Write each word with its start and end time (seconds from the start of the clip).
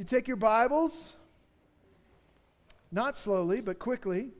you 0.00 0.04
take 0.04 0.26
your 0.26 0.38
Bibles, 0.38 1.12
not 2.90 3.18
slowly, 3.18 3.60
but 3.60 3.78
quickly, 3.78 4.30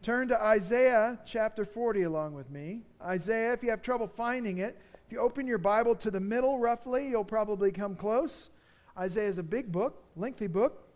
turn 0.00 0.28
to 0.28 0.40
Isaiah 0.40 1.18
chapter 1.26 1.64
40 1.64 2.04
along 2.04 2.34
with 2.34 2.52
me. 2.52 2.82
Isaiah, 3.02 3.52
if 3.52 3.64
you 3.64 3.70
have 3.70 3.82
trouble 3.82 4.06
finding 4.06 4.58
it, 4.58 4.80
if 5.04 5.10
you 5.10 5.18
open 5.18 5.44
your 5.44 5.58
Bible 5.58 5.96
to 5.96 6.08
the 6.08 6.20
middle 6.20 6.60
roughly, 6.60 7.08
you'll 7.08 7.24
probably 7.24 7.72
come 7.72 7.96
close. 7.96 8.50
Isaiah 8.96 9.26
is 9.26 9.38
a 9.38 9.42
big 9.42 9.72
book, 9.72 10.04
lengthy 10.14 10.46
book, 10.46 10.86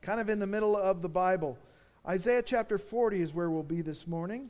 kind 0.00 0.18
of 0.18 0.30
in 0.30 0.38
the 0.38 0.46
middle 0.46 0.78
of 0.78 1.02
the 1.02 1.10
Bible. 1.10 1.58
Isaiah 2.08 2.40
chapter 2.40 2.78
40 2.78 3.20
is 3.20 3.34
where 3.34 3.50
we'll 3.50 3.64
be 3.64 3.82
this 3.82 4.06
morning. 4.06 4.48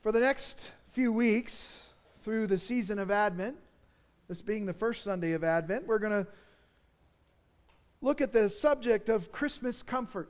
For 0.00 0.12
the 0.12 0.20
next 0.20 0.70
few 0.92 1.10
weeks, 1.10 1.86
through 2.20 2.46
the 2.46 2.58
season 2.58 2.98
of 2.98 3.10
Advent, 3.10 3.56
this 4.28 4.42
being 4.42 4.66
the 4.66 4.74
first 4.74 5.02
Sunday 5.02 5.32
of 5.32 5.42
Advent, 5.42 5.86
we're 5.86 5.98
going 5.98 6.24
to 6.24 6.30
look 8.02 8.20
at 8.20 8.34
the 8.34 8.50
subject 8.50 9.08
of 9.08 9.32
Christmas 9.32 9.82
comfort. 9.82 10.28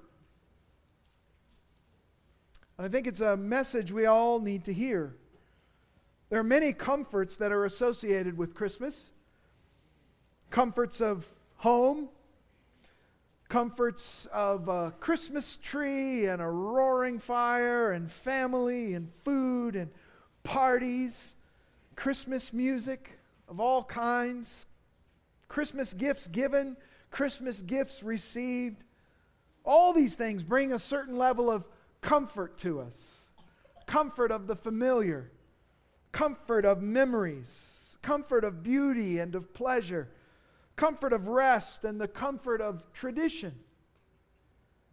And 2.79 2.87
I 2.87 2.89
think 2.89 3.09
it's 3.09 3.19
a 3.21 3.37
message 3.37 3.91
we 3.91 4.07
all 4.07 4.39
need 4.39 4.65
to 4.67 4.73
hear. 4.73 5.17
There 6.31 6.39
are 6.39 6.45
many 6.45 6.73
comforts 6.73 7.37
that 7.39 7.51
are 7.51 7.65
associated 7.65 8.39
with 8.39 8.55
Christmas 8.55 9.11
comforts 10.51 11.01
of 11.01 11.27
home, 11.57 12.09
comforts 13.49 14.29
of 14.33 14.69
a 14.69 14.95
Christmas 15.01 15.57
tree 15.57 16.27
and 16.27 16.41
a 16.41 16.47
roaring 16.47 17.19
fire 17.19 17.91
and 17.91 18.09
family 18.09 18.95
and 18.95 19.13
food 19.13 19.75
and 19.75 19.91
parties, 20.45 21.35
Christmas 21.97 22.53
music 22.53 23.19
of 23.49 23.61
all 23.61 23.85
kinds, 23.85 24.67
Christmas 25.49 25.93
gifts 25.93 26.27
given, 26.27 26.77
Christmas 27.11 27.61
gifts 27.61 28.03
received. 28.03 28.85
All 29.65 29.93
these 29.93 30.15
things 30.15 30.43
bring 30.43 30.73
a 30.73 30.79
certain 30.79 31.19
level 31.19 31.51
of 31.51 31.67
comfort 32.01 32.59
to 32.59 32.81
us 32.81 33.19
comfort 33.85 34.31
of 34.31 34.47
the 34.47 34.57
familiar, 34.57 35.31
comfort 36.13 36.65
of 36.65 36.81
memories, 36.81 37.97
comfort 38.01 38.43
of 38.43 38.63
beauty 38.63 39.19
and 39.19 39.35
of 39.35 39.53
pleasure 39.53 40.09
comfort 40.77 41.13
of 41.13 41.29
rest 41.29 41.85
and 41.85 42.01
the 42.01 42.09
comfort 42.09 42.61
of 42.61 42.83
tradition. 42.93 43.55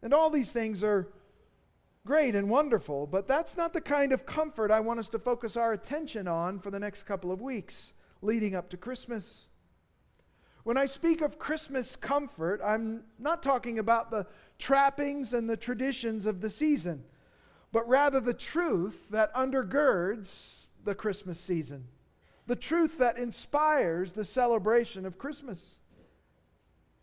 And 0.01 0.13
all 0.13 0.29
these 0.29 0.51
things 0.51 0.83
are 0.83 1.07
great 2.09 2.33
and 2.33 2.49
wonderful, 2.49 3.05
but 3.05 3.27
that's 3.27 3.55
not 3.55 3.71
the 3.71 3.79
kind 3.79 4.11
of 4.11 4.25
comfort 4.25 4.71
I 4.71 4.79
want 4.79 4.99
us 4.99 5.09
to 5.09 5.19
focus 5.19 5.55
our 5.55 5.73
attention 5.73 6.27
on 6.27 6.57
for 6.57 6.71
the 6.71 6.79
next 6.79 7.03
couple 7.03 7.31
of 7.31 7.39
weeks 7.39 7.93
leading 8.23 8.55
up 8.55 8.67
to 8.71 8.77
Christmas. 8.77 9.47
When 10.63 10.75
I 10.75 10.87
speak 10.87 11.21
of 11.21 11.37
Christmas 11.37 11.95
comfort, 11.95 12.61
I'm 12.65 13.03
not 13.19 13.43
talking 13.43 13.77
about 13.77 14.09
the 14.09 14.25
trappings 14.57 15.33
and 15.33 15.47
the 15.47 15.55
traditions 15.55 16.25
of 16.25 16.41
the 16.41 16.49
season, 16.49 17.03
but 17.71 17.87
rather 17.87 18.19
the 18.19 18.33
truth 18.33 19.07
that 19.09 19.31
undergirds 19.35 20.69
the 20.83 20.95
Christmas 20.95 21.39
season 21.39 21.85
the 22.47 22.55
truth 22.55 22.97
that 22.97 23.19
inspires 23.19 24.13
the 24.13 24.25
celebration 24.25 25.05
of 25.05 25.19
Christmas. 25.19 25.75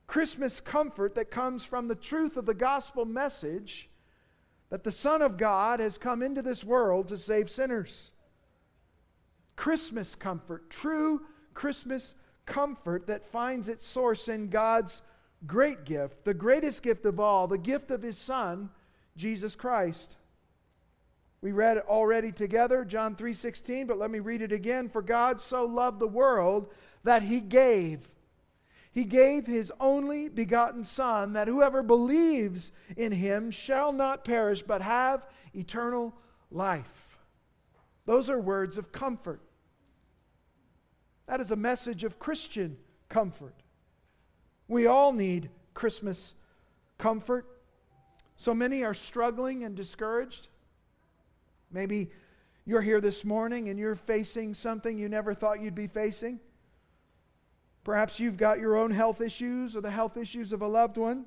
Christmas 0.08 0.58
comfort 0.58 1.14
that 1.14 1.30
comes 1.30 1.64
from 1.64 1.86
the 1.86 1.94
truth 1.94 2.36
of 2.36 2.46
the 2.46 2.54
gospel 2.54 3.04
message 3.04 3.88
that 4.70 4.84
the 4.84 4.92
Son 4.92 5.22
of 5.22 5.36
God 5.36 5.80
has 5.80 5.98
come 5.98 6.22
into 6.22 6.42
this 6.42 6.64
world 6.64 7.08
to 7.08 7.16
save 7.16 7.50
sinners. 7.50 8.10
Christmas 9.54 10.14
comfort, 10.14 10.68
true 10.70 11.22
Christmas 11.54 12.14
comfort 12.44 13.06
that 13.06 13.24
finds 13.24 13.68
its 13.68 13.86
source 13.86 14.28
in 14.28 14.48
God's 14.48 15.02
great 15.46 15.84
gift, 15.84 16.24
the 16.24 16.34
greatest 16.34 16.82
gift 16.82 17.06
of 17.06 17.18
all, 17.20 17.46
the 17.46 17.58
gift 17.58 17.90
of 17.90 18.02
His 18.02 18.18
Son, 18.18 18.70
Jesus 19.16 19.54
Christ. 19.54 20.16
We 21.40 21.52
read 21.52 21.76
it 21.76 21.86
already 21.86 22.32
together, 22.32 22.84
John 22.84 23.14
3:16, 23.14 23.86
but 23.86 23.98
let 23.98 24.10
me 24.10 24.18
read 24.18 24.42
it 24.42 24.52
again. 24.52 24.88
For 24.88 25.02
God 25.02 25.40
so 25.40 25.64
loved 25.64 26.00
the 26.00 26.08
world 26.08 26.72
that 27.04 27.22
he 27.22 27.40
gave. 27.40 28.08
He 28.96 29.04
gave 29.04 29.46
his 29.46 29.70
only 29.78 30.30
begotten 30.30 30.82
son 30.82 31.34
that 31.34 31.48
whoever 31.48 31.82
believes 31.82 32.72
in 32.96 33.12
him 33.12 33.50
shall 33.50 33.92
not 33.92 34.24
perish 34.24 34.62
but 34.62 34.80
have 34.80 35.26
eternal 35.52 36.14
life. 36.50 37.18
Those 38.06 38.30
are 38.30 38.40
words 38.40 38.78
of 38.78 38.92
comfort. 38.92 39.42
That 41.26 41.40
is 41.40 41.50
a 41.50 41.56
message 41.56 42.04
of 42.04 42.18
Christian 42.18 42.78
comfort. 43.10 43.54
We 44.66 44.86
all 44.86 45.12
need 45.12 45.50
Christmas 45.74 46.34
comfort. 46.96 47.44
So 48.36 48.54
many 48.54 48.82
are 48.82 48.94
struggling 48.94 49.64
and 49.64 49.76
discouraged. 49.76 50.48
Maybe 51.70 52.12
you're 52.64 52.80
here 52.80 53.02
this 53.02 53.26
morning 53.26 53.68
and 53.68 53.78
you're 53.78 53.94
facing 53.94 54.54
something 54.54 54.96
you 54.96 55.10
never 55.10 55.34
thought 55.34 55.60
you'd 55.60 55.74
be 55.74 55.86
facing. 55.86 56.40
Perhaps 57.86 58.18
you've 58.18 58.36
got 58.36 58.58
your 58.58 58.76
own 58.76 58.90
health 58.90 59.20
issues 59.20 59.76
or 59.76 59.80
the 59.80 59.92
health 59.92 60.16
issues 60.16 60.52
of 60.52 60.60
a 60.60 60.66
loved 60.66 60.96
one. 60.96 61.24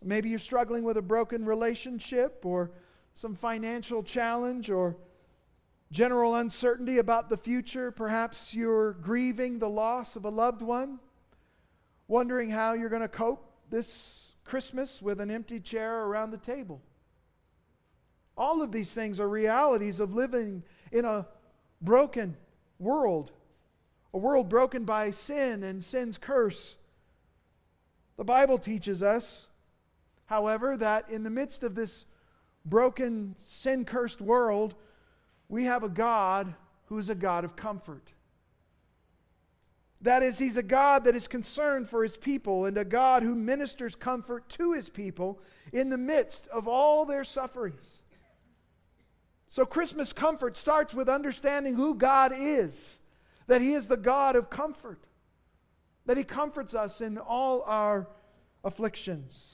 Maybe 0.00 0.28
you're 0.28 0.38
struggling 0.38 0.84
with 0.84 0.96
a 0.96 1.02
broken 1.02 1.44
relationship 1.44 2.46
or 2.46 2.70
some 3.14 3.34
financial 3.34 4.04
challenge 4.04 4.70
or 4.70 4.96
general 5.90 6.36
uncertainty 6.36 6.98
about 6.98 7.30
the 7.30 7.36
future. 7.36 7.90
Perhaps 7.90 8.54
you're 8.54 8.92
grieving 8.92 9.58
the 9.58 9.68
loss 9.68 10.14
of 10.14 10.24
a 10.24 10.30
loved 10.30 10.62
one, 10.62 11.00
wondering 12.06 12.48
how 12.48 12.74
you're 12.74 12.88
going 12.88 13.02
to 13.02 13.08
cope 13.08 13.50
this 13.70 14.34
Christmas 14.44 15.02
with 15.02 15.20
an 15.20 15.32
empty 15.32 15.58
chair 15.58 16.04
around 16.04 16.30
the 16.30 16.38
table. 16.38 16.80
All 18.36 18.62
of 18.62 18.70
these 18.70 18.92
things 18.92 19.18
are 19.18 19.28
realities 19.28 19.98
of 19.98 20.14
living 20.14 20.62
in 20.92 21.04
a 21.04 21.26
broken 21.80 22.36
world, 22.78 23.32
a 24.14 24.18
world 24.18 24.48
broken 24.48 24.84
by 24.84 25.10
sin 25.10 25.64
and 25.64 25.82
sin's 25.82 26.16
curse. 26.16 26.76
The 28.16 28.24
Bible 28.24 28.58
teaches 28.58 29.02
us, 29.02 29.48
however, 30.26 30.76
that 30.76 31.10
in 31.10 31.24
the 31.24 31.30
midst 31.30 31.64
of 31.64 31.74
this 31.74 32.04
broken, 32.64 33.34
sin 33.42 33.84
cursed 33.84 34.20
world, 34.20 34.76
we 35.48 35.64
have 35.64 35.82
a 35.82 35.88
God 35.88 36.54
who 36.86 36.96
is 36.96 37.08
a 37.08 37.14
God 37.16 37.44
of 37.44 37.56
comfort. 37.56 38.12
That 40.00 40.22
is, 40.22 40.38
He's 40.38 40.56
a 40.56 40.62
God 40.62 41.04
that 41.04 41.16
is 41.16 41.26
concerned 41.26 41.88
for 41.88 42.04
His 42.04 42.16
people 42.16 42.66
and 42.66 42.78
a 42.78 42.84
God 42.84 43.24
who 43.24 43.34
ministers 43.34 43.96
comfort 43.96 44.48
to 44.50 44.72
His 44.72 44.88
people 44.88 45.40
in 45.72 45.90
the 45.90 45.98
midst 45.98 46.46
of 46.48 46.68
all 46.68 47.04
their 47.04 47.24
sufferings. 47.24 47.98
So, 49.48 49.66
Christmas 49.66 50.12
comfort 50.12 50.56
starts 50.56 50.94
with 50.94 51.08
understanding 51.08 51.74
who 51.74 51.96
God 51.96 52.32
is, 52.36 53.00
that 53.46 53.62
He 53.62 53.72
is 53.72 53.86
the 53.86 53.96
God 53.96 54.36
of 54.36 54.50
comfort, 54.50 55.06
that 56.06 56.16
He 56.16 56.24
comforts 56.24 56.74
us 56.74 57.00
in 57.00 57.18
all 57.18 57.62
our 57.62 58.08
afflictions. 58.62 59.50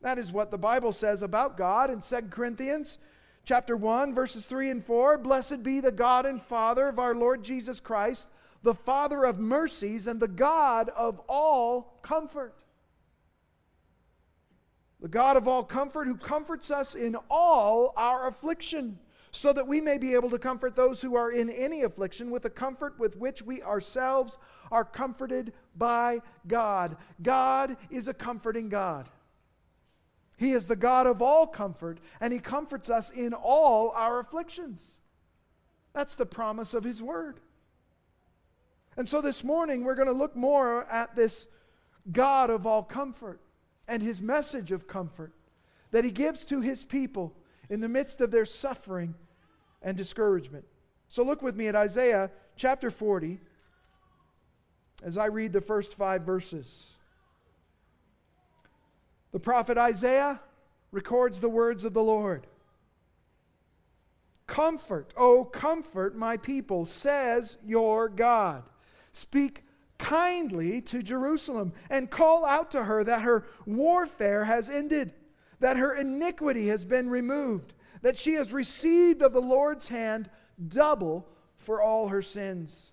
That 0.00 0.18
is 0.18 0.32
what 0.32 0.50
the 0.50 0.58
Bible 0.58 0.92
says 0.92 1.22
about 1.22 1.56
God 1.56 1.90
in 1.90 2.00
2 2.00 2.28
Corinthians 2.28 2.98
chapter 3.44 3.76
1 3.76 4.14
verses 4.14 4.44
3 4.46 4.70
and 4.70 4.84
4 4.84 5.18
blessed 5.18 5.62
be 5.62 5.80
the 5.80 5.90
God 5.90 6.26
and 6.26 6.40
Father 6.40 6.88
of 6.88 6.98
our 6.98 7.14
Lord 7.14 7.42
Jesus 7.42 7.80
Christ 7.80 8.28
the 8.62 8.74
father 8.74 9.24
of 9.24 9.38
mercies 9.38 10.06
and 10.06 10.20
the 10.20 10.28
God 10.28 10.88
of 10.90 11.20
all 11.28 11.98
comfort. 12.02 12.54
The 15.00 15.08
God 15.08 15.36
of 15.36 15.48
all 15.48 15.64
comfort 15.64 16.06
who 16.06 16.16
comforts 16.16 16.70
us 16.70 16.94
in 16.94 17.16
all 17.28 17.92
our 17.96 18.28
affliction 18.28 18.98
so 19.32 19.52
that 19.52 19.66
we 19.66 19.80
may 19.80 19.96
be 19.96 20.14
able 20.14 20.30
to 20.30 20.38
comfort 20.38 20.76
those 20.76 21.00
who 21.00 21.16
are 21.16 21.32
in 21.32 21.48
any 21.48 21.82
affliction 21.82 22.30
with 22.30 22.42
the 22.42 22.50
comfort 22.50 22.98
with 22.98 23.16
which 23.16 23.42
we 23.42 23.62
ourselves 23.62 24.36
are 24.70 24.84
comforted 24.84 25.54
by 25.74 26.20
God. 26.46 26.96
God 27.22 27.76
is 27.90 28.08
a 28.08 28.14
comforting 28.14 28.68
God. 28.68 29.08
He 30.36 30.52
is 30.52 30.66
the 30.66 30.76
God 30.76 31.06
of 31.06 31.22
all 31.22 31.46
comfort, 31.46 31.98
and 32.20 32.32
He 32.32 32.40
comforts 32.40 32.90
us 32.90 33.10
in 33.10 33.32
all 33.32 33.90
our 33.96 34.20
afflictions. 34.20 34.98
That's 35.94 36.14
the 36.14 36.26
promise 36.26 36.74
of 36.74 36.84
His 36.84 37.00
Word. 37.00 37.40
And 38.96 39.08
so 39.08 39.22
this 39.22 39.42
morning, 39.42 39.82
we're 39.82 39.94
going 39.94 40.08
to 40.08 40.12
look 40.12 40.36
more 40.36 40.84
at 40.90 41.16
this 41.16 41.46
God 42.10 42.50
of 42.50 42.66
all 42.66 42.82
comfort 42.82 43.40
and 43.88 44.02
His 44.02 44.20
message 44.20 44.72
of 44.72 44.86
comfort 44.86 45.32
that 45.90 46.04
He 46.04 46.10
gives 46.10 46.44
to 46.46 46.60
His 46.60 46.84
people 46.84 47.34
in 47.72 47.80
the 47.80 47.88
midst 47.88 48.20
of 48.20 48.30
their 48.30 48.44
suffering 48.44 49.14
and 49.80 49.96
discouragement. 49.96 50.66
So 51.08 51.22
look 51.22 51.40
with 51.40 51.56
me 51.56 51.68
at 51.68 51.74
Isaiah 51.74 52.30
chapter 52.54 52.90
40 52.90 53.40
as 55.02 55.16
I 55.16 55.26
read 55.26 55.54
the 55.54 55.62
first 55.62 55.94
five 55.94 56.20
verses. 56.20 56.96
The 59.30 59.40
prophet 59.40 59.78
Isaiah 59.78 60.38
records 60.90 61.40
the 61.40 61.48
words 61.48 61.82
of 61.84 61.94
the 61.94 62.02
Lord 62.02 62.46
Comfort, 64.46 65.14
oh, 65.16 65.46
comfort 65.46 66.14
my 66.14 66.36
people, 66.36 66.84
says 66.84 67.56
your 67.64 68.10
God. 68.10 68.64
Speak 69.12 69.64
kindly 69.96 70.82
to 70.82 71.02
Jerusalem 71.02 71.72
and 71.88 72.10
call 72.10 72.44
out 72.44 72.70
to 72.72 72.84
her 72.84 73.02
that 73.02 73.22
her 73.22 73.46
warfare 73.64 74.44
has 74.44 74.68
ended, 74.68 75.14
that 75.62 75.76
her 75.76 75.94
iniquity 75.94 76.66
has 76.66 76.84
been 76.84 77.08
removed, 77.08 77.72
that 78.02 78.18
she 78.18 78.34
has 78.34 78.52
received 78.52 79.22
of 79.22 79.32
the 79.32 79.40
Lord's 79.40 79.88
hand 79.88 80.28
double 80.68 81.26
for 81.56 81.80
all 81.80 82.08
her 82.08 82.20
sins. 82.20 82.90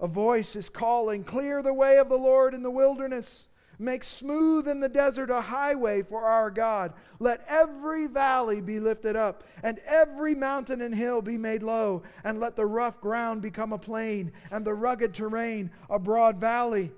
A 0.00 0.08
voice 0.08 0.56
is 0.56 0.68
calling, 0.68 1.22
Clear 1.22 1.62
the 1.62 1.72
way 1.72 1.98
of 1.98 2.08
the 2.08 2.16
Lord 2.16 2.54
in 2.54 2.64
the 2.64 2.72
wilderness. 2.72 3.46
Make 3.78 4.02
smooth 4.02 4.66
in 4.66 4.80
the 4.80 4.88
desert 4.88 5.30
a 5.30 5.40
highway 5.40 6.02
for 6.02 6.24
our 6.24 6.50
God. 6.50 6.92
Let 7.20 7.44
every 7.48 8.08
valley 8.08 8.60
be 8.60 8.80
lifted 8.80 9.14
up, 9.14 9.44
and 9.62 9.80
every 9.86 10.34
mountain 10.34 10.80
and 10.80 10.94
hill 10.94 11.22
be 11.22 11.38
made 11.38 11.62
low, 11.62 12.02
and 12.24 12.40
let 12.40 12.56
the 12.56 12.66
rough 12.66 13.00
ground 13.00 13.42
become 13.42 13.72
a 13.72 13.78
plain, 13.78 14.32
and 14.50 14.64
the 14.64 14.74
rugged 14.74 15.14
terrain 15.14 15.70
a 15.88 16.00
broad 16.00 16.40
valley. 16.40 16.90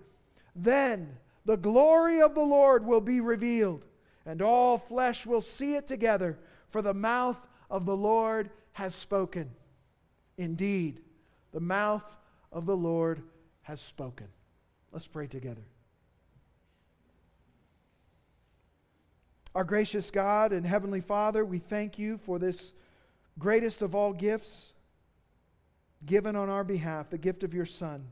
Then 0.56 1.18
the 1.44 1.58
glory 1.58 2.22
of 2.22 2.34
the 2.34 2.40
Lord 2.40 2.86
will 2.86 3.02
be 3.02 3.20
revealed, 3.20 3.84
and 4.26 4.40
all 4.42 4.78
flesh 4.78 5.26
will 5.26 5.40
see 5.40 5.74
it 5.74 5.86
together, 5.86 6.38
for 6.68 6.82
the 6.82 6.94
mouth 6.94 7.46
of 7.70 7.86
the 7.86 7.96
Lord 7.96 8.50
has 8.72 8.94
spoken. 8.94 9.50
Indeed, 10.36 11.00
the 11.52 11.60
mouth 11.60 12.16
of 12.50 12.66
the 12.66 12.76
Lord 12.76 13.22
has 13.62 13.80
spoken. 13.80 14.28
Let's 14.92 15.06
pray 15.06 15.26
together. 15.26 15.62
Our 19.54 19.64
gracious 19.64 20.10
God 20.10 20.52
and 20.52 20.66
Heavenly 20.66 21.00
Father, 21.00 21.44
we 21.44 21.58
thank 21.58 21.98
you 21.98 22.18
for 22.18 22.40
this 22.40 22.72
greatest 23.38 23.82
of 23.82 23.94
all 23.94 24.12
gifts 24.12 24.72
given 26.04 26.34
on 26.34 26.50
our 26.50 26.64
behalf, 26.64 27.10
the 27.10 27.18
gift 27.18 27.44
of 27.44 27.54
your 27.54 27.66
Son. 27.66 28.04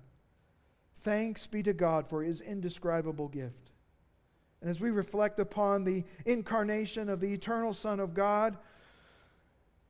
Thanks 0.96 1.48
be 1.48 1.62
to 1.64 1.72
God 1.72 2.06
for 2.06 2.22
his 2.22 2.40
indescribable 2.40 3.26
gift. 3.26 3.71
And 4.62 4.70
as 4.70 4.80
we 4.80 4.90
reflect 4.90 5.38
upon 5.38 5.84
the 5.84 6.04
incarnation 6.24 7.10
of 7.10 7.20
the 7.20 7.34
eternal 7.34 7.74
Son 7.74 8.00
of 8.00 8.14
God 8.14 8.56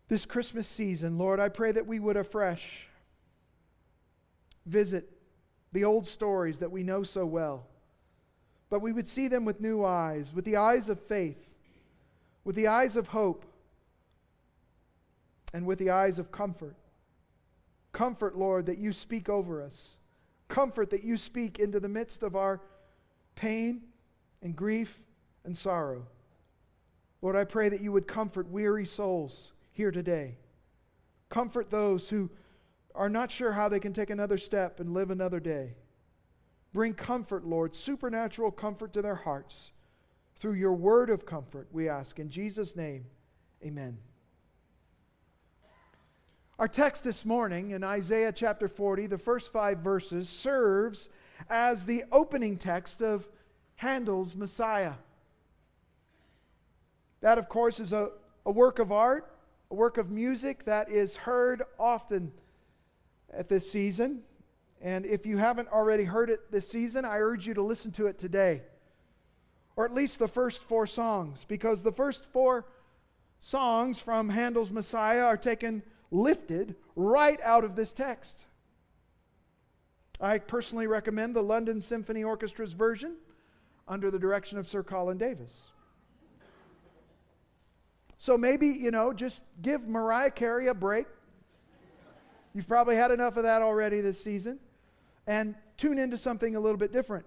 this 0.09 0.27
Christmas 0.27 0.67
season, 0.67 1.17
Lord, 1.17 1.39
I 1.39 1.49
pray 1.49 1.71
that 1.71 1.87
we 1.87 2.01
would 2.01 2.17
afresh 2.17 2.89
visit 4.67 5.09
the 5.73 5.85
old 5.85 6.09
stories 6.09 6.59
that 6.59 6.73
we 6.73 6.83
know 6.83 7.05
so 7.05 7.25
well 7.25 7.67
but 8.73 8.81
we 8.81 8.93
would 8.95 9.07
see 9.07 9.29
them 9.29 9.45
with 9.45 9.61
new 9.61 9.85
eyes, 9.85 10.33
with 10.35 10.47
the 10.47 10.57
eyes 10.57 10.89
of 10.89 10.99
faith, 10.99 11.51
with 12.43 12.57
the 12.57 12.69
eyes 12.69 12.97
of 12.97 13.09
hope, 13.09 13.45
and 15.53 15.67
with 15.67 15.79
the 15.79 15.91
eyes 15.91 16.19
of 16.19 16.33
comfort. 16.33 16.75
Comfort, 17.93 18.35
Lord, 18.35 18.65
that 18.65 18.79
you 18.79 18.95
speak 18.95 19.29
over 19.29 19.63
us. 19.63 19.91
Comfort 20.49 20.89
that 20.89 21.05
you 21.05 21.19
speak 21.19 21.59
into 21.59 21.81
the 21.81 21.89
midst 21.91 22.23
of 22.23 22.35
our 22.35 22.63
pain 23.35 23.83
and 24.43 24.57
grief 24.57 25.01
and 25.45 25.57
sorrow. 25.57 26.07
Lord, 27.21 27.37
I 27.37 27.45
pray 27.45 27.69
that 27.69 27.81
you 27.81 27.93
would 27.93 28.09
comfort 28.09 28.51
weary 28.51 28.85
souls 28.85 29.53
here 29.71 29.91
today. 29.91 30.37
Comfort 31.29 31.71
those 31.71 32.09
who 32.09 32.31
are 32.95 33.09
not 33.09 33.31
sure 33.31 33.53
how 33.53 33.69
they 33.69 33.81
can 33.81 33.93
take 33.93 34.11
another 34.11 34.39
step 34.39 34.81
and 34.81 34.93
live 34.93 35.11
another 35.11 35.41
day. 35.41 35.75
Bring 36.73 36.95
comfort, 36.95 37.45
Lord, 37.47 37.77
supernatural 37.77 38.51
comfort 38.51 38.93
to 38.95 39.03
their 39.03 39.15
hearts. 39.15 39.73
Through 40.39 40.55
your 40.55 40.73
word 40.73 41.11
of 41.11 41.25
comfort, 41.25 41.69
we 41.71 41.89
ask. 41.89 42.19
In 42.19 42.29
Jesus' 42.29 42.75
name, 42.75 43.07
amen. 43.65 43.99
Our 46.59 46.69
text 46.69 47.05
this 47.05 47.25
morning 47.25 47.71
in 47.71 47.83
Isaiah 47.85 48.33
chapter 48.33 48.69
40, 48.69 49.07
the 49.07 49.19
first 49.19 49.53
five 49.53 49.79
verses, 49.79 50.29
serves 50.29 51.09
as 51.49 51.87
the 51.87 52.05
opening 52.13 52.57
text 52.57 53.03
of 53.03 53.29
Handel's 53.83 54.37
Messiah. 54.37 54.93
That, 57.21 57.37
of 57.37 57.49
course, 57.49 57.81
is 57.81 57.93
a, 57.93 58.11
a 58.47 58.51
work 58.53 58.79
of 58.79 58.93
art, 58.93 59.35
a 59.73 59.75
work 59.75 59.99
of 59.99 60.09
music 60.09 60.67
that 60.67 60.89
is 60.89 61.17
heard 61.17 61.65
often 61.81 62.31
at 63.37 63.49
this 63.49 63.73
season. 63.73 64.23
And 64.81 65.05
if 65.05 65.27
you 65.27 65.37
haven't 65.37 65.67
already 65.73 66.05
heard 66.05 66.31
it 66.31 66.53
this 66.53 66.69
season, 66.69 67.05
I 67.05 67.19
urge 67.19 67.49
you 67.49 67.55
to 67.55 67.63
listen 67.63 67.91
to 67.93 68.07
it 68.07 68.21
today. 68.21 68.63
Or 69.75 69.85
at 69.85 69.93
least 69.93 70.21
the 70.21 70.29
first 70.29 70.63
four 70.63 70.87
songs, 70.87 71.45
because 71.49 71.83
the 71.83 71.91
first 71.91 72.27
four 72.27 72.67
songs 73.41 73.99
from 73.99 74.29
Handel's 74.29 74.71
Messiah 74.71 75.25
are 75.25 75.37
taken, 75.37 75.83
lifted 76.13 76.77
right 76.95 77.41
out 77.43 77.65
of 77.65 77.75
this 77.75 77.91
text. 77.91 78.45
I 80.21 80.39
personally 80.39 80.87
recommend 80.87 81.35
the 81.35 81.43
London 81.43 81.81
Symphony 81.81 82.23
Orchestra's 82.23 82.75
version 82.75 83.17
under 83.89 84.11
the 84.11 84.19
direction 84.19 84.59
of 84.59 84.69
Sir 84.69 84.83
Colin 84.83 85.19
Davis. 85.19 85.71
So 88.19 88.39
maybe, 88.39 88.69
you 88.69 88.91
know, 88.91 89.13
just 89.13 89.43
give 89.61 89.89
Mariah 89.89 90.31
Carey 90.31 90.69
a 90.69 90.75
break. 90.75 91.07
You've 92.55 92.69
probably 92.69 92.95
had 92.95 93.11
enough 93.11 93.37
of 93.37 93.43
that 93.45 93.63
already 93.63 94.01
this 94.01 94.23
season 94.23 94.61
and 95.27 95.55
tune 95.77 95.99
into 95.99 96.17
something 96.17 96.55
a 96.55 96.61
little 96.61 96.77
bit 96.79 96.93
different. 96.93 97.25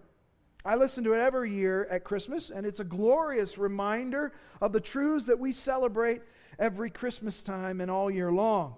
I 0.64 0.76
listen 0.76 1.04
to 1.04 1.14
it 1.14 1.20
every 1.20 1.52
year 1.52 1.86
at 1.92 2.04
Christmas, 2.04 2.50
and 2.50 2.66
it's 2.66 2.80
a 2.80 2.86
glorious 2.86 3.58
reminder 3.58 4.34
of 4.62 4.72
the 4.72 4.80
truths 4.80 5.26
that 5.26 5.40
we 5.40 5.52
celebrate 5.52 6.22
every 6.58 6.90
Christmas 6.90 7.42
time 7.42 7.82
and 7.82 7.92
all 7.92 8.10
year 8.10 8.32
long. 8.32 8.76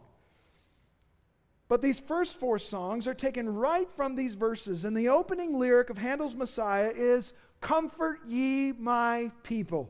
But 1.70 1.82
these 1.82 2.00
first 2.00 2.40
four 2.40 2.60
songs 2.60 3.08
are 3.08 3.14
taken 3.14 3.54
right 3.54 3.90
from 3.96 4.16
these 4.16 4.36
verses, 4.36 4.86
and 4.86 4.96
the 4.96 5.10
opening 5.10 5.60
lyric 5.60 5.90
of 5.90 5.98
Handel's 5.98 6.36
Messiah 6.36 6.92
is 6.96 7.34
Comfort 7.62 8.20
ye 8.28 8.72
my 8.72 9.32
people. 9.44 9.90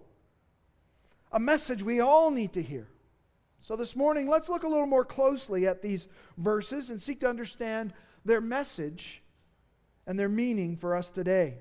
A 1.32 1.40
message 1.40 1.84
we 1.84 2.00
all 2.00 2.32
need 2.32 2.54
to 2.54 2.62
hear. 2.62 2.88
So 3.60 3.76
this 3.76 3.96
morning, 3.96 4.30
let's 4.30 4.50
look 4.50 4.64
a 4.64 4.68
little 4.68 4.86
more 4.86 5.04
closely 5.04 5.68
at 5.68 5.82
these 5.82 6.08
verses 6.38 6.90
and 6.90 7.02
seek 7.02 7.20
to 7.20 7.30
understand 7.30 7.94
their 8.24 8.40
message 8.40 9.22
and 10.06 10.18
their 10.18 10.30
meaning 10.30 10.78
for 10.78 10.96
us 10.96 11.10
today. 11.10 11.56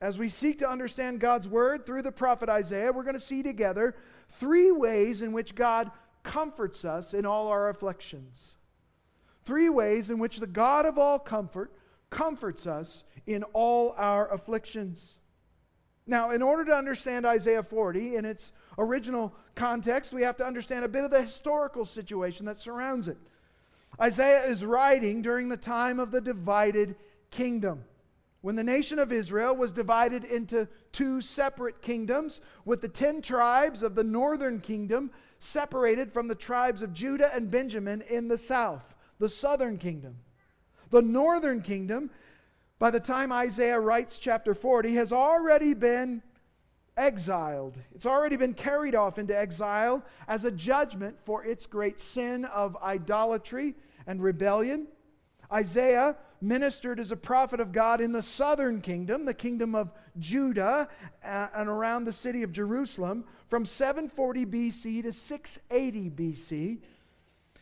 As 0.00 0.18
we 0.18 0.28
seek 0.28 0.58
to 0.60 0.68
understand 0.68 1.20
God's 1.20 1.46
word 1.46 1.84
through 1.84 2.02
the 2.02 2.10
prophet 2.10 2.48
Isaiah, 2.48 2.90
we're 2.90 3.04
going 3.04 3.14
to 3.14 3.20
see 3.20 3.42
together 3.42 3.94
three 4.30 4.72
ways 4.72 5.22
in 5.22 5.32
which 5.32 5.54
God 5.54 5.90
comforts 6.22 6.84
us 6.84 7.14
in 7.14 7.26
all 7.26 7.48
our 7.48 7.68
afflictions. 7.68 8.54
Three 9.44 9.68
ways 9.68 10.10
in 10.10 10.18
which 10.18 10.38
the 10.38 10.46
God 10.46 10.86
of 10.86 10.98
all 10.98 11.18
comfort 11.18 11.72
comforts 12.10 12.66
us 12.66 13.04
in 13.26 13.42
all 13.52 13.94
our 13.96 14.32
afflictions. 14.32 15.16
Now, 16.06 16.30
in 16.30 16.42
order 16.42 16.64
to 16.64 16.74
understand 16.74 17.24
Isaiah 17.24 17.62
40 17.62 18.16
in 18.16 18.24
its 18.24 18.52
original 18.76 19.34
context, 19.54 20.12
we 20.12 20.22
have 20.22 20.36
to 20.38 20.46
understand 20.46 20.84
a 20.84 20.88
bit 20.88 21.04
of 21.04 21.10
the 21.10 21.22
historical 21.22 21.84
situation 21.84 22.46
that 22.46 22.58
surrounds 22.58 23.08
it. 23.08 23.18
Isaiah 24.00 24.44
is 24.44 24.64
writing 24.64 25.22
during 25.22 25.48
the 25.48 25.56
time 25.56 26.00
of 26.00 26.10
the 26.10 26.20
divided 26.20 26.96
kingdom. 27.30 27.84
When 28.40 28.56
the 28.56 28.64
nation 28.64 28.98
of 28.98 29.12
Israel 29.12 29.54
was 29.54 29.70
divided 29.70 30.24
into 30.24 30.66
two 30.90 31.20
separate 31.20 31.80
kingdoms, 31.80 32.40
with 32.64 32.80
the 32.80 32.88
ten 32.88 33.22
tribes 33.22 33.84
of 33.84 33.94
the 33.94 34.02
northern 34.02 34.60
kingdom 34.60 35.12
separated 35.38 36.12
from 36.12 36.26
the 36.26 36.34
tribes 36.34 36.82
of 36.82 36.92
Judah 36.92 37.32
and 37.32 37.50
Benjamin 37.50 38.02
in 38.02 38.26
the 38.26 38.38
south, 38.38 38.94
the 39.20 39.28
southern 39.28 39.78
kingdom. 39.78 40.16
The 40.90 41.02
northern 41.02 41.62
kingdom, 41.62 42.10
by 42.78 42.90
the 42.90 43.00
time 43.00 43.30
Isaiah 43.32 43.78
writes 43.78 44.18
chapter 44.18 44.54
40, 44.54 44.94
has 44.94 45.12
already 45.12 45.74
been 45.74 46.22
exiled. 46.96 47.78
It's 47.94 48.06
already 48.06 48.36
been 48.36 48.54
carried 48.54 48.94
off 48.94 49.18
into 49.18 49.38
exile 49.38 50.04
as 50.28 50.44
a 50.44 50.50
judgment 50.50 51.16
for 51.24 51.44
its 51.44 51.66
great 51.66 52.00
sin 52.00 52.44
of 52.46 52.76
idolatry 52.82 53.74
and 54.06 54.22
rebellion. 54.22 54.88
Isaiah 55.50 56.16
ministered 56.40 56.98
as 56.98 57.12
a 57.12 57.16
prophet 57.16 57.60
of 57.60 57.72
God 57.72 58.00
in 58.00 58.12
the 58.12 58.22
southern 58.22 58.80
kingdom, 58.80 59.24
the 59.24 59.32
kingdom 59.32 59.74
of 59.74 59.92
Judah, 60.18 60.88
and 61.22 61.68
around 61.68 62.04
the 62.04 62.12
city 62.12 62.42
of 62.42 62.52
Jerusalem 62.52 63.24
from 63.48 63.64
740 63.64 64.46
BC 64.46 65.02
to 65.04 65.12
680 65.12 66.10
BC. 66.10 66.78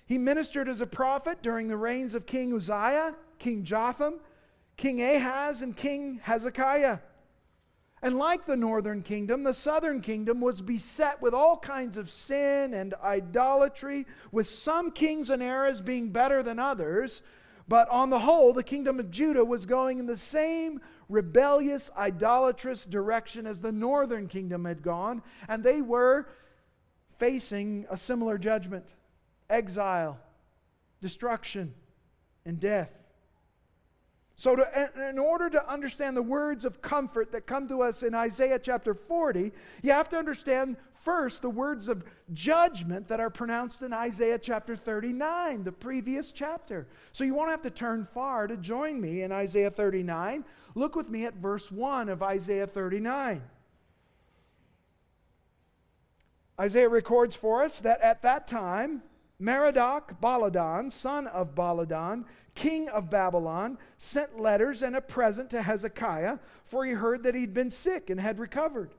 He 0.07 0.19
ministered 0.19 0.69
as 0.69 0.81
a 0.81 0.87
prophet 0.87 1.43
during 1.43 1.69
the 1.69 1.77
reigns 1.77 2.15
of 2.15 2.27
King 2.27 2.55
Uzziah, 2.55 3.15
King 3.39 3.65
Jotham, 3.65 4.15
King 4.81 5.03
Ahaz, 5.03 5.61
and 5.61 5.77
King 5.77 6.21
Hezekiah. 6.23 7.01
And 8.01 8.17
like 8.17 8.47
the 8.47 8.57
northern 8.57 9.03
kingdom, 9.03 9.45
the 9.45 9.53
southern 9.53 10.01
kingdom 10.01 10.41
was 10.41 10.63
beset 10.63 11.21
with 11.21 11.35
all 11.35 11.59
kinds 11.59 11.99
of 11.99 12.11
sin 12.11 12.73
and 12.73 12.95
idolatry, 13.05 14.07
with 14.33 14.49
some 14.49 14.91
kings 14.91 15.29
and 15.29 15.43
eras 15.43 15.83
being 15.83 16.13
better 16.13 16.43
than 16.43 16.59
others. 16.59 17.21
But 17.69 17.91
on 17.91 18.09
the 18.09 18.21
whole, 18.21 18.55
the 18.55 18.65
kingdom 18.65 18.99
of 18.99 19.11
Judah 19.11 19.45
was 19.45 19.67
going 19.67 19.99
in 19.99 20.07
the 20.07 20.17
same 20.17 20.81
rebellious, 21.11 21.91
idolatrous 21.95 22.87
direction 22.87 23.47
as 23.47 23.61
the 23.61 23.73
northern 23.73 24.29
kingdom 24.29 24.65
had 24.65 24.81
gone, 24.81 25.23
and 25.47 25.63
they 25.63 25.83
were 25.83 26.27
facing 27.19 27.85
a 27.91 27.99
similar 27.99 28.39
judgment. 28.39 28.95
exile, 29.51 30.19
destruction, 31.03 31.75
and 32.47 32.59
death. 32.59 33.00
So, 34.41 34.57
to, 34.57 34.91
in 35.11 35.19
order 35.19 35.51
to 35.51 35.71
understand 35.71 36.17
the 36.17 36.23
words 36.23 36.65
of 36.65 36.81
comfort 36.81 37.31
that 37.33 37.45
come 37.45 37.69
to 37.69 37.83
us 37.83 38.03
in 38.03 38.15
Isaiah 38.15 38.59
chapter 38.59 38.95
40, 38.95 39.53
you 39.83 39.93
have 39.93 40.09
to 40.09 40.17
understand 40.17 40.79
first 40.95 41.43
the 41.43 41.51
words 41.51 41.89
of 41.89 42.05
judgment 42.33 43.07
that 43.09 43.21
are 43.21 43.29
pronounced 43.29 43.83
in 43.83 43.93
Isaiah 43.93 44.39
chapter 44.39 44.77
39, 44.77 45.65
the 45.65 45.73
previous 45.73 46.33
chapter. 46.33 46.89
So, 47.13 47.23
you 47.23 47.35
won't 47.35 47.51
have 47.51 47.61
to 47.61 47.71
turn 47.71 48.07
far 48.07 48.47
to 48.47 48.57
join 48.57 48.99
me 48.99 49.25
in 49.25 49.31
Isaiah 49.31 49.71
39. 49.71 50.47
Look 50.75 50.97
with 50.97 51.11
me 51.11 51.27
at 51.27 51.35
verse 51.35 51.71
1 51.71 52.09
of 52.09 52.23
Isaiah 52.23 52.67
39. 52.67 53.43
Isaiah 56.59 56.89
records 56.89 57.37
for 57.37 57.63
us 57.63 57.79
that 57.81 58.01
at 58.01 58.23
that 58.23 58.49
time, 58.49 59.03
Merodach 59.41 60.21
Baladan, 60.21 60.93
son 60.93 61.27
of 61.29 61.55
Baladan, 61.55 62.25
king 62.55 62.89
of 62.91 63.11
Babylon, 63.11 63.79
sent 63.99 64.39
letters 64.39 64.83
and 64.83 64.95
a 64.95 65.01
present 65.01 65.51
to 65.51 65.63
Hezekiah, 65.63 66.39
for 66.65 66.85
he 66.85 66.93
heard 66.93 67.23
that 67.23 67.35
he'd 67.35 67.55
been 67.55 67.71
sick 67.71 68.11
and 68.11 68.21
had 68.21 68.39
recovered. 68.39 68.93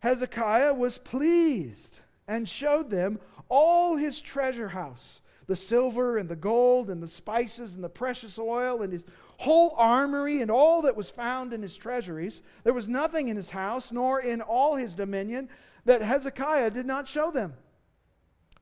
Hezekiah 0.00 0.74
was 0.74 0.98
pleased 0.98 2.00
and 2.28 2.48
showed 2.48 2.90
them 2.90 3.18
all 3.48 3.96
his 3.96 4.20
treasure 4.20 4.68
house 4.68 5.20
the 5.46 5.56
silver 5.56 6.18
and 6.18 6.28
the 6.28 6.36
gold 6.36 6.88
and 6.88 7.02
the 7.02 7.08
spices 7.08 7.74
and 7.74 7.82
the 7.82 7.88
precious 7.88 8.38
oil 8.38 8.82
and 8.82 8.92
his 8.92 9.04
whole 9.38 9.74
armory 9.76 10.40
and 10.40 10.50
all 10.50 10.82
that 10.82 10.96
was 10.96 11.10
found 11.10 11.52
in 11.52 11.62
his 11.62 11.76
treasuries. 11.76 12.42
There 12.64 12.72
was 12.72 12.88
nothing 12.88 13.28
in 13.28 13.36
his 13.36 13.50
house 13.50 13.90
nor 13.90 14.20
in 14.20 14.40
all 14.40 14.76
his 14.76 14.94
dominion 14.94 15.48
that 15.84 16.00
Hezekiah 16.00 16.70
did 16.70 16.86
not 16.86 17.08
show 17.08 17.30
them. 17.30 17.54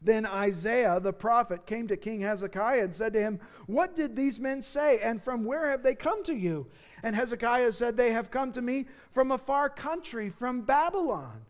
Then 0.02 0.25
Isaiah 0.25 0.99
the 0.99 1.12
prophet 1.12 1.66
came 1.66 1.87
to 1.88 1.97
King 1.97 2.21
Hezekiah 2.21 2.85
and 2.85 2.95
said 2.95 3.12
to 3.12 3.21
him, 3.21 3.40
What 3.66 3.95
did 3.95 4.16
these 4.16 4.38
men 4.38 4.62
say, 4.62 4.99
and 4.99 5.23
from 5.23 5.45
where 5.45 5.69
have 5.69 5.83
they 5.83 5.95
come 5.95 6.23
to 6.25 6.35
you? 6.35 6.69
And 7.02 7.14
Hezekiah 7.14 7.73
said, 7.73 7.97
They 7.97 8.12
have 8.12 8.30
come 8.30 8.52
to 8.52 8.62
me 8.62 8.87
from 9.11 9.30
a 9.30 9.38
far 9.38 9.69
country, 9.69 10.30
from 10.30 10.62
Babylon. 10.62 11.42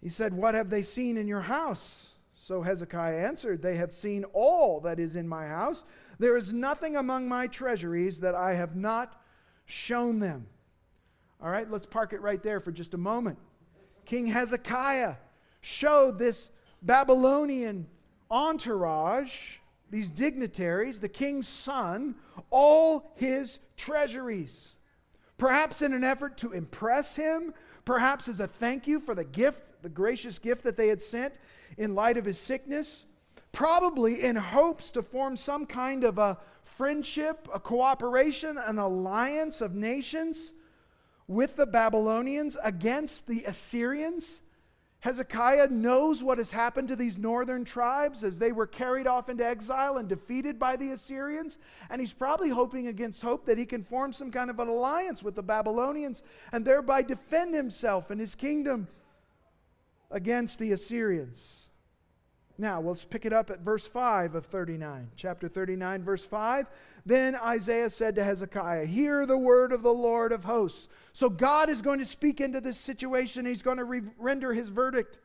He 0.00 0.08
said, 0.08 0.34
What 0.34 0.56
have 0.56 0.68
they 0.68 0.82
seen 0.82 1.16
in 1.16 1.28
your 1.28 1.42
house? 1.42 2.14
So 2.34 2.62
Hezekiah 2.62 3.24
answered, 3.24 3.62
They 3.62 3.76
have 3.76 3.94
seen 3.94 4.24
all 4.32 4.80
that 4.80 4.98
is 4.98 5.14
in 5.14 5.28
my 5.28 5.46
house. 5.46 5.84
There 6.18 6.36
is 6.36 6.52
nothing 6.52 6.96
among 6.96 7.28
my 7.28 7.46
treasuries 7.46 8.18
that 8.18 8.34
I 8.34 8.54
have 8.54 8.74
not 8.74 9.22
shown 9.64 10.18
them. 10.18 10.48
All 11.40 11.50
right, 11.50 11.70
let's 11.70 11.86
park 11.86 12.12
it 12.12 12.20
right 12.20 12.42
there 12.42 12.58
for 12.58 12.72
just 12.72 12.94
a 12.94 12.98
moment. 12.98 13.38
King 14.06 14.26
Hezekiah 14.26 15.14
showed 15.60 16.18
this 16.18 16.50
Babylonian 16.82 17.86
entourage, 18.30 19.58
these 19.90 20.08
dignitaries, 20.08 20.98
the 20.98 21.08
king's 21.08 21.46
son, 21.46 22.16
all 22.50 23.12
his 23.16 23.58
treasuries. 23.76 24.74
Perhaps 25.38 25.82
in 25.82 25.92
an 25.92 26.04
effort 26.04 26.36
to 26.38 26.52
impress 26.52 27.16
him, 27.16 27.54
perhaps 27.84 28.28
as 28.28 28.40
a 28.40 28.46
thank 28.46 28.86
you 28.86 29.00
for 29.00 29.14
the 29.14 29.24
gift, 29.24 29.82
the 29.82 29.88
gracious 29.88 30.38
gift 30.38 30.62
that 30.64 30.76
they 30.76 30.88
had 30.88 31.02
sent 31.02 31.34
in 31.76 31.94
light 31.94 32.16
of 32.16 32.24
his 32.24 32.38
sickness, 32.38 33.04
probably 33.50 34.22
in 34.22 34.36
hopes 34.36 34.90
to 34.92 35.02
form 35.02 35.36
some 35.36 35.66
kind 35.66 36.04
of 36.04 36.18
a 36.18 36.38
friendship, 36.62 37.48
a 37.52 37.60
cooperation, 37.60 38.56
an 38.58 38.78
alliance 38.78 39.60
of 39.60 39.74
nations 39.74 40.52
with 41.26 41.56
the 41.56 41.66
Babylonians 41.66 42.56
against 42.62 43.26
the 43.26 43.44
Assyrians. 43.44 44.41
Hezekiah 45.02 45.66
knows 45.66 46.22
what 46.22 46.38
has 46.38 46.52
happened 46.52 46.86
to 46.86 46.94
these 46.94 47.18
northern 47.18 47.64
tribes 47.64 48.22
as 48.22 48.38
they 48.38 48.52
were 48.52 48.68
carried 48.68 49.08
off 49.08 49.28
into 49.28 49.44
exile 49.44 49.96
and 49.96 50.08
defeated 50.08 50.60
by 50.60 50.76
the 50.76 50.92
Assyrians. 50.92 51.58
And 51.90 52.00
he's 52.00 52.12
probably 52.12 52.50
hoping 52.50 52.86
against 52.86 53.20
hope 53.20 53.44
that 53.46 53.58
he 53.58 53.66
can 53.66 53.82
form 53.82 54.12
some 54.12 54.30
kind 54.30 54.48
of 54.48 54.60
an 54.60 54.68
alliance 54.68 55.20
with 55.20 55.34
the 55.34 55.42
Babylonians 55.42 56.22
and 56.52 56.64
thereby 56.64 57.02
defend 57.02 57.52
himself 57.52 58.12
and 58.12 58.20
his 58.20 58.36
kingdom 58.36 58.86
against 60.08 60.60
the 60.60 60.70
Assyrians. 60.70 61.61
Now, 62.62 62.80
let's 62.80 63.04
pick 63.04 63.26
it 63.26 63.32
up 63.32 63.50
at 63.50 63.58
verse 63.58 63.88
5 63.88 64.36
of 64.36 64.46
39. 64.46 65.10
Chapter 65.16 65.48
39, 65.48 66.04
verse 66.04 66.24
5. 66.24 66.68
Then 67.04 67.34
Isaiah 67.34 67.90
said 67.90 68.14
to 68.14 68.22
Hezekiah, 68.22 68.86
Hear 68.86 69.26
the 69.26 69.36
word 69.36 69.72
of 69.72 69.82
the 69.82 69.92
Lord 69.92 70.30
of 70.30 70.44
hosts. 70.44 70.86
So 71.12 71.28
God 71.28 71.68
is 71.68 71.82
going 71.82 71.98
to 71.98 72.04
speak 72.04 72.40
into 72.40 72.60
this 72.60 72.78
situation. 72.78 73.46
He's 73.46 73.62
going 73.62 73.78
to 73.78 73.84
re- 73.84 74.02
render 74.16 74.54
his 74.54 74.68
verdict. 74.68 75.18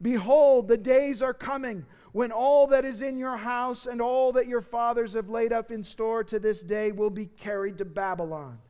Behold, 0.00 0.68
the 0.68 0.76
days 0.76 1.22
are 1.22 1.34
coming 1.34 1.86
when 2.12 2.30
all 2.30 2.68
that 2.68 2.84
is 2.84 3.02
in 3.02 3.18
your 3.18 3.36
house 3.36 3.86
and 3.86 4.00
all 4.00 4.30
that 4.34 4.46
your 4.46 4.62
fathers 4.62 5.14
have 5.14 5.28
laid 5.28 5.52
up 5.52 5.72
in 5.72 5.82
store 5.82 6.22
to 6.22 6.38
this 6.38 6.62
day 6.62 6.92
will 6.92 7.10
be 7.10 7.26
carried 7.26 7.78
to 7.78 7.84
Babylon. 7.84 8.60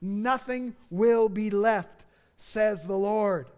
Nothing 0.00 0.76
will 0.90 1.28
be 1.28 1.50
left, 1.50 2.04
says 2.36 2.86
the 2.86 2.96
Lord. 2.96 3.48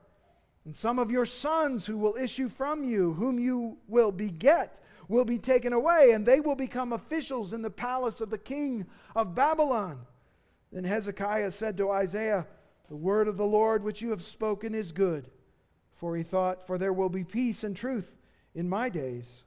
And 0.67 0.75
some 0.75 0.99
of 0.99 1.13
your 1.13 1.27
sons 1.27 1.87
who 1.87 1.97
will 1.97 2.17
issue 2.17 2.49
from 2.49 2.83
you, 2.83 3.13
whom 3.13 3.39
you 3.39 3.79
will 3.87 4.11
beget, 4.11 4.83
will 5.09 5.25
be 5.25 5.39
taken 5.39 5.73
away, 5.73 6.11
and 6.11 6.27
they 6.27 6.41
will 6.41 6.57
become 6.57 6.93
officials 6.93 7.53
in 7.53 7.63
the 7.63 7.71
palace 7.71 8.21
of 8.21 8.31
the 8.31 8.39
king 8.39 8.85
of 9.15 9.33
Babylon. 9.33 10.01
Then 10.73 10.83
Hezekiah 10.83 11.53
said 11.53 11.77
to 11.77 11.93
Isaiah, 11.93 12.49
The 12.89 12.97
word 12.97 13.29
of 13.29 13.37
the 13.37 13.47
Lord 13.47 13.85
which 13.85 14.03
you 14.03 14.11
have 14.11 14.25
spoken 14.25 14.75
is 14.75 14.91
good. 14.91 15.31
For 15.95 16.17
he 16.17 16.25
thought, 16.25 16.67
For 16.67 16.79
there 16.79 16.93
will 16.93 17.11
be 17.11 17.23
peace 17.23 17.63
and 17.63 17.77
truth 17.77 18.17
in 18.53 18.69
my 18.69 18.89
days. 18.89 19.45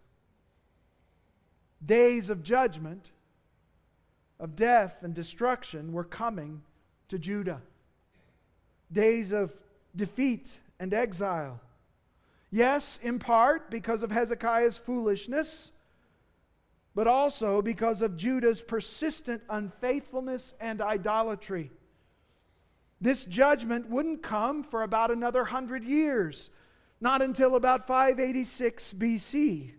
Days 1.85 2.29
of 2.29 2.43
judgment, 2.43 3.11
of 4.39 4.55
death 4.55 5.03
and 5.03 5.13
destruction 5.13 5.91
were 5.91 6.05
coming 6.05 6.61
to 7.09 7.19
Judah. 7.19 7.61
Days 8.89 9.33
of 9.33 9.53
defeat 9.93 10.61
and 10.79 10.93
exile. 10.93 11.59
Yes, 12.51 12.99
in 13.01 13.19
part 13.19 13.69
because 13.69 14.01
of 14.01 14.11
Hezekiah's 14.11 14.77
foolishness, 14.77 15.71
but 16.95 17.07
also 17.07 17.61
because 17.61 18.01
of 18.01 18.17
Judah's 18.17 18.61
persistent 18.61 19.43
unfaithfulness 19.49 20.53
and 20.59 20.81
idolatry. 20.81 21.71
This 22.99 23.23
judgment 23.25 23.89
wouldn't 23.89 24.23
come 24.23 24.63
for 24.63 24.83
about 24.83 25.11
another 25.11 25.45
hundred 25.45 25.83
years, 25.83 26.49
not 26.99 27.21
until 27.21 27.55
about 27.55 27.87
586 27.87 28.93
BC, 28.93 29.71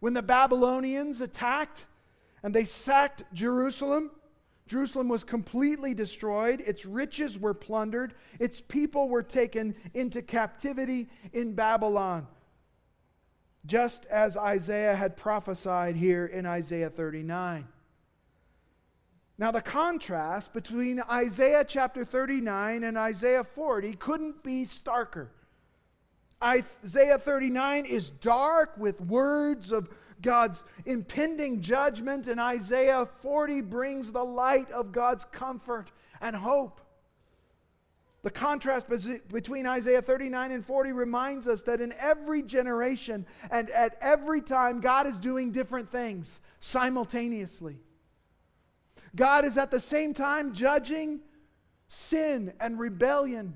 when 0.00 0.14
the 0.14 0.22
Babylonians 0.22 1.20
attacked 1.20 1.84
and 2.42 2.54
they 2.54 2.64
sacked 2.64 3.22
Jerusalem 3.32 4.10
Jerusalem 4.66 5.08
was 5.08 5.22
completely 5.22 5.94
destroyed, 5.94 6.60
its 6.60 6.84
riches 6.84 7.38
were 7.38 7.54
plundered, 7.54 8.14
its 8.40 8.60
people 8.60 9.08
were 9.08 9.22
taken 9.22 9.76
into 9.94 10.22
captivity 10.22 11.08
in 11.32 11.54
Babylon, 11.54 12.26
just 13.64 14.06
as 14.06 14.36
Isaiah 14.36 14.96
had 14.96 15.16
prophesied 15.16 15.94
here 15.94 16.26
in 16.26 16.46
Isaiah 16.46 16.90
39. 16.90 17.68
Now, 19.38 19.50
the 19.50 19.60
contrast 19.60 20.52
between 20.52 21.00
Isaiah 21.10 21.64
chapter 21.64 22.04
39 22.04 22.82
and 22.82 22.96
Isaiah 22.96 23.44
40 23.44 23.92
couldn't 23.94 24.42
be 24.42 24.64
starker. 24.64 25.28
Isaiah 26.42 27.18
39 27.18 27.86
is 27.86 28.10
dark 28.10 28.76
with 28.76 29.00
words 29.00 29.72
of 29.72 29.88
God's 30.20 30.64
impending 30.84 31.60
judgment, 31.60 32.26
and 32.26 32.40
Isaiah 32.40 33.06
40 33.20 33.62
brings 33.62 34.12
the 34.12 34.24
light 34.24 34.70
of 34.70 34.92
God's 34.92 35.24
comfort 35.26 35.90
and 36.20 36.36
hope. 36.36 36.80
The 38.22 38.30
contrast 38.30 38.86
between 39.28 39.66
Isaiah 39.66 40.02
39 40.02 40.50
and 40.50 40.66
40 40.66 40.92
reminds 40.92 41.46
us 41.46 41.62
that 41.62 41.80
in 41.80 41.94
every 41.98 42.42
generation 42.42 43.24
and 43.50 43.70
at 43.70 43.96
every 44.00 44.40
time, 44.40 44.80
God 44.80 45.06
is 45.06 45.16
doing 45.18 45.52
different 45.52 45.88
things 45.88 46.40
simultaneously. 46.58 47.78
God 49.14 49.44
is 49.44 49.56
at 49.56 49.70
the 49.70 49.80
same 49.80 50.12
time 50.12 50.52
judging 50.52 51.20
sin 51.88 52.52
and 52.58 52.78
rebellion. 52.78 53.54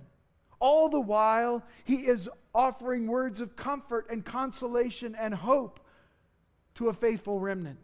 All 0.60 0.88
the 0.88 1.00
while, 1.00 1.64
He 1.84 1.96
is 1.96 2.28
offering 2.54 3.06
words 3.06 3.40
of 3.40 3.56
comfort 3.56 4.06
and 4.10 4.24
consolation 4.24 5.14
and 5.14 5.34
hope 5.34 5.80
to 6.74 6.88
a 6.88 6.92
faithful 6.92 7.38
remnant. 7.38 7.78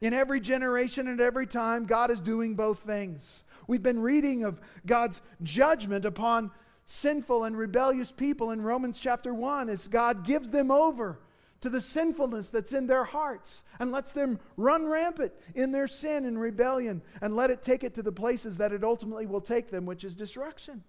In 0.00 0.12
every 0.12 0.40
generation 0.40 1.08
and 1.08 1.20
every 1.20 1.46
time, 1.46 1.86
God 1.86 2.10
is 2.10 2.20
doing 2.20 2.54
both 2.54 2.80
things. 2.80 3.44
We've 3.66 3.82
been 3.82 4.00
reading 4.00 4.44
of 4.44 4.60
God's 4.84 5.20
judgment 5.42 6.04
upon 6.04 6.50
sinful 6.86 7.44
and 7.44 7.56
rebellious 7.56 8.12
people 8.12 8.52
in 8.52 8.62
Romans 8.62 9.00
chapter 9.00 9.34
1 9.34 9.68
as 9.68 9.88
God 9.88 10.24
gives 10.24 10.50
them 10.50 10.70
over 10.70 11.20
to 11.60 11.70
the 11.70 11.80
sinfulness 11.80 12.48
that's 12.48 12.72
in 12.72 12.86
their 12.86 13.04
hearts 13.04 13.64
and 13.80 13.90
lets 13.90 14.12
them 14.12 14.38
run 14.56 14.86
rampant 14.86 15.32
in 15.54 15.72
their 15.72 15.88
sin 15.88 16.26
and 16.26 16.38
rebellion 16.38 17.02
and 17.20 17.34
let 17.34 17.50
it 17.50 17.62
take 17.62 17.82
it 17.82 17.94
to 17.94 18.02
the 18.02 18.12
places 18.12 18.58
that 18.58 18.72
it 18.72 18.84
ultimately 18.84 19.26
will 19.26 19.40
take 19.40 19.70
them, 19.70 19.86
which 19.86 20.04
is 20.04 20.14
destruction. 20.14 20.84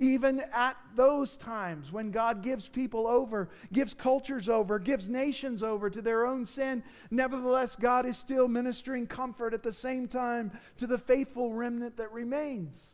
Even 0.00 0.42
at 0.52 0.76
those 0.94 1.36
times 1.36 1.90
when 1.90 2.10
God 2.10 2.42
gives 2.42 2.68
people 2.68 3.06
over, 3.06 3.48
gives 3.72 3.94
cultures 3.94 4.48
over, 4.48 4.78
gives 4.78 5.08
nations 5.08 5.62
over 5.62 5.88
to 5.90 6.02
their 6.02 6.26
own 6.26 6.44
sin, 6.44 6.82
nevertheless, 7.10 7.74
God 7.74 8.06
is 8.06 8.16
still 8.16 8.48
ministering 8.48 9.06
comfort 9.06 9.54
at 9.54 9.62
the 9.62 9.72
same 9.72 10.06
time 10.06 10.52
to 10.76 10.86
the 10.86 10.98
faithful 10.98 11.52
remnant 11.52 11.96
that 11.96 12.12
remains. 12.12 12.92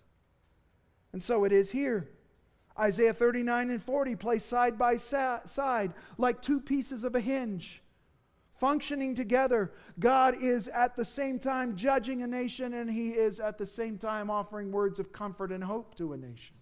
And 1.12 1.22
so 1.22 1.44
it 1.44 1.52
is 1.52 1.70
here. 1.70 2.08
Isaiah 2.78 3.12
39 3.12 3.70
and 3.70 3.82
40 3.82 4.16
place 4.16 4.44
side 4.44 4.78
by 4.78 4.96
side 4.96 5.92
like 6.18 6.42
two 6.42 6.60
pieces 6.60 7.04
of 7.04 7.14
a 7.14 7.20
hinge 7.20 7.82
functioning 8.56 9.14
together. 9.14 9.72
God 9.98 10.36
is 10.40 10.68
at 10.68 10.96
the 10.96 11.04
same 11.04 11.38
time 11.38 11.76
judging 11.76 12.22
a 12.22 12.26
nation, 12.26 12.74
and 12.74 12.90
He 12.90 13.10
is 13.10 13.40
at 13.40 13.58
the 13.58 13.66
same 13.66 13.98
time 13.98 14.30
offering 14.30 14.72
words 14.72 14.98
of 14.98 15.12
comfort 15.12 15.52
and 15.52 15.62
hope 15.62 15.94
to 15.96 16.12
a 16.12 16.16
nation. 16.16 16.56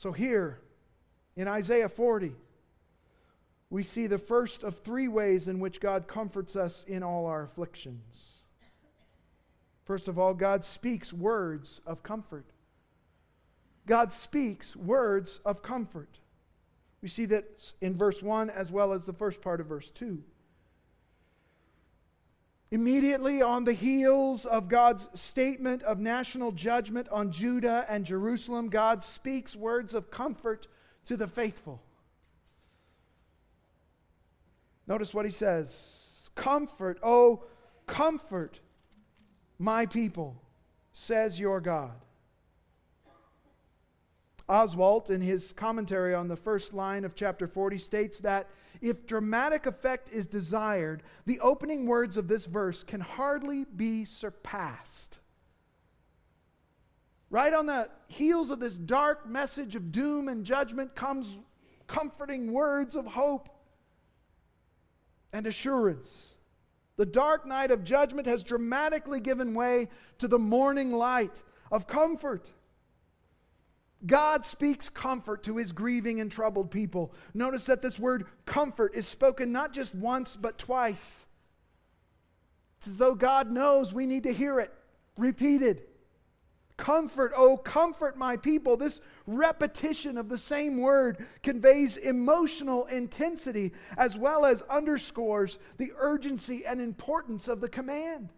So 0.00 0.12
here 0.12 0.62
in 1.36 1.46
Isaiah 1.46 1.86
40, 1.90 2.32
we 3.68 3.82
see 3.82 4.06
the 4.06 4.16
first 4.16 4.62
of 4.62 4.78
three 4.78 5.08
ways 5.08 5.46
in 5.46 5.60
which 5.60 5.78
God 5.78 6.08
comforts 6.08 6.56
us 6.56 6.86
in 6.88 7.02
all 7.02 7.26
our 7.26 7.42
afflictions. 7.42 8.44
First 9.84 10.08
of 10.08 10.18
all, 10.18 10.32
God 10.32 10.64
speaks 10.64 11.12
words 11.12 11.82
of 11.84 12.02
comfort. 12.02 12.46
God 13.86 14.10
speaks 14.10 14.74
words 14.74 15.38
of 15.44 15.62
comfort. 15.62 16.18
We 17.02 17.08
see 17.08 17.26
that 17.26 17.74
in 17.82 17.94
verse 17.94 18.22
1 18.22 18.48
as 18.48 18.72
well 18.72 18.94
as 18.94 19.04
the 19.04 19.12
first 19.12 19.42
part 19.42 19.60
of 19.60 19.66
verse 19.66 19.90
2. 19.90 20.22
Immediately 22.72 23.42
on 23.42 23.64
the 23.64 23.72
heels 23.72 24.46
of 24.46 24.68
God's 24.68 25.08
statement 25.20 25.82
of 25.82 25.98
national 25.98 26.52
judgment 26.52 27.08
on 27.08 27.32
Judah 27.32 27.84
and 27.88 28.04
Jerusalem, 28.04 28.68
God 28.68 29.02
speaks 29.02 29.56
words 29.56 29.92
of 29.92 30.10
comfort 30.10 30.68
to 31.06 31.16
the 31.16 31.26
faithful. 31.26 31.82
Notice 34.86 35.12
what 35.12 35.26
he 35.26 35.32
says 35.32 36.30
Comfort, 36.36 36.98
oh, 37.02 37.44
comfort 37.86 38.60
my 39.58 39.84
people, 39.84 40.40
says 40.92 41.40
your 41.40 41.60
God. 41.60 41.92
Oswalt, 44.48 45.10
in 45.10 45.20
his 45.20 45.52
commentary 45.52 46.14
on 46.14 46.28
the 46.28 46.36
first 46.36 46.72
line 46.72 47.04
of 47.04 47.14
chapter 47.14 47.46
40, 47.46 47.78
states 47.78 48.18
that 48.18 48.48
if 48.80 49.06
dramatic 49.06 49.66
effect 49.66 50.10
is 50.10 50.26
desired, 50.26 51.02
the 51.26 51.40
opening 51.40 51.86
words 51.86 52.16
of 52.16 52.28
this 52.28 52.46
verse 52.46 52.82
can 52.82 53.00
hardly 53.00 53.64
be 53.64 54.04
surpassed. 54.04 55.18
Right 57.30 57.52
on 57.52 57.66
the 57.66 57.88
heels 58.08 58.50
of 58.50 58.58
this 58.58 58.76
dark 58.76 59.28
message 59.28 59.76
of 59.76 59.92
doom 59.92 60.28
and 60.28 60.44
judgment 60.44 60.94
comes 60.94 61.38
comforting 61.86 62.52
words 62.52 62.96
of 62.96 63.06
hope 63.06 63.48
and 65.32 65.46
assurance. 65.46 66.34
The 66.96 67.06
dark 67.06 67.46
night 67.46 67.70
of 67.70 67.84
judgment 67.84 68.26
has 68.26 68.42
dramatically 68.42 69.20
given 69.20 69.54
way 69.54 69.88
to 70.18 70.28
the 70.28 70.38
morning 70.38 70.92
light 70.92 71.42
of 71.70 71.86
comfort. 71.86 72.50
God 74.06 74.46
speaks 74.46 74.88
comfort 74.88 75.42
to 75.44 75.56
his 75.56 75.72
grieving 75.72 76.20
and 76.20 76.32
troubled 76.32 76.70
people. 76.70 77.12
Notice 77.34 77.64
that 77.64 77.82
this 77.82 77.98
word 77.98 78.26
comfort 78.46 78.94
is 78.94 79.06
spoken 79.06 79.52
not 79.52 79.72
just 79.72 79.94
once, 79.94 80.36
but 80.36 80.58
twice. 80.58 81.26
It's 82.78 82.88
as 82.88 82.96
though 82.96 83.14
God 83.14 83.50
knows 83.50 83.92
we 83.92 84.06
need 84.06 84.22
to 84.22 84.32
hear 84.32 84.58
it 84.58 84.72
repeated. 85.18 85.82
Comfort, 86.78 87.32
oh, 87.36 87.58
comfort 87.58 88.16
my 88.16 88.38
people. 88.38 88.78
This 88.78 89.02
repetition 89.26 90.16
of 90.16 90.30
the 90.30 90.38
same 90.38 90.78
word 90.78 91.26
conveys 91.42 91.98
emotional 91.98 92.86
intensity 92.86 93.74
as 93.98 94.16
well 94.16 94.46
as 94.46 94.62
underscores 94.62 95.58
the 95.76 95.92
urgency 95.98 96.64
and 96.64 96.80
importance 96.80 97.48
of 97.48 97.60
the 97.60 97.68
command. 97.68 98.30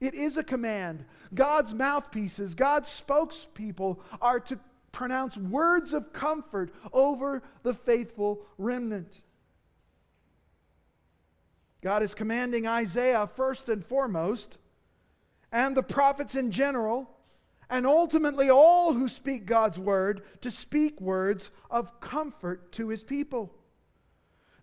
It 0.00 0.14
is 0.14 0.36
a 0.36 0.44
command. 0.44 1.04
God's 1.32 1.74
mouthpieces, 1.74 2.54
God's 2.54 2.88
spokespeople 2.88 4.00
are 4.20 4.40
to 4.40 4.58
pronounce 4.92 5.36
words 5.36 5.92
of 5.92 6.12
comfort 6.12 6.72
over 6.92 7.42
the 7.62 7.74
faithful 7.74 8.46
remnant. 8.58 9.22
God 11.82 12.02
is 12.02 12.14
commanding 12.14 12.66
Isaiah 12.66 13.26
first 13.26 13.68
and 13.68 13.84
foremost, 13.84 14.56
and 15.52 15.76
the 15.76 15.82
prophets 15.82 16.34
in 16.34 16.50
general, 16.50 17.10
and 17.68 17.86
ultimately 17.86 18.48
all 18.48 18.94
who 18.94 19.08
speak 19.08 19.46
God's 19.46 19.78
word, 19.78 20.22
to 20.40 20.50
speak 20.50 21.00
words 21.00 21.50
of 21.70 22.00
comfort 22.00 22.72
to 22.72 22.88
his 22.88 23.02
people. 23.02 23.54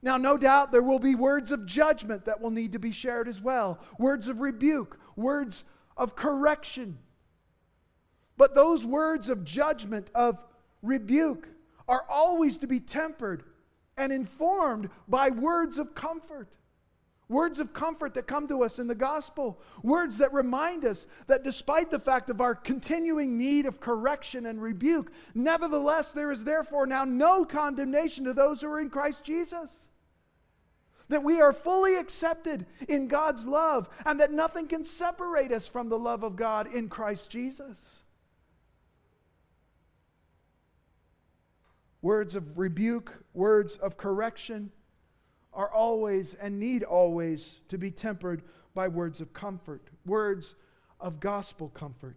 Now, 0.01 0.17
no 0.17 0.35
doubt 0.35 0.71
there 0.71 0.81
will 0.81 0.99
be 0.99 1.13
words 1.13 1.51
of 1.51 1.67
judgment 1.67 2.25
that 2.25 2.41
will 2.41 2.49
need 2.49 2.71
to 2.71 2.79
be 2.79 2.91
shared 2.91 3.27
as 3.27 3.39
well, 3.39 3.79
words 3.99 4.27
of 4.27 4.41
rebuke, 4.41 4.99
words 5.15 5.63
of 5.97 6.15
correction. 6.15 6.97
But 8.37 8.55
those 8.55 8.85
words 8.85 9.29
of 9.29 9.43
judgment, 9.43 10.09
of 10.15 10.43
rebuke, 10.81 11.47
are 11.87 12.05
always 12.09 12.57
to 12.59 12.67
be 12.67 12.79
tempered 12.79 13.43
and 13.97 14.11
informed 14.11 14.89
by 15.07 15.29
words 15.29 15.77
of 15.77 15.93
comfort. 15.93 16.47
Words 17.29 17.59
of 17.59 17.71
comfort 17.71 18.13
that 18.15 18.27
come 18.27 18.47
to 18.49 18.63
us 18.63 18.77
in 18.77 18.87
the 18.87 18.95
gospel. 18.95 19.61
Words 19.83 20.17
that 20.17 20.33
remind 20.33 20.83
us 20.83 21.07
that 21.27 21.43
despite 21.43 21.89
the 21.89 21.99
fact 21.99 22.29
of 22.29 22.41
our 22.41 22.55
continuing 22.55 23.37
need 23.37 23.65
of 23.65 23.79
correction 23.79 24.47
and 24.47 24.61
rebuke, 24.61 25.13
nevertheless, 25.33 26.11
there 26.11 26.31
is 26.31 26.43
therefore 26.43 26.85
now 26.85 27.05
no 27.05 27.45
condemnation 27.45 28.25
to 28.25 28.33
those 28.33 28.61
who 28.61 28.67
are 28.67 28.81
in 28.81 28.89
Christ 28.89 29.23
Jesus 29.23 29.87
that 31.11 31.23
we 31.23 31.41
are 31.41 31.51
fully 31.51 31.95
accepted 31.95 32.65
in 32.87 33.07
God's 33.07 33.45
love, 33.45 33.89
and 34.05 34.19
that 34.21 34.31
nothing 34.31 34.67
can 34.67 34.85
separate 34.85 35.51
us 35.51 35.67
from 35.67 35.89
the 35.89 35.99
love 35.99 36.23
of 36.23 36.37
God 36.37 36.73
in 36.73 36.87
Christ 36.87 37.29
Jesus. 37.29 37.99
Words 42.01 42.35
of 42.35 42.57
rebuke, 42.57 43.13
words 43.33 43.75
of 43.77 43.97
correction 43.97 44.71
are 45.53 45.69
always 45.69 46.33
and 46.35 46.57
need 46.59 46.81
always 46.83 47.59
to 47.67 47.77
be 47.77 47.91
tempered 47.91 48.41
by 48.73 48.87
words 48.87 49.19
of 49.19 49.33
comfort, 49.33 49.89
words 50.05 50.55
of 51.01 51.19
gospel 51.19 51.67
comfort. 51.69 52.15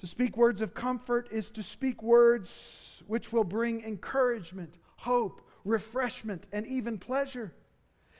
To 0.00 0.08
speak 0.08 0.36
words 0.36 0.60
of 0.60 0.74
comfort 0.74 1.28
is 1.30 1.50
to 1.50 1.62
speak 1.62 2.02
words 2.02 3.02
which 3.06 3.32
will 3.32 3.44
bring 3.44 3.84
encouragement, 3.84 4.74
hope, 4.96 5.42
refreshment, 5.64 6.46
and 6.52 6.66
even 6.66 6.98
pleasure. 6.98 7.52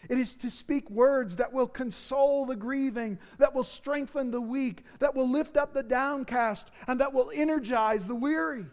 It 0.08 0.18
is 0.18 0.34
to 0.36 0.50
speak 0.50 0.88
words 0.88 1.36
that 1.36 1.52
will 1.52 1.66
console 1.66 2.46
the 2.46 2.56
grieving, 2.56 3.18
that 3.38 3.54
will 3.54 3.62
strengthen 3.62 4.30
the 4.30 4.40
weak, 4.40 4.84
that 4.98 5.14
will 5.14 5.28
lift 5.28 5.56
up 5.56 5.74
the 5.74 5.82
downcast, 5.82 6.70
and 6.86 7.00
that 7.00 7.12
will 7.12 7.30
energize 7.34 8.06
the 8.06 8.14
weary. 8.14 8.66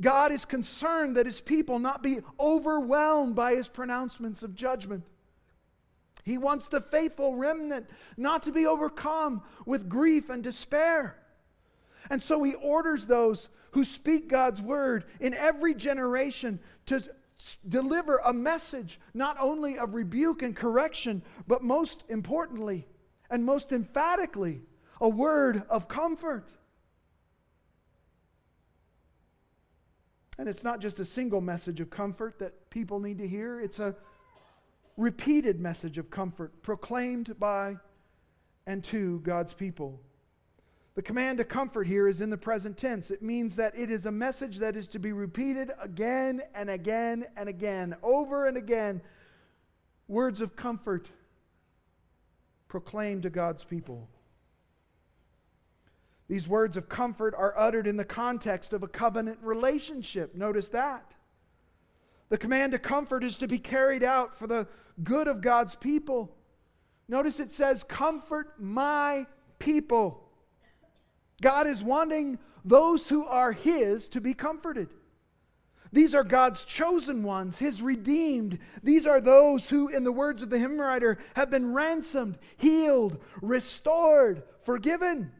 God 0.00 0.32
is 0.32 0.44
concerned 0.44 1.16
that 1.16 1.26
his 1.26 1.40
people 1.40 1.78
not 1.78 2.02
be 2.02 2.18
overwhelmed 2.38 3.34
by 3.34 3.54
his 3.54 3.68
pronouncements 3.68 4.42
of 4.42 4.54
judgment. 4.54 5.04
He 6.24 6.36
wants 6.38 6.68
the 6.68 6.80
faithful 6.80 7.36
remnant 7.36 7.88
not 8.16 8.42
to 8.44 8.52
be 8.52 8.66
overcome 8.66 9.42
with 9.66 9.88
grief 9.88 10.30
and 10.30 10.42
despair. 10.42 11.16
And 12.10 12.22
so 12.22 12.42
he 12.42 12.54
orders 12.54 13.06
those 13.06 13.48
who 13.74 13.84
speak 13.84 14.28
God's 14.28 14.62
word 14.62 15.04
in 15.20 15.34
every 15.34 15.74
generation 15.74 16.60
to 16.86 17.02
deliver 17.68 18.18
a 18.18 18.32
message 18.32 19.00
not 19.12 19.36
only 19.40 19.76
of 19.78 19.94
rebuke 19.94 20.42
and 20.42 20.54
correction, 20.54 21.22
but 21.48 21.62
most 21.62 22.04
importantly 22.08 22.86
and 23.30 23.44
most 23.44 23.72
emphatically, 23.72 24.62
a 25.00 25.08
word 25.08 25.64
of 25.68 25.88
comfort. 25.88 26.52
And 30.38 30.48
it's 30.48 30.62
not 30.62 30.80
just 30.80 31.00
a 31.00 31.04
single 31.04 31.40
message 31.40 31.80
of 31.80 31.90
comfort 31.90 32.38
that 32.38 32.70
people 32.70 33.00
need 33.00 33.18
to 33.18 33.26
hear, 33.26 33.60
it's 33.60 33.80
a 33.80 33.96
repeated 34.96 35.60
message 35.60 35.98
of 35.98 36.10
comfort 36.10 36.62
proclaimed 36.62 37.34
by 37.40 37.76
and 38.68 38.84
to 38.84 39.18
God's 39.24 39.52
people. 39.52 40.00
The 40.94 41.02
command 41.02 41.38
to 41.38 41.44
comfort 41.44 41.86
here 41.86 42.06
is 42.06 42.20
in 42.20 42.30
the 42.30 42.36
present 42.36 42.76
tense. 42.76 43.10
It 43.10 43.22
means 43.22 43.56
that 43.56 43.76
it 43.76 43.90
is 43.90 44.06
a 44.06 44.12
message 44.12 44.58
that 44.58 44.76
is 44.76 44.86
to 44.88 44.98
be 44.98 45.12
repeated 45.12 45.72
again 45.80 46.40
and 46.54 46.70
again 46.70 47.26
and 47.36 47.48
again, 47.48 47.96
over 48.02 48.46
and 48.46 48.56
again. 48.56 49.02
Words 50.06 50.40
of 50.40 50.54
comfort 50.54 51.08
proclaimed 52.68 53.24
to 53.24 53.30
God's 53.30 53.64
people. 53.64 54.08
These 56.28 56.48
words 56.48 56.76
of 56.76 56.88
comfort 56.88 57.34
are 57.36 57.58
uttered 57.58 57.86
in 57.86 57.96
the 57.96 58.04
context 58.04 58.72
of 58.72 58.82
a 58.82 58.88
covenant 58.88 59.38
relationship. 59.42 60.34
Notice 60.34 60.68
that. 60.68 61.12
The 62.28 62.38
command 62.38 62.72
to 62.72 62.78
comfort 62.78 63.24
is 63.24 63.36
to 63.38 63.48
be 63.48 63.58
carried 63.58 64.02
out 64.02 64.34
for 64.34 64.46
the 64.46 64.66
good 65.02 65.28
of 65.28 65.40
God's 65.40 65.74
people 65.74 66.34
Notice 67.08 67.40
it 67.40 67.52
says, 67.52 67.84
Comfort 67.84 68.54
my 68.58 69.26
people. 69.58 70.23
God 71.40 71.66
is 71.66 71.82
wanting 71.82 72.38
those 72.64 73.08
who 73.08 73.24
are 73.26 73.52
His 73.52 74.08
to 74.10 74.20
be 74.20 74.34
comforted. 74.34 74.88
These 75.92 76.14
are 76.14 76.24
God's 76.24 76.64
chosen 76.64 77.22
ones, 77.22 77.60
His 77.60 77.80
redeemed. 77.80 78.58
These 78.82 79.06
are 79.06 79.20
those 79.20 79.70
who, 79.70 79.88
in 79.88 80.02
the 80.02 80.10
words 80.10 80.42
of 80.42 80.50
the 80.50 80.58
hymn 80.58 80.80
writer, 80.80 81.18
have 81.36 81.50
been 81.50 81.72
ransomed, 81.72 82.38
healed, 82.56 83.18
restored, 83.40 84.42
forgiven. 84.62 85.30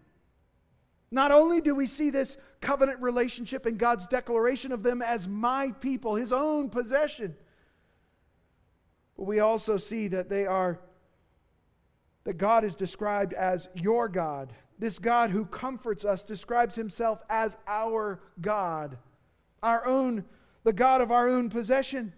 Not 1.10 1.32
only 1.32 1.60
do 1.60 1.74
we 1.74 1.86
see 1.86 2.10
this 2.10 2.36
covenant 2.60 3.00
relationship 3.00 3.66
in 3.66 3.76
God's 3.76 4.06
declaration 4.06 4.70
of 4.70 4.82
them 4.82 5.02
as 5.02 5.26
my 5.26 5.72
people, 5.80 6.14
His 6.14 6.32
own 6.32 6.70
possession, 6.70 7.34
but 9.16 9.24
we 9.24 9.40
also 9.40 9.76
see 9.76 10.08
that 10.08 10.28
they 10.28 10.46
are, 10.46 10.80
that 12.24 12.34
God 12.38 12.64
is 12.64 12.74
described 12.74 13.32
as 13.32 13.68
your 13.74 14.08
God. 14.08 14.52
This 14.78 14.98
God 14.98 15.30
who 15.30 15.44
comforts 15.46 16.04
us 16.04 16.22
describes 16.22 16.74
Himself 16.74 17.22
as 17.30 17.56
our 17.66 18.20
God, 18.40 18.98
our 19.62 19.86
own, 19.86 20.24
the 20.64 20.72
God 20.72 21.00
of 21.00 21.10
our 21.10 21.28
own 21.28 21.48
possession, 21.50 22.12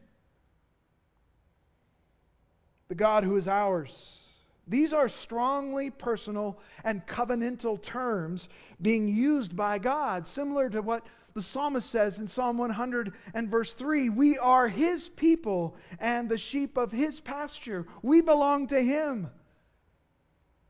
the 2.88 2.94
God 2.94 3.24
who 3.24 3.36
is 3.36 3.48
ours. 3.48 4.22
These 4.68 4.92
are 4.92 5.08
strongly 5.08 5.90
personal 5.90 6.58
and 6.82 7.06
covenantal 7.06 7.80
terms 7.80 8.48
being 8.82 9.06
used 9.06 9.54
by 9.54 9.78
God, 9.78 10.26
similar 10.26 10.68
to 10.70 10.82
what 10.82 11.06
the 11.34 11.42
psalmist 11.42 11.90
says 11.90 12.18
in 12.18 12.26
Psalm 12.26 12.56
100 12.56 13.12
and 13.34 13.50
verse 13.50 13.74
3 13.74 14.08
We 14.08 14.38
are 14.38 14.68
his 14.68 15.08
people 15.10 15.76
and 16.00 16.28
the 16.28 16.38
sheep 16.38 16.76
of 16.76 16.90
his 16.90 17.20
pasture. 17.20 17.86
We 18.02 18.22
belong 18.22 18.66
to 18.68 18.80
him. 18.80 19.28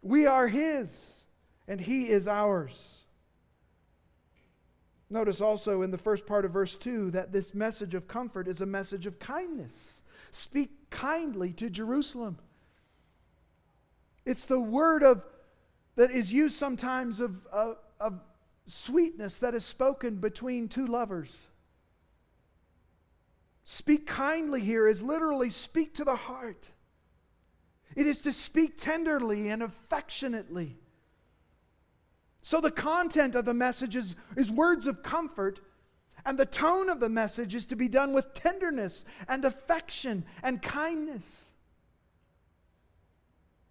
We 0.03 0.27
are 0.27 0.49
his, 0.49 1.16
and 1.69 1.81
he 1.81 2.09
is 2.09 2.29
ours. 2.29 3.01
Notice 5.09 5.41
also 5.41 5.83
in 5.83 5.91
the 5.91 5.99
first 5.99 6.27
part 6.27 6.45
of 6.45 6.53
verse 6.53 6.77
2 6.77 7.13
that 7.13 7.33
this 7.33 7.55
message 7.55 7.95
of 7.95 8.09
comfort 8.09 8.49
is 8.49 8.61
a 8.61 8.67
message 8.67 9.07
of 9.07 9.19
kindness. 9.19 10.03
Speak 10.33 10.91
kindly 10.91 11.53
to 11.53 11.71
Jerusalem. 11.71 12.39
It's 14.25 14.47
the 14.47 14.61
word 14.61 15.03
of 15.03 15.23
that 15.95 16.11
is 16.11 16.33
used 16.33 16.57
sometimes 16.57 17.21
of, 17.21 17.47
of, 17.47 17.77
of 18.01 18.21
sweetness 18.67 19.39
that 19.39 19.55
is 19.55 19.65
spoken 19.65 20.17
between 20.17 20.69
two 20.69 20.87
lovers. 20.87 21.49
Speak 23.65 24.07
kindly 24.07 24.61
here 24.61 24.87
is 24.87 25.03
literally 25.03 25.51
speak 25.51 25.95
to 25.95 26.05
the 26.05 26.17
heart. 26.17 26.69
It 27.95 28.07
is 28.07 28.21
to 28.23 28.33
speak 28.33 28.77
tenderly 28.77 29.49
and 29.49 29.63
affectionately. 29.63 30.77
So, 32.47 32.61
the 32.61 32.71
content 32.71 33.35
of 33.35 33.45
the 33.45 33.53
message 33.53 33.97
is, 33.97 34.15
is 34.37 34.53
words 34.53 34.87
of 34.87 35.03
comfort, 35.03 35.59
and 36.25 36.39
the 36.39 36.47
tone 36.47 36.89
of 36.89 37.01
the 37.01 37.09
message 37.09 37.57
is 37.57 37.67
to 37.67 37.75
be 37.75 37.89
done 37.89 38.13
with 38.13 38.35
tenderness 38.35 39.05
and 39.27 39.45
affection 39.45 40.25
and 40.45 40.63
kindness. 40.63 41.47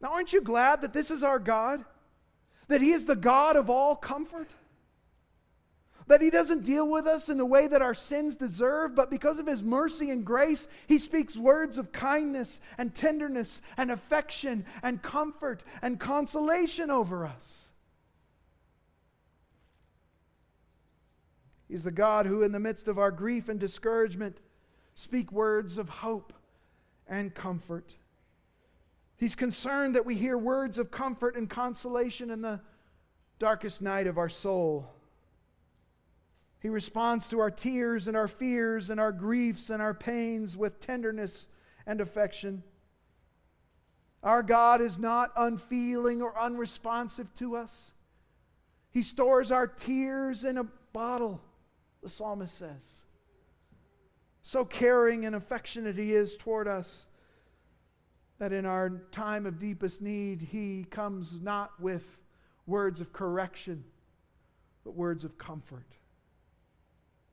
Now, 0.02 0.10
aren't 0.10 0.34
you 0.34 0.42
glad 0.42 0.82
that 0.82 0.92
this 0.92 1.10
is 1.10 1.24
our 1.24 1.40
God? 1.40 1.86
That 2.68 2.82
He 2.82 2.92
is 2.92 3.06
the 3.06 3.16
God 3.16 3.56
of 3.56 3.70
all 3.70 3.96
comfort? 3.96 4.50
That 6.08 6.22
He 6.22 6.30
doesn't 6.30 6.66
deal 6.66 6.86
with 6.86 7.08
us 7.08 7.30
in 7.30 7.38
the 7.38 7.46
way 7.46 7.68
that 7.68 7.82
our 7.82 7.94
sins 7.94 8.36
deserve, 8.36 8.94
but 8.94 9.10
because 9.10 9.40
of 9.40 9.48
His 9.48 9.64
mercy 9.64 10.10
and 10.10 10.26
grace, 10.26 10.68
He 10.86 10.98
speaks 10.98 11.38
words 11.38 11.78
of 11.78 11.94
kindness 11.94 12.60
and 12.78 12.94
tenderness 12.94 13.62
and 13.78 13.90
affection 13.90 14.66
and 14.84 15.02
comfort 15.02 15.64
and 15.82 15.98
consolation 15.98 16.92
over 16.92 17.26
us. 17.26 17.65
He's 21.68 21.84
the 21.84 21.92
God 21.92 22.26
who, 22.26 22.44
in 22.44 22.52
the 22.52 22.60
midst 22.60 22.88
of 22.88 23.00
our 23.00 23.12
grief 23.12 23.50
and 23.50 23.60
discouragement, 23.60 24.38
speak 24.94 25.32
words 25.32 25.78
of 25.78 25.90
hope 25.90 26.34
and 27.08 27.34
comfort. 27.34 27.96
He's 29.18 29.36
concerned 29.36 29.96
that 29.96 30.06
we 30.06 30.16
hear 30.16 30.38
words 30.38 30.78
of 30.78 30.92
comfort 30.92 31.36
and 31.36 31.50
consolation 31.50 32.30
in 32.30 32.42
the 32.42 32.60
darkest 33.40 33.82
night 33.82 34.08
of 34.08 34.18
our 34.18 34.30
soul. 34.30 34.88
He 36.60 36.70
responds 36.70 37.28
to 37.28 37.40
our 37.40 37.52
tears 37.52 38.08
and 38.08 38.18
our 38.18 38.28
fears 38.28 38.90
and 38.90 39.00
our 39.00 39.12
griefs 39.12 39.70
and 39.70 39.82
our 39.82 39.94
pains 39.94 40.58
with 40.58 40.80
tenderness 40.80 41.48
and 41.86 42.02
affection. 42.02 42.64
Our 44.24 44.42
God 44.42 44.82
is 44.82 44.98
not 44.98 45.32
unfeeling 45.38 46.22
or 46.24 46.38
unresponsive 46.40 47.32
to 47.36 47.56
us. 47.56 47.92
He 48.90 49.04
stores 49.04 49.52
our 49.52 49.68
tears 49.68 50.44
in 50.44 50.58
a 50.58 50.66
bottle, 50.94 51.42
the 52.06 52.10
psalmist 52.10 52.56
says. 52.56 53.02
So 54.44 54.64
caring 54.64 55.26
and 55.26 55.36
affectionate 55.36 55.98
he 55.98 56.14
is 56.14 56.38
toward 56.38 56.68
us 56.68 57.08
that 58.38 58.54
in 58.54 58.64
our 58.64 59.02
time 59.12 59.48
of 59.48 59.58
deepest 59.58 60.04
need, 60.04 60.50
He 60.52 60.86
comes 60.92 61.42
not 61.42 61.72
with 61.80 62.22
words 62.68 63.02
of 63.02 63.12
correction, 63.12 63.86
but 64.84 64.94
words 64.94 65.24
of 65.24 65.40
comfort. 65.40 65.88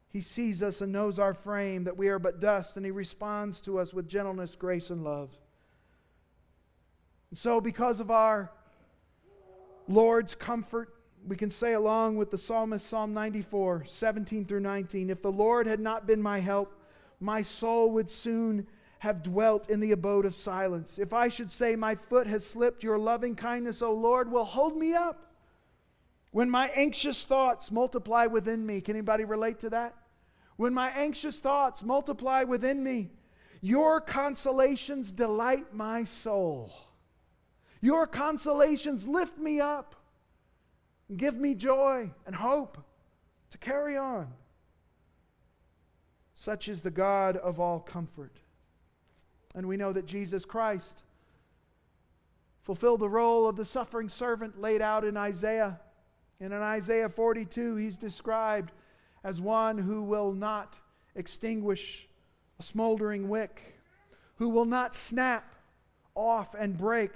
He 0.08 0.22
sees 0.22 0.62
us 0.62 0.80
and 0.80 0.90
knows 0.90 1.18
our 1.18 1.34
frame, 1.34 1.84
that 1.84 1.98
we 1.98 2.08
are 2.08 2.18
but 2.18 2.40
dust, 2.40 2.78
and 2.78 2.86
He 2.86 2.90
responds 2.90 3.60
to 3.62 3.78
us 3.78 3.92
with 3.92 4.08
gentleness, 4.08 4.56
grace, 4.56 4.88
and 4.88 5.04
love. 5.04 5.28
And 7.28 7.38
so, 7.38 7.60
because 7.60 8.00
of 8.00 8.10
our 8.10 8.50
Lord's 9.86 10.34
comfort, 10.34 10.94
we 11.26 11.36
can 11.36 11.50
say 11.50 11.74
along 11.74 12.16
with 12.16 12.30
the 12.30 12.38
psalmist, 12.38 12.86
Psalm 12.86 13.14
94, 13.14 13.84
17 13.86 14.44
through 14.44 14.60
19, 14.60 15.10
If 15.10 15.22
the 15.22 15.32
Lord 15.32 15.66
had 15.66 15.80
not 15.80 16.06
been 16.06 16.20
my 16.20 16.40
help, 16.40 16.74
my 17.20 17.42
soul 17.42 17.90
would 17.92 18.10
soon 18.10 18.66
have 18.98 19.22
dwelt 19.22 19.68
in 19.70 19.80
the 19.80 19.92
abode 19.92 20.24
of 20.24 20.34
silence. 20.34 20.98
If 20.98 21.12
I 21.12 21.28
should 21.28 21.50
say, 21.50 21.76
My 21.76 21.94
foot 21.94 22.26
has 22.26 22.46
slipped, 22.46 22.82
your 22.82 22.98
loving 22.98 23.36
kindness, 23.36 23.82
O 23.82 23.92
Lord, 23.92 24.30
will 24.30 24.44
hold 24.44 24.76
me 24.76 24.94
up. 24.94 25.32
When 26.30 26.48
my 26.48 26.68
anxious 26.74 27.24
thoughts 27.24 27.70
multiply 27.70 28.26
within 28.26 28.64
me, 28.64 28.80
can 28.80 28.96
anybody 28.96 29.24
relate 29.24 29.60
to 29.60 29.70
that? 29.70 29.94
When 30.56 30.74
my 30.74 30.90
anxious 30.90 31.38
thoughts 31.38 31.82
multiply 31.82 32.44
within 32.44 32.82
me, 32.82 33.10
your 33.60 34.00
consolations 34.00 35.12
delight 35.12 35.74
my 35.74 36.04
soul. 36.04 36.72
Your 37.80 38.06
consolations 38.06 39.06
lift 39.06 39.38
me 39.38 39.60
up 39.60 40.01
and 41.12 41.18
give 41.18 41.36
me 41.36 41.54
joy 41.54 42.10
and 42.24 42.34
hope 42.34 42.78
to 43.50 43.58
carry 43.58 43.98
on. 43.98 44.28
Such 46.34 46.68
is 46.68 46.80
the 46.80 46.90
God 46.90 47.36
of 47.36 47.60
all 47.60 47.80
comfort. 47.80 48.38
And 49.54 49.68
we 49.68 49.76
know 49.76 49.92
that 49.92 50.06
Jesus 50.06 50.46
Christ 50.46 51.02
fulfilled 52.62 53.00
the 53.00 53.10
role 53.10 53.46
of 53.46 53.56
the 53.56 53.64
suffering 53.66 54.08
servant 54.08 54.58
laid 54.58 54.80
out 54.80 55.04
in 55.04 55.18
Isaiah. 55.18 55.78
And 56.40 56.50
in 56.50 56.62
Isaiah 56.62 57.10
42, 57.10 57.76
he's 57.76 57.98
described 57.98 58.72
as 59.22 59.38
one 59.38 59.76
who 59.76 60.04
will 60.04 60.32
not 60.32 60.78
extinguish 61.14 62.08
a 62.58 62.62
smoldering 62.62 63.28
wick, 63.28 63.78
who 64.36 64.48
will 64.48 64.64
not 64.64 64.94
snap 64.94 65.56
off 66.14 66.54
and 66.54 66.78
break 66.78 67.10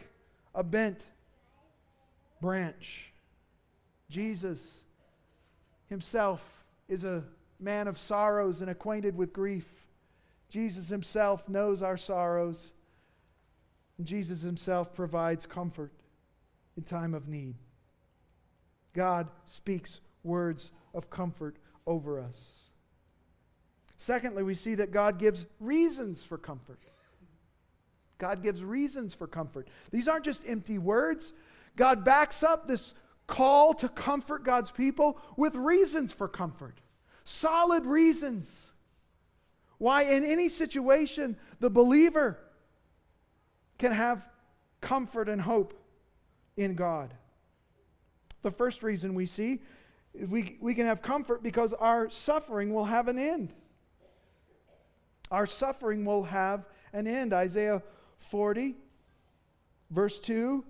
a 0.55 0.63
bent 0.63 1.01
branch. 2.43 3.07
Jesus 4.09 4.81
himself 5.89 6.65
is 6.89 7.05
a 7.05 7.25
man 7.59 7.89
of 7.89 7.99
sorrows 7.99 8.61
and 8.61 8.71
acquainted 8.71 9.17
with 9.17 9.33
grief. 9.33 9.67
Jesus 10.49 10.89
himself 10.89 11.49
knows 11.49 11.83
our 11.83 11.97
sorrows. 11.97 12.73
And 13.99 14.07
Jesus 14.07 14.43
himself 14.43 14.95
provides 14.95 15.47
comfort 15.47 15.93
in 16.77 16.83
time 16.83 17.15
of 17.15 17.29
need. 17.29 17.55
God 18.93 19.29
speaks 19.47 20.01
words 20.23 20.71
of 20.95 21.11
comfort 21.11 21.57
over 21.87 22.21
us. 22.21 22.65
Secondly, 23.99 24.43
we 24.43 24.55
see 24.55 24.75
that 24.75 24.91
God 24.91 25.19
gives 25.19 25.47
reasons 25.59 26.23
for 26.23 26.37
comfort. 26.37 26.81
God 28.19 28.43
gives 28.43 28.63
reasons 28.63 29.15
for 29.15 29.27
comfort. 29.27 29.69
These 29.91 30.09
aren't 30.09 30.25
just 30.25 30.43
empty 30.47 30.79
words. 30.79 31.33
God 31.77 32.05
backs 32.05 32.43
up 32.43 32.67
this 32.67 32.95
call 33.27 33.75
to 33.75 33.89
comfort 33.89 34.45
God's 34.45 34.71
people 34.71 35.19
with 35.37 35.55
reasons 35.55 36.13
for 36.13 36.29
comfort, 36.29 36.81
solid 37.25 37.87
reasons. 37.87 38.71
Why, 39.79 40.03
in 40.03 40.25
any 40.25 40.49
situation, 40.49 41.37
the 41.61 41.71
believer 41.71 42.39
can 43.79 43.93
have 43.93 44.27
comfort 44.81 45.29
and 45.29 45.41
hope 45.41 45.75
in 46.57 46.75
God. 46.75 47.13
The 48.43 48.51
first 48.51 48.83
reason 48.83 49.15
we 49.15 49.27
see 49.27 49.61
we, 50.15 50.57
we 50.63 50.75
can 50.75 50.87
have 50.87 51.03
comfort 51.03 51.43
because 51.43 51.75
our 51.75 52.09
suffering 52.09 52.73
will 52.73 52.87
have 52.87 53.09
an 53.09 53.19
end. 53.19 53.53
Our 55.31 55.45
suffering 55.45 56.07
will 56.07 56.23
have 56.23 56.65
an 56.95 57.07
end. 57.07 57.35
Isaiah 57.35 57.83
40 58.19 58.77
Verse 59.91 60.19
2 60.21 60.65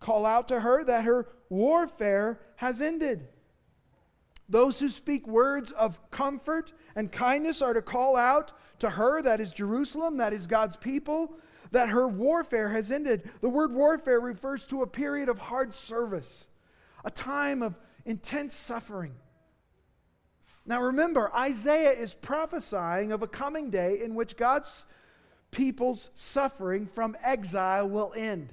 call 0.00 0.26
out 0.26 0.48
to 0.48 0.60
her 0.60 0.84
that 0.84 1.04
her 1.04 1.26
warfare 1.48 2.40
has 2.56 2.80
ended. 2.80 3.28
Those 4.48 4.78
who 4.78 4.88
speak 4.88 5.26
words 5.26 5.72
of 5.72 5.98
comfort 6.10 6.72
and 6.94 7.10
kindness 7.10 7.62
are 7.62 7.74
to 7.74 7.82
call 7.82 8.16
out 8.16 8.52
to 8.78 8.90
her, 8.90 9.22
that 9.22 9.40
is 9.40 9.52
Jerusalem, 9.52 10.18
that 10.18 10.32
is 10.32 10.46
God's 10.46 10.76
people, 10.76 11.34
that 11.72 11.88
her 11.88 12.06
warfare 12.06 12.68
has 12.68 12.90
ended. 12.90 13.28
The 13.40 13.48
word 13.48 13.72
warfare 13.72 14.20
refers 14.20 14.66
to 14.66 14.82
a 14.82 14.86
period 14.86 15.28
of 15.28 15.38
hard 15.38 15.74
service, 15.74 16.46
a 17.04 17.10
time 17.10 17.62
of 17.62 17.78
intense 18.04 18.54
suffering. 18.54 19.14
Now 20.64 20.82
remember, 20.82 21.34
Isaiah 21.34 21.92
is 21.92 22.14
prophesying 22.14 23.12
of 23.12 23.22
a 23.22 23.28
coming 23.28 23.70
day 23.70 24.00
in 24.02 24.14
which 24.14 24.36
God's 24.36 24.86
people's 25.50 26.10
suffering 26.14 26.86
from 26.86 27.16
exile 27.22 27.88
will 27.88 28.12
end. 28.16 28.52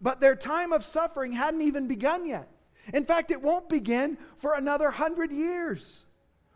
But 0.00 0.20
their 0.20 0.36
time 0.36 0.72
of 0.72 0.84
suffering 0.84 1.32
hadn't 1.32 1.62
even 1.62 1.88
begun 1.88 2.26
yet. 2.26 2.48
In 2.92 3.04
fact, 3.04 3.30
it 3.30 3.42
won't 3.42 3.68
begin 3.68 4.16
for 4.36 4.54
another 4.54 4.90
hundred 4.90 5.32
years. 5.32 6.04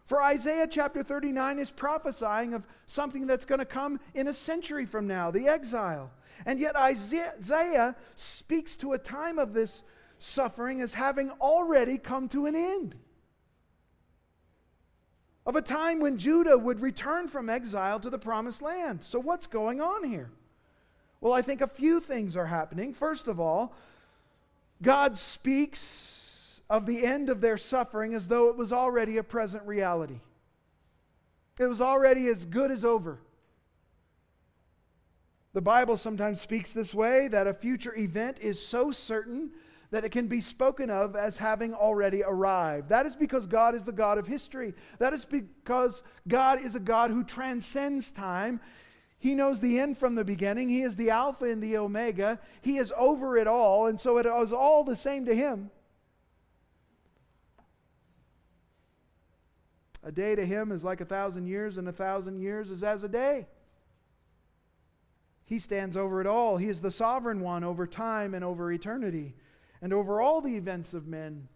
For 0.04 0.22
Isaiah 0.22 0.66
chapter 0.66 1.02
39 1.02 1.58
is 1.58 1.70
prophesying 1.70 2.54
of 2.54 2.66
something 2.86 3.26
that's 3.26 3.44
going 3.44 3.60
to 3.60 3.64
come 3.64 4.00
in 4.14 4.28
a 4.28 4.34
century 4.34 4.84
from 4.84 5.06
now, 5.06 5.30
the 5.30 5.48
exile. 5.48 6.10
And 6.44 6.58
yet 6.58 6.76
Isaiah 6.76 7.96
speaks 8.14 8.76
to 8.76 8.92
a 8.92 8.98
time 8.98 9.38
of 9.38 9.54
this 9.54 9.82
suffering 10.18 10.80
as 10.80 10.94
having 10.94 11.30
already 11.32 11.98
come 11.98 12.28
to 12.30 12.46
an 12.46 12.54
end. 12.54 12.94
Of 15.44 15.56
a 15.56 15.62
time 15.62 15.98
when 15.98 16.18
Judah 16.18 16.56
would 16.56 16.80
return 16.80 17.26
from 17.26 17.50
exile 17.50 17.98
to 18.00 18.10
the 18.10 18.18
promised 18.18 18.62
land. 18.62 19.00
So, 19.02 19.18
what's 19.18 19.48
going 19.48 19.80
on 19.80 20.04
here? 20.04 20.30
Well, 21.22 21.32
I 21.32 21.40
think 21.40 21.60
a 21.60 21.68
few 21.68 22.00
things 22.00 22.36
are 22.36 22.46
happening. 22.46 22.92
First 22.92 23.28
of 23.28 23.38
all, 23.38 23.74
God 24.82 25.16
speaks 25.16 26.60
of 26.68 26.84
the 26.84 27.06
end 27.06 27.30
of 27.30 27.40
their 27.40 27.56
suffering 27.56 28.12
as 28.12 28.26
though 28.26 28.48
it 28.48 28.56
was 28.56 28.72
already 28.72 29.18
a 29.18 29.22
present 29.22 29.64
reality. 29.64 30.18
It 31.60 31.66
was 31.66 31.80
already 31.80 32.26
as 32.26 32.44
good 32.44 32.72
as 32.72 32.84
over. 32.84 33.20
The 35.52 35.60
Bible 35.60 35.96
sometimes 35.96 36.40
speaks 36.40 36.72
this 36.72 36.92
way 36.92 37.28
that 37.28 37.46
a 37.46 37.54
future 37.54 37.94
event 37.96 38.38
is 38.40 38.60
so 38.60 38.90
certain 38.90 39.52
that 39.92 40.04
it 40.04 40.10
can 40.10 40.26
be 40.26 40.40
spoken 40.40 40.90
of 40.90 41.14
as 41.14 41.38
having 41.38 41.72
already 41.72 42.24
arrived. 42.24 42.88
That 42.88 43.06
is 43.06 43.14
because 43.14 43.46
God 43.46 43.76
is 43.76 43.84
the 43.84 43.92
God 43.92 44.18
of 44.18 44.26
history. 44.26 44.74
That 44.98 45.12
is 45.12 45.24
because 45.24 46.02
God 46.26 46.60
is 46.60 46.74
a 46.74 46.80
God 46.80 47.12
who 47.12 47.22
transcends 47.22 48.10
time. 48.10 48.60
He 49.22 49.36
knows 49.36 49.60
the 49.60 49.78
end 49.78 49.96
from 49.98 50.16
the 50.16 50.24
beginning. 50.24 50.68
He 50.68 50.82
is 50.82 50.96
the 50.96 51.10
Alpha 51.10 51.44
and 51.44 51.62
the 51.62 51.76
Omega. 51.76 52.40
He 52.60 52.78
is 52.78 52.92
over 52.98 53.36
it 53.36 53.46
all, 53.46 53.86
and 53.86 54.00
so 54.00 54.18
it 54.18 54.26
is 54.26 54.52
all 54.52 54.82
the 54.82 54.96
same 54.96 55.26
to 55.26 55.34
Him. 55.34 55.70
A 60.02 60.10
day 60.10 60.34
to 60.34 60.44
Him 60.44 60.72
is 60.72 60.82
like 60.82 61.00
a 61.00 61.04
thousand 61.04 61.46
years, 61.46 61.78
and 61.78 61.86
a 61.86 61.92
thousand 61.92 62.40
years 62.40 62.68
is 62.68 62.82
as 62.82 63.04
a 63.04 63.08
day. 63.08 63.46
He 65.44 65.60
stands 65.60 65.96
over 65.96 66.20
it 66.20 66.26
all. 66.26 66.56
He 66.56 66.68
is 66.68 66.80
the 66.80 66.90
sovereign 66.90 67.42
one 67.42 67.62
over 67.62 67.86
time 67.86 68.34
and 68.34 68.44
over 68.44 68.72
eternity 68.72 69.36
and 69.80 69.92
over 69.92 70.20
all 70.20 70.40
the 70.40 70.56
events 70.56 70.94
of 70.94 71.06
men. 71.06 71.46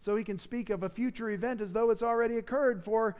So 0.00 0.16
he 0.16 0.24
can 0.24 0.36
speak 0.36 0.68
of 0.68 0.82
a 0.82 0.90
future 0.90 1.30
event 1.30 1.62
as 1.62 1.72
though 1.72 1.88
it's 1.88 2.02
already 2.02 2.36
occurred, 2.36 2.84
for 2.84 3.16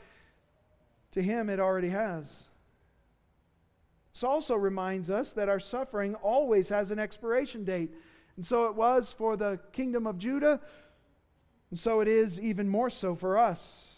to 1.13 1.23
him 1.23 1.49
it 1.49 1.59
already 1.59 1.89
has. 1.89 2.43
This 4.13 4.25
also 4.25 4.57
reminds 4.57 5.11
us 5.11 5.33
that 5.33 5.49
our 5.49 5.61
suffering 5.61 6.15
always 6.17 6.69
has 6.69 6.91
an 6.91 6.99
expiration 6.99 7.65
date. 7.65 7.95
And 8.37 8.45
so 8.45 8.67
it 8.67 8.75
was 8.75 9.13
for 9.13 9.37
the 9.37 9.61
kingdom 9.73 10.07
of 10.07 10.19
Judah, 10.19 10.61
and 11.71 11.79
so 11.79 12.01
it 12.01 12.09
is 12.09 12.41
even 12.41 12.69
more 12.69 12.91
so 12.91 13.15
for 13.15 13.39
us. 13.39 13.91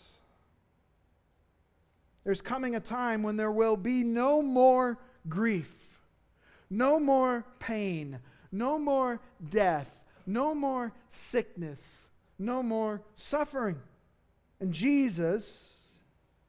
There's 2.24 2.42
coming 2.42 2.74
a 2.76 2.80
time 2.80 3.22
when 3.22 3.36
there 3.36 3.50
will 3.50 3.76
be 3.76 4.04
no 4.04 4.42
more 4.42 4.98
grief, 5.28 6.00
no 6.70 7.00
more 7.00 7.44
pain, 7.58 8.18
no 8.52 8.78
more 8.78 9.20
death, 9.50 10.04
no 10.26 10.54
more 10.54 10.92
sickness, 11.08 12.08
no 12.38 12.62
more 12.62 13.02
suffering. 13.16 13.80
And 14.60 14.72
Jesus 14.72 15.72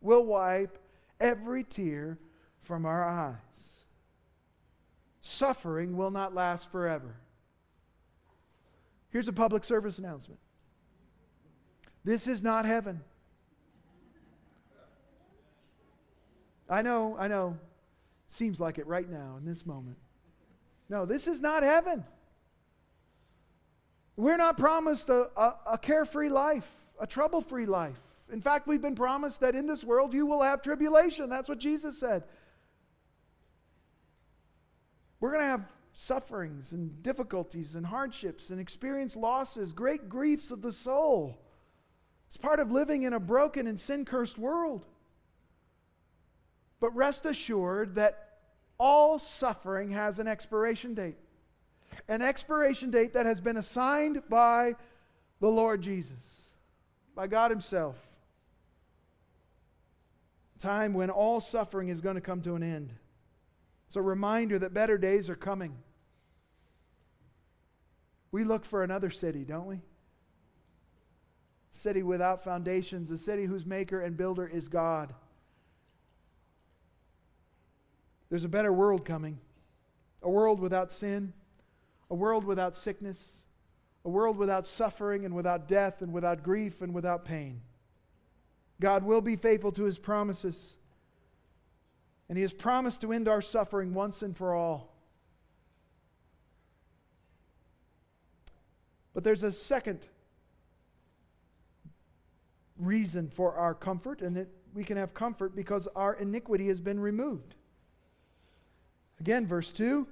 will 0.02 0.26
wipe 0.26 0.78
every 1.19 1.63
tear 1.63 2.19
from 2.63 2.86
our 2.86 3.04
eyes. 3.04 3.36
Suffering 5.21 5.95
will 5.95 6.12
not 6.12 6.34
last 6.34 6.71
forever. 6.71 7.15
Here's 9.10 9.28
a 9.28 9.34
public 9.34 9.63
service 9.63 9.99
announcement 9.99 10.39
this 12.04 12.28
is 12.28 12.41
not 12.41 12.65
heaven. 12.65 13.02
I 16.69 16.82
know, 16.82 17.15
I 17.19 17.28
know. 17.28 17.58
Seems 18.28 18.60
like 18.60 18.80
it 18.80 18.88
right 18.88 19.10
now 19.10 19.36
in 19.38 19.45
this 19.45 19.65
moment. 19.65 19.97
No, 20.89 21.06
this 21.06 21.28
is 21.28 21.39
not 21.39 21.63
heaven. 21.63 22.04
We're 24.15 24.38
not 24.38 24.58
promised 24.58 25.10
a, 25.10 25.30
a, 25.38 25.56
a 25.73 25.78
carefree 25.78 26.30
life, 26.30 26.67
a 26.99 27.08
trouble 27.08 27.41
free 27.41 27.65
life. 27.65 27.99
In 28.32 28.41
fact, 28.41 28.67
we've 28.67 28.82
been 28.82 28.95
promised 28.95 29.39
that 29.41 29.56
in 29.56 29.67
this 29.67 29.84
world 29.84 30.13
you 30.13 30.26
will 30.26 30.41
have 30.41 30.62
tribulation. 30.62 31.30
That's 31.30 31.47
what 31.47 31.60
Jesus 31.60 31.97
said. 31.97 32.23
We're 35.24 35.30
going 35.30 35.44
to 35.44 35.48
have 35.48 35.72
sufferings 35.94 36.74
and 36.74 37.02
difficulties 37.02 37.76
and 37.76 37.86
hardships 37.86 38.50
and 38.50 38.60
experience 38.60 39.16
losses, 39.16 39.72
great 39.72 40.10
griefs 40.10 40.52
of 40.52 40.62
the 40.62 40.74
soul. 40.74 41.40
It's 42.28 42.36
part 42.36 42.60
of 42.60 42.74
living 42.74 43.04
in 43.04 43.14
a 43.14 43.22
broken 43.22 43.66
and 43.66 43.80
sin 43.80 44.04
cursed 44.04 44.38
world. 44.38 44.86
But 46.82 46.94
rest 46.94 47.26
assured 47.26 47.96
that 47.96 48.40
all 48.78 49.18
suffering 49.18 49.92
has 49.92 50.20
an 50.20 50.28
expiration 50.28 50.94
date 50.94 51.16
an 52.10 52.22
expiration 52.22 52.92
date 52.92 53.14
that 53.14 53.26
has 53.26 53.40
been 53.40 53.56
assigned 53.56 54.24
by 54.28 54.76
the 55.40 55.48
Lord 55.48 55.82
Jesus, 55.82 56.50
by 57.16 57.28
God 57.28 57.50
Himself. 57.50 57.96
Time 60.60 60.94
when 60.94 61.10
all 61.10 61.40
suffering 61.40 61.88
is 61.88 62.02
going 62.02 62.16
to 62.16 62.22
come 62.22 62.42
to 62.42 62.56
an 62.56 62.64
end. 62.64 62.92
It's 63.94 63.98
a 63.98 64.02
reminder 64.02 64.58
that 64.58 64.74
better 64.74 64.98
days 64.98 65.30
are 65.30 65.36
coming. 65.36 65.78
We 68.32 68.44
look 68.44 68.66
for 68.66 68.84
another 68.84 69.12
city, 69.12 69.44
don't 69.44 69.68
we? 69.68 69.82
City 71.70 72.02
without 72.02 72.44
foundations, 72.44 73.12
a 73.12 73.20
city 73.20 73.46
whose 73.46 73.68
maker 73.68 74.02
and 74.02 74.18
builder 74.18 74.48
is 74.48 74.68
God. 74.68 75.14
There's 78.32 78.46
a 78.46 78.50
better 78.50 78.74
world 78.74 79.06
coming, 79.06 79.38
a 80.24 80.30
world 80.30 80.60
without 80.60 80.92
sin 80.92 81.32
a 82.10 82.16
world 82.16 82.46
without 82.46 82.76
sickness, 82.76 83.44
a 84.04 84.10
world 84.10 84.38
without 84.38 84.66
suffering 84.66 85.24
and 85.24 85.36
without 85.36 85.68
death 85.68 86.02
and 86.02 86.12
without 86.12 86.42
grief 86.42 86.82
and 86.82 86.96
without 86.96 87.26
pain. 87.26 87.62
God 88.82 89.04
will 89.04 89.22
be 89.22 89.36
faithful 89.36 89.72
to 89.74 89.84
his 89.84 90.00
promises. 90.00 90.74
And 92.30 92.38
he 92.38 92.42
has 92.42 92.54
promised 92.54 93.02
to 93.02 93.12
end 93.12 93.28
our 93.28 93.42
suffering 93.42 93.94
once 93.94 94.22
and 94.22 94.36
for 94.36 94.54
all. 94.54 94.94
But 99.14 99.24
there's 99.24 99.44
a 99.44 99.52
second 99.52 100.08
reason 102.78 103.30
for 103.30 103.56
our 103.56 103.74
comfort, 103.74 104.22
and 104.22 104.36
that 104.36 104.48
we 104.74 104.84
can 104.84 104.98
have 104.98 105.14
comfort 105.14 105.56
because 105.56 105.88
our 105.96 106.16
iniquity 106.16 106.68
has 106.68 106.80
been 106.80 107.00
removed. 107.00 107.56
Again, 109.20 109.46
verse 109.46 109.72
2 109.72 110.08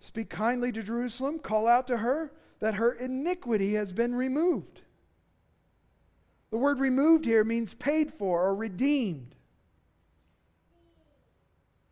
Speak 0.00 0.28
kindly 0.28 0.70
to 0.72 0.82
Jerusalem, 0.82 1.38
call 1.38 1.66
out 1.66 1.86
to 1.88 1.98
her 1.98 2.32
that 2.60 2.74
her 2.74 2.92
iniquity 2.92 3.74
has 3.74 3.92
been 3.92 4.14
removed. 4.14 4.82
The 6.50 6.56
word 6.56 6.80
removed 6.80 7.24
here 7.24 7.44
means 7.44 7.74
paid 7.74 8.12
for 8.12 8.44
or 8.44 8.54
redeemed. 8.54 9.34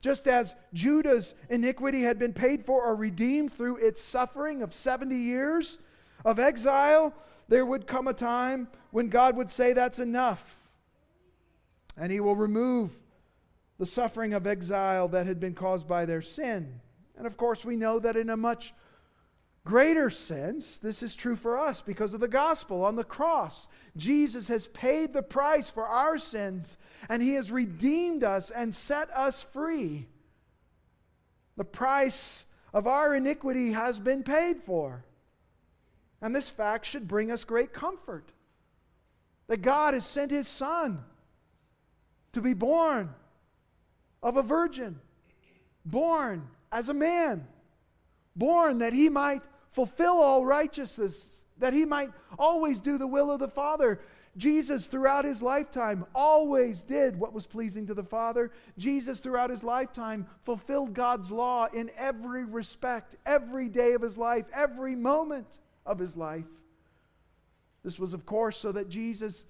Just 0.06 0.28
as 0.28 0.54
Judah's 0.72 1.34
iniquity 1.50 2.02
had 2.02 2.16
been 2.16 2.32
paid 2.32 2.64
for 2.64 2.80
or 2.80 2.94
redeemed 2.94 3.52
through 3.52 3.78
its 3.78 4.00
suffering 4.00 4.62
of 4.62 4.72
70 4.72 5.16
years 5.16 5.78
of 6.24 6.38
exile, 6.38 7.12
there 7.48 7.66
would 7.66 7.88
come 7.88 8.06
a 8.06 8.12
time 8.12 8.68
when 8.92 9.08
God 9.08 9.36
would 9.36 9.50
say, 9.50 9.72
That's 9.72 9.98
enough. 9.98 10.60
And 11.96 12.12
he 12.12 12.20
will 12.20 12.36
remove 12.36 12.96
the 13.80 13.84
suffering 13.84 14.32
of 14.32 14.46
exile 14.46 15.08
that 15.08 15.26
had 15.26 15.40
been 15.40 15.54
caused 15.54 15.88
by 15.88 16.06
their 16.06 16.22
sin. 16.22 16.80
And 17.18 17.26
of 17.26 17.36
course, 17.36 17.64
we 17.64 17.74
know 17.74 17.98
that 17.98 18.14
in 18.14 18.30
a 18.30 18.36
much 18.36 18.74
greater 19.66 20.08
sense, 20.08 20.78
this 20.78 21.02
is 21.02 21.14
true 21.14 21.36
for 21.36 21.58
us 21.58 21.82
because 21.82 22.14
of 22.14 22.20
the 22.20 22.28
gospel 22.28 22.84
on 22.84 22.96
the 22.96 23.04
cross. 23.04 23.68
Jesus 23.96 24.48
has 24.48 24.68
paid 24.68 25.12
the 25.12 25.22
price 25.22 25.68
for 25.68 25.84
our 25.84 26.16
sins, 26.16 26.78
and 27.10 27.22
he 27.22 27.34
has 27.34 27.50
redeemed 27.50 28.24
us 28.24 28.50
and 28.50 28.74
set 28.74 29.10
us 29.10 29.42
free. 29.42 30.06
The 31.58 31.64
price 31.64 32.46
of 32.72 32.86
our 32.86 33.14
iniquity 33.14 33.72
has 33.72 33.98
been 33.98 34.22
paid 34.22 34.62
for. 34.62 35.04
And 36.22 36.34
this 36.34 36.48
fact 36.48 36.86
should 36.86 37.08
bring 37.08 37.30
us 37.30 37.44
great 37.44 37.72
comfort 37.72 38.32
that 39.48 39.62
God 39.62 39.94
has 39.94 40.06
sent 40.06 40.30
His 40.30 40.48
Son 40.48 41.04
to 42.32 42.40
be 42.40 42.54
born 42.54 43.10
of 44.22 44.36
a 44.36 44.42
virgin, 44.42 44.98
born 45.84 46.48
as 46.72 46.88
a 46.88 46.94
man, 46.94 47.46
born 48.34 48.78
that 48.78 48.92
He 48.92 49.08
might 49.08 49.42
fulfill 49.76 50.14
all 50.22 50.42
righteousness, 50.42 51.28
that 51.58 51.74
He 51.74 51.84
might 51.84 52.10
always 52.38 52.80
do 52.80 52.96
the 52.96 53.06
will 53.06 53.30
of 53.30 53.40
the 53.40 53.48
Father. 53.48 54.00
Jesus, 54.34 54.86
throughout 54.86 55.24
his 55.24 55.42
lifetime, 55.42 56.04
always 56.14 56.82
did 56.82 57.18
what 57.18 57.32
was 57.32 57.46
pleasing 57.46 57.86
to 57.86 57.94
the 57.94 58.04
Father. 58.04 58.52
Jesus, 58.76 59.18
throughout 59.18 59.48
his 59.48 59.62
lifetime, 59.62 60.26
fulfilled 60.44 60.92
God's 60.92 61.30
law 61.30 61.66
in 61.66 61.90
every 61.96 62.44
respect, 62.44 63.16
every 63.24 63.68
day 63.68 63.92
of 63.92 64.02
his 64.02 64.18
life, 64.18 64.44
every 64.54 64.94
moment 64.94 65.58
of 65.86 65.98
his 65.98 66.16
life. 66.16 66.44
This 67.82 67.98
was, 67.98 68.12
of 68.12 68.26
course, 68.26 68.58
so 68.58 68.72
that 68.72 68.90
Jesus 68.90 69.44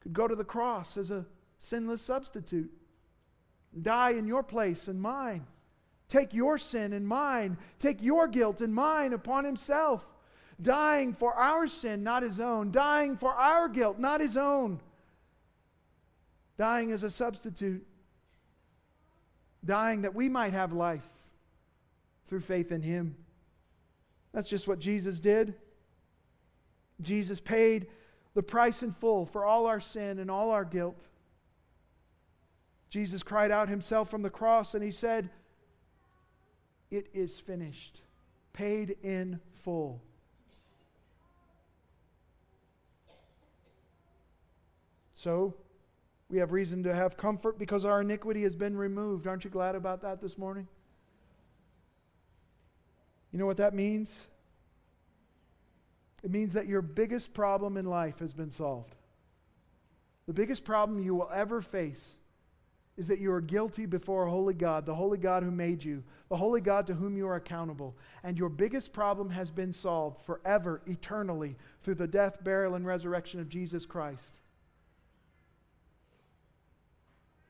could 0.00 0.12
go 0.12 0.28
to 0.28 0.36
the 0.36 0.44
cross 0.44 0.96
as 0.96 1.10
a 1.10 1.26
sinless 1.58 2.02
substitute, 2.02 2.72
die 3.80 4.10
in 4.10 4.26
your 4.28 4.44
place 4.44 4.86
and 4.86 5.00
mine, 5.00 5.46
take 6.08 6.32
your 6.32 6.58
sin 6.58 6.92
and 6.92 7.06
mine, 7.06 7.58
take 7.78 8.02
your 8.02 8.28
guilt 8.28 8.60
and 8.60 8.74
mine 8.74 9.12
upon 9.12 9.44
himself, 9.44 10.06
dying 10.60 11.12
for 11.12 11.34
our 11.34 11.66
sin, 11.66 12.02
not 12.02 12.22
his 12.22 12.40
own, 12.40 12.70
dying 12.70 13.16
for 13.16 13.32
our 13.32 13.68
guilt, 13.68 13.98
not 13.98 14.20
his 14.20 14.36
own, 14.36 14.80
dying 16.56 16.92
as 16.92 17.02
a 17.02 17.10
substitute, 17.10 17.86
dying 19.64 20.02
that 20.02 20.14
we 20.14 20.28
might 20.28 20.52
have 20.52 20.72
life 20.72 21.08
through 22.28 22.40
faith 22.40 22.72
in 22.72 22.82
him. 22.82 23.16
That's 24.32 24.48
just 24.48 24.68
what 24.68 24.78
Jesus 24.78 25.20
did. 25.20 25.54
Jesus 27.00 27.40
paid 27.40 27.88
the 28.34 28.42
price 28.42 28.82
in 28.82 28.92
full 28.92 29.26
for 29.26 29.44
all 29.44 29.66
our 29.66 29.80
sin 29.80 30.18
and 30.18 30.30
all 30.30 30.50
our 30.50 30.64
guilt. 30.64 31.06
Jesus 32.90 33.22
cried 33.22 33.50
out 33.50 33.68
himself 33.68 34.10
from 34.10 34.22
the 34.22 34.30
cross 34.30 34.74
and 34.74 34.82
he 34.82 34.90
said, 34.90 35.30
It 36.90 37.08
is 37.12 37.40
finished, 37.40 38.00
paid 38.52 38.96
in 39.02 39.40
full. 39.54 40.02
So, 45.14 45.54
we 46.28 46.38
have 46.38 46.52
reason 46.52 46.82
to 46.84 46.94
have 46.94 47.16
comfort 47.16 47.58
because 47.58 47.84
our 47.84 48.00
iniquity 48.00 48.42
has 48.42 48.54
been 48.54 48.76
removed. 48.76 49.26
Aren't 49.26 49.44
you 49.44 49.50
glad 49.50 49.74
about 49.74 50.02
that 50.02 50.20
this 50.20 50.36
morning? 50.36 50.68
You 53.32 53.38
know 53.38 53.46
what 53.46 53.56
that 53.56 53.74
means? 53.74 54.26
It 56.22 56.30
means 56.30 56.54
that 56.54 56.66
your 56.66 56.82
biggest 56.82 57.34
problem 57.34 57.76
in 57.76 57.86
life 57.86 58.18
has 58.18 58.32
been 58.32 58.50
solved. 58.50 58.94
The 60.26 60.32
biggest 60.32 60.64
problem 60.64 60.98
you 61.00 61.14
will 61.14 61.30
ever 61.32 61.60
face 61.60 62.18
is 62.96 63.08
that 63.08 63.20
you 63.20 63.30
are 63.30 63.40
guilty 63.40 63.84
before 63.84 64.26
a 64.26 64.30
holy 64.30 64.54
God, 64.54 64.86
the 64.86 64.94
holy 64.94 65.18
God 65.18 65.42
who 65.42 65.50
made 65.50 65.84
you, 65.84 66.02
the 66.30 66.36
holy 66.36 66.60
God 66.60 66.86
to 66.86 66.94
whom 66.94 67.16
you 67.16 67.28
are 67.28 67.36
accountable. 67.36 67.94
And 68.22 68.38
your 68.38 68.48
biggest 68.48 68.92
problem 68.92 69.30
has 69.30 69.50
been 69.50 69.72
solved 69.72 70.24
forever, 70.24 70.80
eternally, 70.86 71.56
through 71.82 71.96
the 71.96 72.06
death, 72.06 72.42
burial, 72.42 72.74
and 72.74 72.86
resurrection 72.86 73.38
of 73.38 73.50
Jesus 73.50 73.84
Christ. 73.84 74.40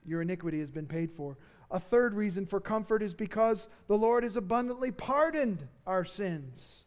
Your 0.04 0.22
iniquity 0.22 0.58
has 0.60 0.70
been 0.70 0.86
paid 0.86 1.12
for. 1.12 1.36
A 1.70 1.80
third 1.80 2.14
reason 2.14 2.46
for 2.46 2.60
comfort 2.60 3.02
is 3.02 3.14
because 3.14 3.68
the 3.86 3.98
Lord 3.98 4.24
has 4.24 4.36
abundantly 4.36 4.90
pardoned 4.90 5.66
our 5.86 6.04
sins. 6.04 6.84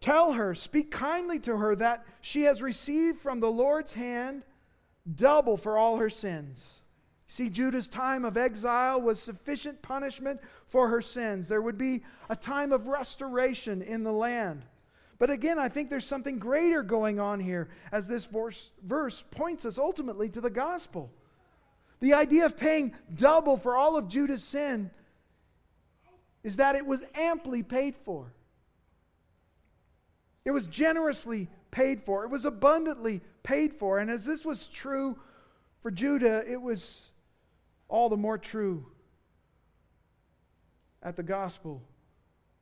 Tell 0.00 0.34
her, 0.34 0.54
speak 0.54 0.90
kindly 0.90 1.38
to 1.40 1.56
her 1.56 1.74
that 1.76 2.04
she 2.20 2.42
has 2.42 2.60
received 2.60 3.20
from 3.20 3.40
the 3.40 3.50
Lord's 3.50 3.94
hand 3.94 4.44
double 5.12 5.56
for 5.56 5.76
all 5.76 5.98
her 5.98 6.10
sins. 6.10 6.82
See, 7.26 7.48
Judah's 7.48 7.88
time 7.88 8.24
of 8.24 8.36
exile 8.36 9.00
was 9.00 9.20
sufficient 9.20 9.82
punishment 9.82 10.40
for 10.68 10.88
her 10.88 11.02
sins. 11.02 11.48
There 11.48 11.62
would 11.62 11.78
be 11.78 12.04
a 12.28 12.36
time 12.36 12.72
of 12.72 12.86
restoration 12.86 13.82
in 13.82 14.04
the 14.04 14.12
land. 14.12 14.64
But 15.18 15.30
again, 15.30 15.58
I 15.58 15.68
think 15.68 15.90
there's 15.90 16.06
something 16.06 16.38
greater 16.38 16.82
going 16.82 17.18
on 17.18 17.40
here 17.40 17.68
as 17.92 18.06
this 18.06 18.26
verse, 18.26 18.70
verse 18.82 19.24
points 19.30 19.64
us 19.64 19.78
ultimately 19.78 20.28
to 20.30 20.40
the 20.40 20.50
gospel. 20.50 21.10
The 22.00 22.14
idea 22.14 22.46
of 22.46 22.56
paying 22.56 22.94
double 23.14 23.56
for 23.56 23.76
all 23.76 23.96
of 23.96 24.08
Judah's 24.08 24.44
sin 24.44 24.90
is 26.42 26.56
that 26.56 26.76
it 26.76 26.84
was 26.84 27.02
amply 27.14 27.62
paid 27.62 27.96
for. 27.96 28.32
It 30.44 30.50
was 30.50 30.66
generously 30.66 31.48
paid 31.74 32.00
for, 32.00 32.24
it 32.24 32.30
was 32.30 32.44
abundantly 32.44 33.20
paid 33.42 33.74
for. 33.74 33.98
And 33.98 34.08
as 34.08 34.24
this 34.24 34.44
was 34.44 34.68
true 34.68 35.18
for 35.82 35.90
Judah, 35.90 36.44
it 36.48 36.62
was 36.62 37.10
all 37.88 38.08
the 38.08 38.16
more 38.16 38.38
true 38.38 38.86
at 41.02 41.16
the 41.16 41.22
gospel 41.24 41.82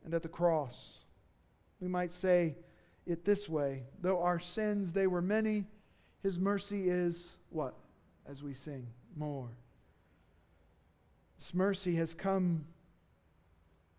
and 0.03 0.14
at 0.14 0.22
the 0.22 0.29
cross. 0.29 1.01
We 1.79 1.88
might 1.88 2.11
say 2.11 2.57
it 3.07 3.25
this 3.25 3.48
way 3.48 3.83
though 4.01 4.22
our 4.22 4.40
sins 4.40 4.92
they 4.92 5.07
were 5.07 5.22
many, 5.22 5.66
his 6.22 6.38
mercy 6.38 6.88
is 6.88 7.33
what? 7.51 7.75
As 8.27 8.42
we 8.42 8.55
sing, 8.55 8.87
more. 9.14 9.51
This 11.38 11.53
mercy 11.53 11.96
has 11.96 12.14
come 12.14 12.64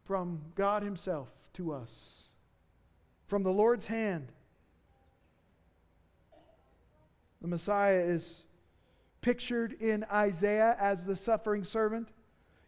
from 0.05 0.41
God 0.55 0.81
Himself 0.81 1.29
to 1.53 1.71
us 1.73 2.23
from 3.27 3.43
the 3.43 3.51
Lord's 3.51 3.85
hand. 3.85 4.31
The 7.43 7.49
Messiah 7.49 7.99
is 7.99 8.43
pictured 9.19 9.73
in 9.73 10.05
Isaiah 10.11 10.77
as 10.79 11.05
the 11.05 11.15
suffering 11.15 11.65
servant. 11.65 12.07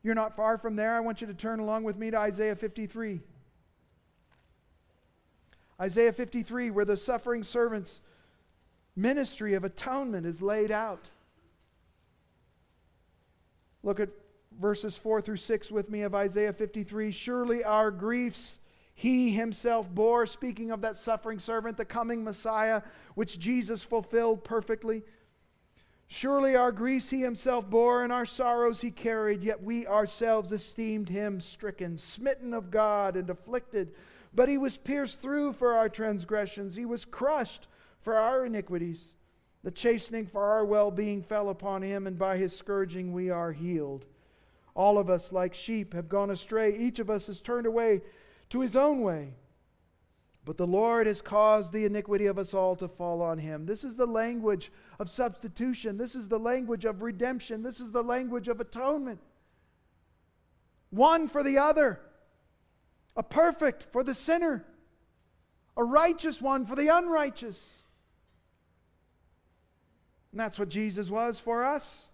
You're 0.04 0.16
not 0.16 0.36
far 0.36 0.58
from 0.58 0.76
there. 0.76 0.94
I 0.94 1.00
want 1.00 1.22
you 1.22 1.28
to 1.28 1.34
turn 1.34 1.62
along 1.62 1.86
with 1.86 1.98
me 1.98 2.12
to 2.12 2.20
Isaiah 2.20 2.58
53. 2.58 3.22
Isaiah 5.80 6.12
53, 6.12 6.72
where 6.72 6.84
the 6.84 6.98
suffering 6.98 7.46
servant's 7.46 8.02
ministry 8.98 9.54
of 9.54 9.64
atonement 9.64 10.26
is 10.26 10.42
laid 10.42 10.72
out. 10.72 11.10
Look 13.82 14.02
at 14.02 14.10
verses 14.60 14.98
4 14.98 15.22
through 15.22 15.38
6 15.38 15.72
with 15.72 15.90
me 15.90 16.02
of 16.02 16.14
Isaiah 16.14 16.54
53. 16.54 17.12
Surely 17.12 17.64
our 17.64 17.92
griefs 17.92 18.60
he 18.98 19.30
himself 19.32 19.94
bore, 19.94 20.26
speaking 20.26 20.72
of 20.72 20.82
that 20.82 20.96
suffering 20.96 21.38
servant, 21.38 21.76
the 21.76 21.84
coming 21.84 22.24
Messiah, 22.24 22.82
which 23.14 23.38
Jesus 23.38 23.84
fulfilled 23.84 24.46
perfectly. 24.46 25.04
Surely 26.08 26.56
our 26.56 26.72
griefs 26.72 27.10
he 27.10 27.20
himself 27.20 27.70
bore, 27.70 28.04
and 28.04 28.14
our 28.14 28.26
sorrows 28.26 28.80
he 28.80 28.92
carried, 28.92 29.44
yet 29.44 29.62
we 29.62 29.86
ourselves 29.86 30.54
esteemed 30.54 31.10
him 31.10 31.42
stricken, 31.42 31.98
smitten 31.98 32.54
of 32.54 32.72
God, 32.72 33.18
and 33.18 33.30
afflicted. 33.30 33.94
But 34.34 34.48
he 34.48 34.58
was 34.58 34.78
pierced 34.78 35.22
through 35.22 35.54
for 35.54 35.74
our 35.74 35.90
transgressions, 35.90 36.78
he 36.78 36.86
was 36.86 37.04
crushed 37.04 37.68
for 38.00 38.16
our 38.16 38.46
iniquities. 38.46 39.14
The 39.64 39.72
chastening 39.72 40.28
for 40.28 40.44
our 40.44 40.64
well 40.64 40.90
being 40.90 41.22
fell 41.22 41.50
upon 41.50 41.82
him, 41.82 42.08
and 42.08 42.18
by 42.18 42.38
his 42.38 42.56
scourging 42.56 43.12
we 43.12 43.30
are 43.30 43.52
healed. 43.52 44.06
All 44.74 44.98
of 44.98 45.10
us, 45.10 45.34
like 45.34 45.54
sheep, 45.54 45.94
have 45.94 46.08
gone 46.08 46.30
astray. 46.30 46.78
Each 46.78 47.00
of 47.00 47.10
us 47.10 47.28
has 47.28 47.42
turned 47.42 47.66
away 47.66 48.02
to 48.50 48.62
his 48.62 48.76
own 48.76 49.02
way. 49.02 49.34
But 50.46 50.58
the 50.58 50.68
Lord 50.68 51.08
has 51.08 51.22
caused 51.22 51.74
the 51.74 51.86
iniquity 51.86 52.28
of 52.28 52.38
us 52.38 52.54
all 52.54 52.76
to 52.76 52.88
fall 52.88 53.24
on 53.24 53.40
him. 53.40 53.66
This 53.66 53.84
is 53.84 53.96
the 53.96 54.06
language 54.06 54.72
of 55.00 55.10
substitution. 55.10 55.98
This 55.98 56.14
is 56.14 56.28
the 56.28 56.40
language 56.40 56.86
of 56.86 57.02
redemption. 57.02 57.64
This 57.64 57.80
is 57.80 57.92
the 57.92 58.04
language 58.04 58.48
of 58.48 58.60
atonement. 58.60 59.20
One 60.92 61.28
for 61.28 61.42
the 61.42 61.58
other, 61.58 62.00
a 63.18 63.24
perfect 63.24 63.84
for 63.92 64.04
the 64.04 64.14
sinner, 64.14 64.66
a 65.76 65.84
righteous 65.84 66.42
one 66.42 66.64
for 66.66 66.76
the 66.76 66.90
unrighteous. 66.90 67.82
And 70.32 70.40
that's 70.40 70.60
what 70.60 70.70
Jesus 70.70 71.10
was 71.10 71.40
for 71.40 71.66
us. 71.66 72.08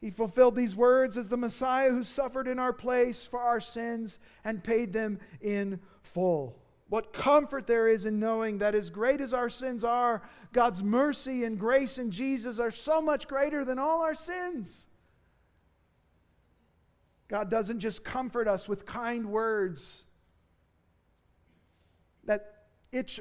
He 0.00 0.10
fulfilled 0.10 0.54
these 0.54 0.76
words 0.76 1.16
as 1.16 1.28
the 1.28 1.36
Messiah 1.36 1.90
who 1.90 2.04
suffered 2.04 2.46
in 2.46 2.58
our 2.58 2.72
place 2.72 3.26
for 3.26 3.40
our 3.40 3.60
sins 3.60 4.18
and 4.44 4.62
paid 4.62 4.92
them 4.92 5.18
in 5.40 5.80
full. 6.02 6.62
What 6.88 7.12
comfort 7.12 7.66
there 7.66 7.88
is 7.88 8.06
in 8.06 8.18
knowing 8.18 8.58
that, 8.58 8.74
as 8.74 8.88
great 8.90 9.20
as 9.20 9.34
our 9.34 9.50
sins 9.50 9.84
are, 9.84 10.22
God's 10.52 10.82
mercy 10.82 11.44
and 11.44 11.58
grace 11.58 11.98
in 11.98 12.10
Jesus 12.10 12.58
are 12.58 12.70
so 12.70 13.02
much 13.02 13.28
greater 13.28 13.64
than 13.64 13.78
all 13.78 14.02
our 14.02 14.14
sins. 14.14 14.86
God 17.26 17.50
doesn't 17.50 17.80
just 17.80 18.04
comfort 18.04 18.48
us 18.48 18.68
with 18.68 18.86
kind 18.86 19.26
words 19.26 20.04
that 22.24 22.64
itch 22.90 23.20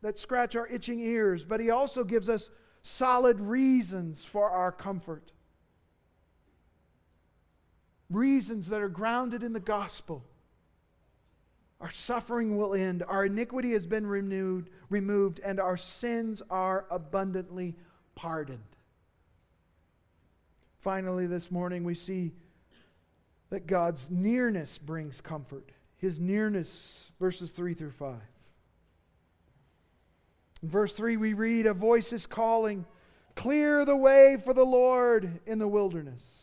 that 0.00 0.18
scratch 0.18 0.56
our 0.56 0.66
itching 0.66 1.00
ears, 1.00 1.44
but 1.44 1.60
he 1.60 1.70
also 1.70 2.02
gives 2.02 2.28
us 2.28 2.50
solid 2.82 3.40
reasons 3.40 4.24
for 4.24 4.50
our 4.50 4.72
comfort. 4.72 5.32
Reasons 8.14 8.68
that 8.68 8.80
are 8.80 8.88
grounded 8.88 9.42
in 9.42 9.52
the 9.52 9.60
gospel. 9.60 10.24
Our 11.80 11.90
suffering 11.90 12.56
will 12.56 12.74
end, 12.74 13.02
our 13.06 13.26
iniquity 13.26 13.72
has 13.72 13.86
been 13.86 14.06
renewed, 14.06 14.70
removed, 14.88 15.40
and 15.44 15.58
our 15.58 15.76
sins 15.76 16.40
are 16.48 16.86
abundantly 16.90 17.76
pardoned. 18.14 18.60
Finally, 20.80 21.26
this 21.26 21.50
morning 21.50 21.84
we 21.84 21.94
see 21.94 22.32
that 23.50 23.66
God's 23.66 24.10
nearness 24.10 24.78
brings 24.78 25.20
comfort. 25.20 25.70
His 25.96 26.18
nearness, 26.18 27.10
verses 27.20 27.50
3 27.50 27.74
through 27.74 27.90
5. 27.92 28.16
In 30.62 30.68
verse 30.68 30.92
3, 30.92 31.16
we 31.16 31.34
read, 31.34 31.66
A 31.66 31.74
voice 31.74 32.12
is 32.12 32.26
calling, 32.26 32.86
Clear 33.34 33.84
the 33.84 33.96
way 33.96 34.36
for 34.42 34.54
the 34.54 34.64
Lord 34.64 35.40
in 35.46 35.58
the 35.58 35.68
wilderness. 35.68 36.41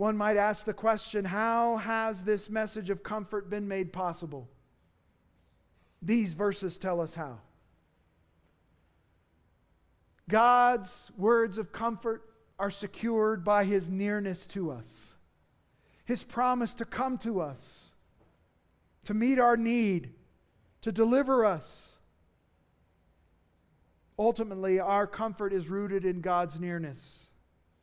One 0.00 0.16
might 0.16 0.38
ask 0.38 0.64
the 0.64 0.72
question 0.72 1.26
how 1.26 1.76
has 1.76 2.24
this 2.24 2.48
message 2.48 2.88
of 2.88 3.02
comfort 3.02 3.50
been 3.50 3.68
made 3.68 3.92
possible? 3.92 4.48
These 6.00 6.32
verses 6.32 6.78
tell 6.78 7.02
us 7.02 7.12
how. 7.12 7.40
God's 10.26 11.12
words 11.18 11.58
of 11.58 11.70
comfort 11.70 12.22
are 12.58 12.70
secured 12.70 13.44
by 13.44 13.64
his 13.64 13.90
nearness 13.90 14.46
to 14.46 14.70
us, 14.70 15.16
his 16.06 16.22
promise 16.22 16.72
to 16.72 16.86
come 16.86 17.18
to 17.18 17.42
us, 17.42 17.90
to 19.04 19.12
meet 19.12 19.38
our 19.38 19.58
need, 19.58 20.14
to 20.80 20.92
deliver 20.92 21.44
us. 21.44 21.98
Ultimately, 24.18 24.80
our 24.80 25.06
comfort 25.06 25.52
is 25.52 25.68
rooted 25.68 26.06
in 26.06 26.22
God's 26.22 26.58
nearness 26.58 27.26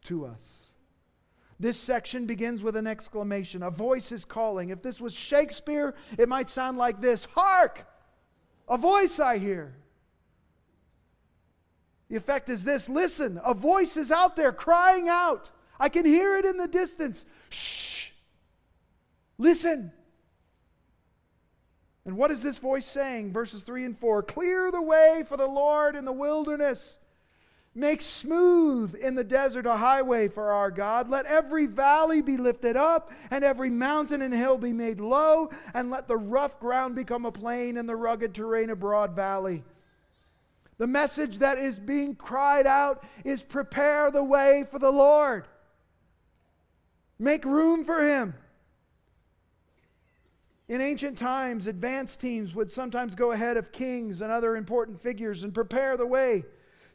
to 0.06 0.26
us. 0.26 0.67
This 1.60 1.80
section 1.80 2.26
begins 2.26 2.62
with 2.62 2.76
an 2.76 2.86
exclamation. 2.86 3.64
A 3.64 3.72
voice 3.72 4.12
is 4.12 4.26
calling. 4.26 4.70
If 4.70 4.82
this 4.84 5.02
was 5.02 5.14
Shakespeare, 5.14 5.96
it 6.18 6.30
might 6.30 6.50
sound 6.50 6.78
like 6.78 7.02
this 7.02 7.26
Hark! 7.34 7.88
A 8.70 8.78
voice 8.78 9.20
I 9.20 9.38
hear. 9.38 9.74
The 12.10 12.16
effect 12.16 12.50
is 12.50 12.64
this 12.64 12.88
listen, 12.88 13.40
a 13.44 13.54
voice 13.54 13.98
is 13.98 14.12
out 14.12 14.36
there 14.36 14.54
crying 14.54 15.10
out. 15.10 15.50
I 15.80 15.90
can 15.90 16.06
hear 16.06 16.38
it 16.38 16.46
in 16.46 16.58
the 16.58 16.68
distance. 16.68 17.26
Shh. 17.50 18.10
Listen. 19.38 19.92
And 22.06 22.16
what 22.16 22.32
is 22.32 22.42
this 22.42 22.58
voice 22.58 22.86
saying? 22.86 23.34
Verses 23.34 23.64
3 23.64 23.84
and 23.84 23.98
4 24.00 24.24
Clear 24.24 24.72
the 24.72 24.82
way 24.82 25.24
for 25.28 25.38
the 25.38 25.48
Lord 25.48 25.96
in 25.96 26.06
the 26.06 26.14
wilderness. 26.14 26.98
Make 27.78 28.02
smooth 28.02 28.96
in 28.96 29.14
the 29.14 29.24
desert 29.24 29.68
a 29.68 29.76
highway 29.76 30.30
for 30.30 30.52
our 30.52 30.72
God. 30.72 31.12
Let 31.12 31.28
every 31.28 31.68
valley 31.68 32.24
be 32.24 32.36
lifted 32.36 32.76
up, 32.76 33.12
and 33.30 33.44
every 33.44 33.70
mountain 33.70 34.24
and 34.24 34.34
hill 34.34 34.58
be 34.58 34.74
made 34.74 35.00
low, 35.00 35.52
and 35.76 35.92
let 35.92 36.08
the 36.08 36.18
rough 36.18 36.60
ground 36.60 36.96
become 36.96 37.24
a 37.24 37.32
plain, 37.32 37.78
and 37.78 37.88
the 37.88 37.96
rugged 37.96 38.34
terrain 38.34 38.72
a 38.72 38.76
broad 38.76 39.16
valley. 39.16 39.64
The 40.80 40.88
message 40.88 41.38
that 41.38 41.60
is 41.60 41.78
being 41.78 42.16
cried 42.16 42.66
out 42.66 43.04
is 43.24 43.44
prepare 43.44 44.10
the 44.10 44.24
way 44.24 44.66
for 44.72 44.80
the 44.80 44.92
Lord. 44.92 45.48
Make 47.20 47.46
room 47.46 47.86
for 47.86 48.02
him. 48.02 48.34
In 50.68 50.82
ancient 50.82 51.20
times, 51.20 51.68
advance 51.68 52.16
teams 52.16 52.56
would 52.56 52.72
sometimes 52.72 53.14
go 53.14 53.34
ahead 53.34 53.56
of 53.56 53.72
kings 53.72 54.22
and 54.22 54.32
other 54.32 54.56
important 54.56 55.00
figures 55.00 55.44
and 55.44 55.54
prepare 55.54 55.96
the 55.96 56.08
way, 56.08 56.44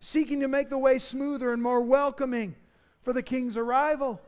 seeking 0.03 0.41
to 0.41 0.49
make 0.49 0.69
the 0.69 0.77
way 0.77 0.99
smoother 0.99 1.53
and 1.53 1.63
more 1.63 1.81
welcoming 1.81 2.57
for 3.03 3.13
the 3.13 3.23
king's 3.23 3.57
arrival. 3.57 4.21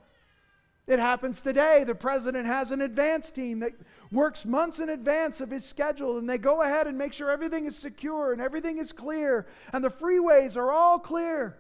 It 0.87 1.01
happens 1.01 1.41
today. 1.41 1.83
The 1.85 1.97
president 1.97 2.47
has 2.47 2.71
an 2.71 2.81
advance 2.81 3.33
team 3.33 3.59
that 3.59 3.73
works 4.13 4.45
months 4.45 4.79
in 4.79 4.89
advance 4.89 5.41
of 5.41 5.51
his 5.51 5.65
schedule, 5.65 6.17
and 6.17 6.31
they 6.31 6.39
go 6.39 6.63
ahead 6.63 6.87
and 6.87 6.97
make 6.97 7.13
sure 7.13 7.29
everything 7.29 7.67
is 7.67 7.77
secure 7.77 8.33
and 8.33 8.41
everything 8.41 8.79
is 8.79 8.93
clear, 8.93 9.49
and 9.73 9.83
the 9.83 9.91
freeways 9.91 10.57
are 10.57 10.71
all 10.71 11.01
clear. 11.01 11.59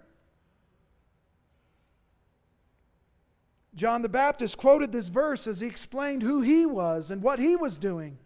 John 3.74 4.02
the 4.02 4.08
Baptist 4.08 4.56
quoted 4.56 4.92
this 4.92 5.08
verse 5.08 5.48
as 5.48 5.58
he 5.58 5.66
explained 5.66 6.22
who 6.22 6.40
he 6.40 6.66
was 6.66 7.10
and 7.10 7.20
what 7.20 7.40
he 7.40 7.56
was 7.56 7.76
doing. 7.76 8.18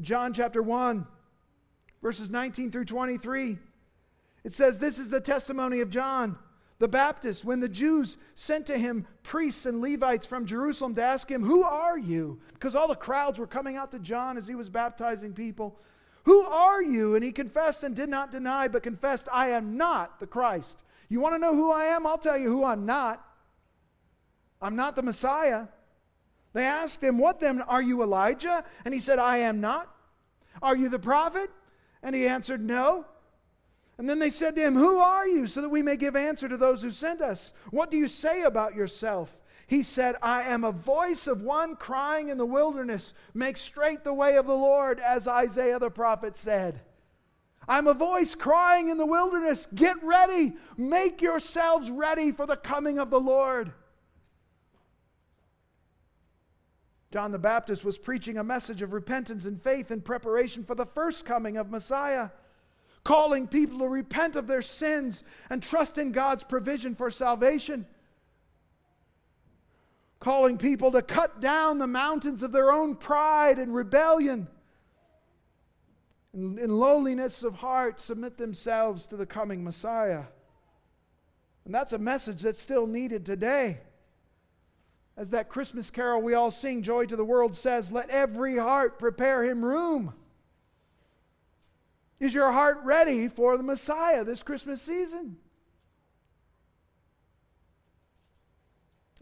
John 0.00 0.32
chapter 0.32 0.62
1, 0.62 1.08
verses 2.00 2.30
19 2.30 2.70
through 2.70 2.84
23. 2.84 3.58
It 4.44 4.54
says, 4.54 4.78
This 4.78 4.98
is 4.98 5.08
the 5.08 5.20
testimony 5.20 5.80
of 5.80 5.90
John 5.90 6.38
the 6.80 6.88
Baptist, 6.88 7.44
when 7.44 7.60
the 7.60 7.68
Jews 7.68 8.16
sent 8.34 8.66
to 8.66 8.78
him 8.78 9.06
priests 9.22 9.66
and 9.66 9.82
Levites 9.82 10.26
from 10.26 10.46
Jerusalem 10.46 10.94
to 10.94 11.02
ask 11.02 11.30
him, 11.30 11.44
Who 11.44 11.62
are 11.62 11.98
you? 11.98 12.40
Because 12.54 12.74
all 12.74 12.88
the 12.88 12.96
crowds 12.96 13.38
were 13.38 13.46
coming 13.46 13.76
out 13.76 13.92
to 13.92 13.98
John 13.98 14.38
as 14.38 14.48
he 14.48 14.54
was 14.54 14.70
baptizing 14.70 15.34
people. 15.34 15.78
Who 16.24 16.40
are 16.40 16.82
you? 16.82 17.14
And 17.14 17.22
he 17.22 17.32
confessed 17.32 17.82
and 17.82 17.94
did 17.94 18.08
not 18.08 18.32
deny, 18.32 18.66
but 18.66 18.82
confessed, 18.82 19.28
I 19.30 19.50
am 19.50 19.76
not 19.76 20.20
the 20.20 20.26
Christ. 20.26 20.82
You 21.10 21.20
want 21.20 21.34
to 21.34 21.38
know 21.38 21.54
who 21.54 21.70
I 21.70 21.84
am? 21.84 22.06
I'll 22.06 22.16
tell 22.16 22.38
you 22.38 22.48
who 22.48 22.64
I'm 22.64 22.86
not. 22.86 23.22
I'm 24.62 24.74
not 24.74 24.96
the 24.96 25.02
Messiah. 25.02 25.66
They 26.54 26.64
asked 26.64 27.04
him, 27.04 27.18
What 27.18 27.40
then? 27.40 27.60
Are 27.60 27.82
you 27.82 28.02
Elijah? 28.02 28.64
And 28.86 28.94
he 28.94 29.00
said, 29.00 29.18
I 29.18 29.38
am 29.38 29.60
not. 29.60 29.94
Are 30.62 30.76
you 30.76 30.88
the 30.88 30.98
prophet? 30.98 31.50
And 32.02 32.16
he 32.16 32.26
answered, 32.26 32.64
No. 32.64 33.04
And 34.00 34.08
then 34.08 34.18
they 34.18 34.30
said 34.30 34.56
to 34.56 34.62
him, 34.62 34.76
Who 34.76 34.96
are 34.96 35.28
you? 35.28 35.46
So 35.46 35.60
that 35.60 35.68
we 35.68 35.82
may 35.82 35.98
give 35.98 36.16
answer 36.16 36.48
to 36.48 36.56
those 36.56 36.80
who 36.80 36.90
sent 36.90 37.20
us. 37.20 37.52
What 37.70 37.90
do 37.90 37.98
you 37.98 38.08
say 38.08 38.44
about 38.44 38.74
yourself? 38.74 39.42
He 39.66 39.82
said, 39.82 40.16
I 40.22 40.44
am 40.44 40.64
a 40.64 40.72
voice 40.72 41.26
of 41.26 41.42
one 41.42 41.76
crying 41.76 42.30
in 42.30 42.38
the 42.38 42.46
wilderness, 42.46 43.12
make 43.34 43.58
straight 43.58 44.02
the 44.02 44.14
way 44.14 44.38
of 44.38 44.46
the 44.46 44.56
Lord, 44.56 45.00
as 45.00 45.28
Isaiah 45.28 45.78
the 45.78 45.90
prophet 45.90 46.38
said. 46.38 46.80
I'm 47.68 47.86
a 47.86 47.92
voice 47.92 48.34
crying 48.34 48.88
in 48.88 48.96
the 48.96 49.04
wilderness, 49.04 49.68
get 49.74 50.02
ready, 50.02 50.54
make 50.78 51.20
yourselves 51.20 51.90
ready 51.90 52.32
for 52.32 52.46
the 52.46 52.56
coming 52.56 52.98
of 52.98 53.10
the 53.10 53.20
Lord. 53.20 53.70
John 57.12 57.32
the 57.32 57.38
Baptist 57.38 57.84
was 57.84 57.98
preaching 57.98 58.38
a 58.38 58.44
message 58.44 58.80
of 58.80 58.94
repentance 58.94 59.44
and 59.44 59.60
faith 59.60 59.90
in 59.90 60.00
preparation 60.00 60.64
for 60.64 60.74
the 60.74 60.86
first 60.86 61.26
coming 61.26 61.58
of 61.58 61.70
Messiah 61.70 62.30
calling 63.04 63.46
people 63.46 63.78
to 63.78 63.88
repent 63.88 64.36
of 64.36 64.46
their 64.46 64.62
sins 64.62 65.22
and 65.48 65.62
trust 65.62 65.98
in 65.98 66.12
God's 66.12 66.44
provision 66.44 66.94
for 66.94 67.10
salvation. 67.10 67.86
Calling 70.18 70.58
people 70.58 70.92
to 70.92 71.00
cut 71.00 71.40
down 71.40 71.78
the 71.78 71.86
mountains 71.86 72.42
of 72.42 72.52
their 72.52 72.70
own 72.70 72.94
pride 72.94 73.58
and 73.58 73.74
rebellion. 73.74 74.48
And 76.32 76.58
in 76.58 76.70
lowliness 76.70 77.42
of 77.42 77.54
heart, 77.54 78.00
submit 78.00 78.36
themselves 78.36 79.06
to 79.06 79.16
the 79.16 79.26
coming 79.26 79.64
Messiah. 79.64 80.24
And 81.64 81.74
that's 81.74 81.92
a 81.92 81.98
message 81.98 82.42
that's 82.42 82.60
still 82.60 82.86
needed 82.86 83.24
today. 83.24 83.78
As 85.16 85.30
that 85.30 85.48
Christmas 85.48 85.90
carol 85.90 86.22
we 86.22 86.34
all 86.34 86.50
sing, 86.50 86.82
Joy 86.82 87.06
to 87.06 87.16
the 87.16 87.24
World, 87.24 87.56
says, 87.56 87.90
Let 87.90 88.10
every 88.10 88.56
heart 88.58 88.98
prepare 88.98 89.44
him 89.44 89.64
room. 89.64 90.14
Is 92.20 92.34
your 92.34 92.52
heart 92.52 92.80
ready 92.84 93.28
for 93.28 93.56
the 93.56 93.62
Messiah 93.62 94.22
this 94.24 94.42
Christmas 94.42 94.82
season? 94.82 95.38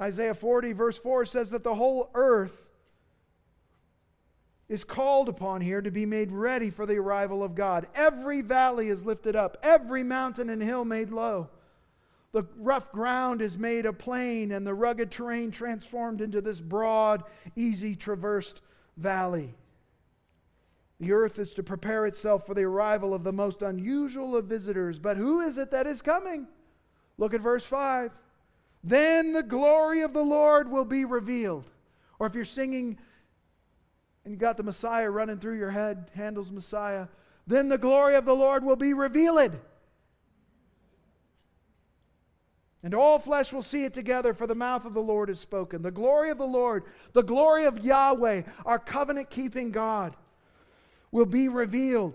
Isaiah 0.00 0.34
40, 0.34 0.72
verse 0.72 0.98
4 0.98 1.24
says 1.24 1.50
that 1.50 1.64
the 1.64 1.74
whole 1.74 2.10
earth 2.14 2.68
is 4.68 4.84
called 4.84 5.28
upon 5.28 5.60
here 5.60 5.80
to 5.80 5.90
be 5.90 6.04
made 6.04 6.30
ready 6.30 6.70
for 6.70 6.86
the 6.86 6.96
arrival 6.96 7.42
of 7.42 7.54
God. 7.54 7.86
Every 7.94 8.42
valley 8.42 8.88
is 8.88 9.04
lifted 9.04 9.34
up, 9.34 9.56
every 9.62 10.02
mountain 10.02 10.50
and 10.50 10.62
hill 10.62 10.84
made 10.84 11.10
low. 11.10 11.48
The 12.32 12.44
rough 12.58 12.92
ground 12.92 13.40
is 13.40 13.56
made 13.56 13.86
a 13.86 13.92
plain, 13.92 14.52
and 14.52 14.66
the 14.66 14.74
rugged 14.74 15.10
terrain 15.10 15.50
transformed 15.50 16.20
into 16.20 16.40
this 16.40 16.60
broad, 16.60 17.24
easy 17.56 17.96
traversed 17.96 18.60
valley. 18.96 19.54
The 21.00 21.12
earth 21.12 21.38
is 21.38 21.52
to 21.52 21.62
prepare 21.62 22.06
itself 22.06 22.44
for 22.44 22.54
the 22.54 22.64
arrival 22.64 23.14
of 23.14 23.22
the 23.22 23.32
most 23.32 23.62
unusual 23.62 24.36
of 24.36 24.46
visitors. 24.46 24.98
But 24.98 25.16
who 25.16 25.40
is 25.40 25.56
it 25.56 25.70
that 25.70 25.86
is 25.86 26.02
coming? 26.02 26.48
Look 27.18 27.34
at 27.34 27.40
verse 27.40 27.64
5. 27.64 28.10
Then 28.82 29.32
the 29.32 29.42
glory 29.42 30.02
of 30.02 30.12
the 30.12 30.22
Lord 30.22 30.70
will 30.70 30.84
be 30.84 31.04
revealed. 31.04 31.70
Or 32.18 32.26
if 32.26 32.34
you're 32.34 32.44
singing 32.44 32.98
and 34.24 34.34
you 34.34 34.38
got 34.38 34.56
the 34.56 34.62
Messiah 34.62 35.08
running 35.08 35.38
through 35.38 35.56
your 35.58 35.70
head, 35.70 36.10
Handel's 36.14 36.50
Messiah, 36.50 37.06
then 37.46 37.68
the 37.68 37.78
glory 37.78 38.16
of 38.16 38.24
the 38.24 38.34
Lord 38.34 38.64
will 38.64 38.76
be 38.76 38.92
revealed. 38.92 39.56
And 42.82 42.94
all 42.94 43.18
flesh 43.18 43.52
will 43.52 43.62
see 43.62 43.84
it 43.84 43.94
together, 43.94 44.34
for 44.34 44.46
the 44.46 44.54
mouth 44.54 44.84
of 44.84 44.94
the 44.94 45.02
Lord 45.02 45.28
has 45.28 45.40
spoken. 45.40 45.82
The 45.82 45.90
glory 45.90 46.30
of 46.30 46.38
the 46.38 46.46
Lord, 46.46 46.84
the 47.12 47.22
glory 47.22 47.64
of 47.64 47.84
Yahweh, 47.84 48.42
our 48.66 48.78
covenant 48.78 49.30
keeping 49.30 49.70
God 49.70 50.16
will 51.10 51.26
be 51.26 51.48
revealed. 51.48 52.14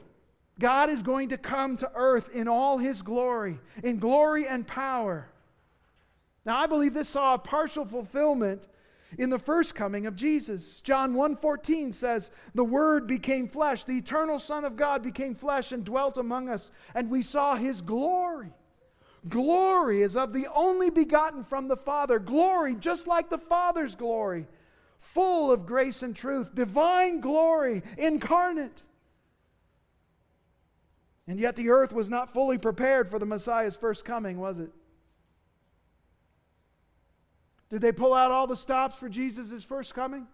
God 0.59 0.89
is 0.89 1.01
going 1.01 1.29
to 1.29 1.37
come 1.37 1.77
to 1.77 1.91
earth 1.95 2.29
in 2.33 2.47
all 2.47 2.77
his 2.77 3.01
glory, 3.01 3.59
in 3.83 3.97
glory 3.97 4.47
and 4.47 4.67
power. 4.67 5.27
Now, 6.45 6.57
I 6.57 6.67
believe 6.67 6.93
this 6.93 7.09
saw 7.09 7.33
a 7.33 7.39
partial 7.39 7.85
fulfillment 7.85 8.67
in 9.17 9.29
the 9.29 9.39
first 9.39 9.75
coming 9.75 10.05
of 10.05 10.15
Jesus. 10.15 10.81
John 10.81 11.13
1:14 11.13 11.93
says, 11.93 12.31
"The 12.53 12.63
word 12.63 13.07
became 13.07 13.47
flesh, 13.47 13.83
the 13.83 13.97
eternal 13.97 14.39
son 14.39 14.65
of 14.65 14.75
God 14.75 15.01
became 15.01 15.35
flesh 15.35 15.71
and 15.71 15.83
dwelt 15.83 16.17
among 16.17 16.49
us, 16.49 16.71
and 16.93 17.09
we 17.09 17.21
saw 17.21 17.55
his 17.55 17.81
glory." 17.81 18.53
Glory 19.29 20.01
is 20.01 20.17
of 20.17 20.33
the 20.33 20.47
only 20.53 20.89
begotten 20.89 21.43
from 21.43 21.67
the 21.67 21.77
Father, 21.77 22.19
glory 22.19 22.75
just 22.75 23.07
like 23.07 23.29
the 23.29 23.37
Father's 23.37 23.95
glory, 23.95 24.47
full 25.03 25.51
of 25.51 25.65
grace 25.65 26.01
and 26.01 26.15
truth, 26.15 26.55
divine 26.55 27.19
glory 27.19 27.83
incarnate. 27.97 28.81
And 31.27 31.39
yet 31.39 31.55
the 31.55 31.69
earth 31.69 31.93
was 31.93 32.09
not 32.09 32.33
fully 32.33 32.57
prepared 32.57 33.09
for 33.09 33.19
the 33.19 33.25
Messiah's 33.25 33.75
first 33.75 34.05
coming, 34.05 34.39
was 34.39 34.59
it? 34.59 34.71
Did 37.69 37.81
they 37.81 37.91
pull 37.91 38.13
out 38.13 38.31
all 38.31 38.47
the 38.47 38.55
stops 38.55 38.95
for 38.95 39.09
Jesus' 39.09 39.63
first 39.63 39.93
coming? 39.93 40.27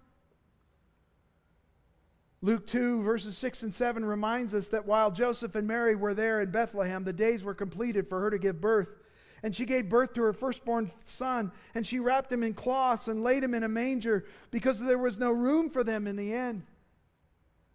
Luke 2.42 2.66
2, 2.66 3.04
verses 3.04 3.38
6 3.38 3.64
and 3.64 3.74
7 3.74 4.06
reminds 4.06 4.54
us 4.54 4.68
that 4.68 4.86
while 4.86 5.12
Joseph 5.12 5.56
and 5.56 5.68
Mary 5.68 5.96
were 5.96 6.14
there 6.14 6.42
in 6.42 6.52
Bethlehem, 6.52 7.04
the 7.04 7.14
days 7.14 7.44
were 7.44 7.54
completed 7.54 8.08
for 8.08 8.22
her 8.22 8.30
to 8.30 8.40
give 8.40 8.62
birth. 8.62 8.96
And 9.42 9.56
she 9.56 9.66
gave 9.66 9.90
birth 9.90 10.14
to 10.14 10.24
her 10.24 10.34
firstborn 10.34 10.92
son, 11.06 11.52
and 11.74 11.86
she 11.86 12.00
wrapped 12.00 12.32
him 12.32 12.44
in 12.44 12.54
cloths 12.54 13.08
and 13.08 13.24
laid 13.24 13.44
him 13.44 13.54
in 13.54 13.64
a 13.64 13.70
manger 13.70 14.26
because 14.52 14.80
there 14.80 14.98
was 14.98 15.18
no 15.18 15.32
room 15.32 15.70
for 15.70 15.84
them 15.84 16.08
in 16.08 16.16
the 16.16 16.34
inn. 16.34 16.64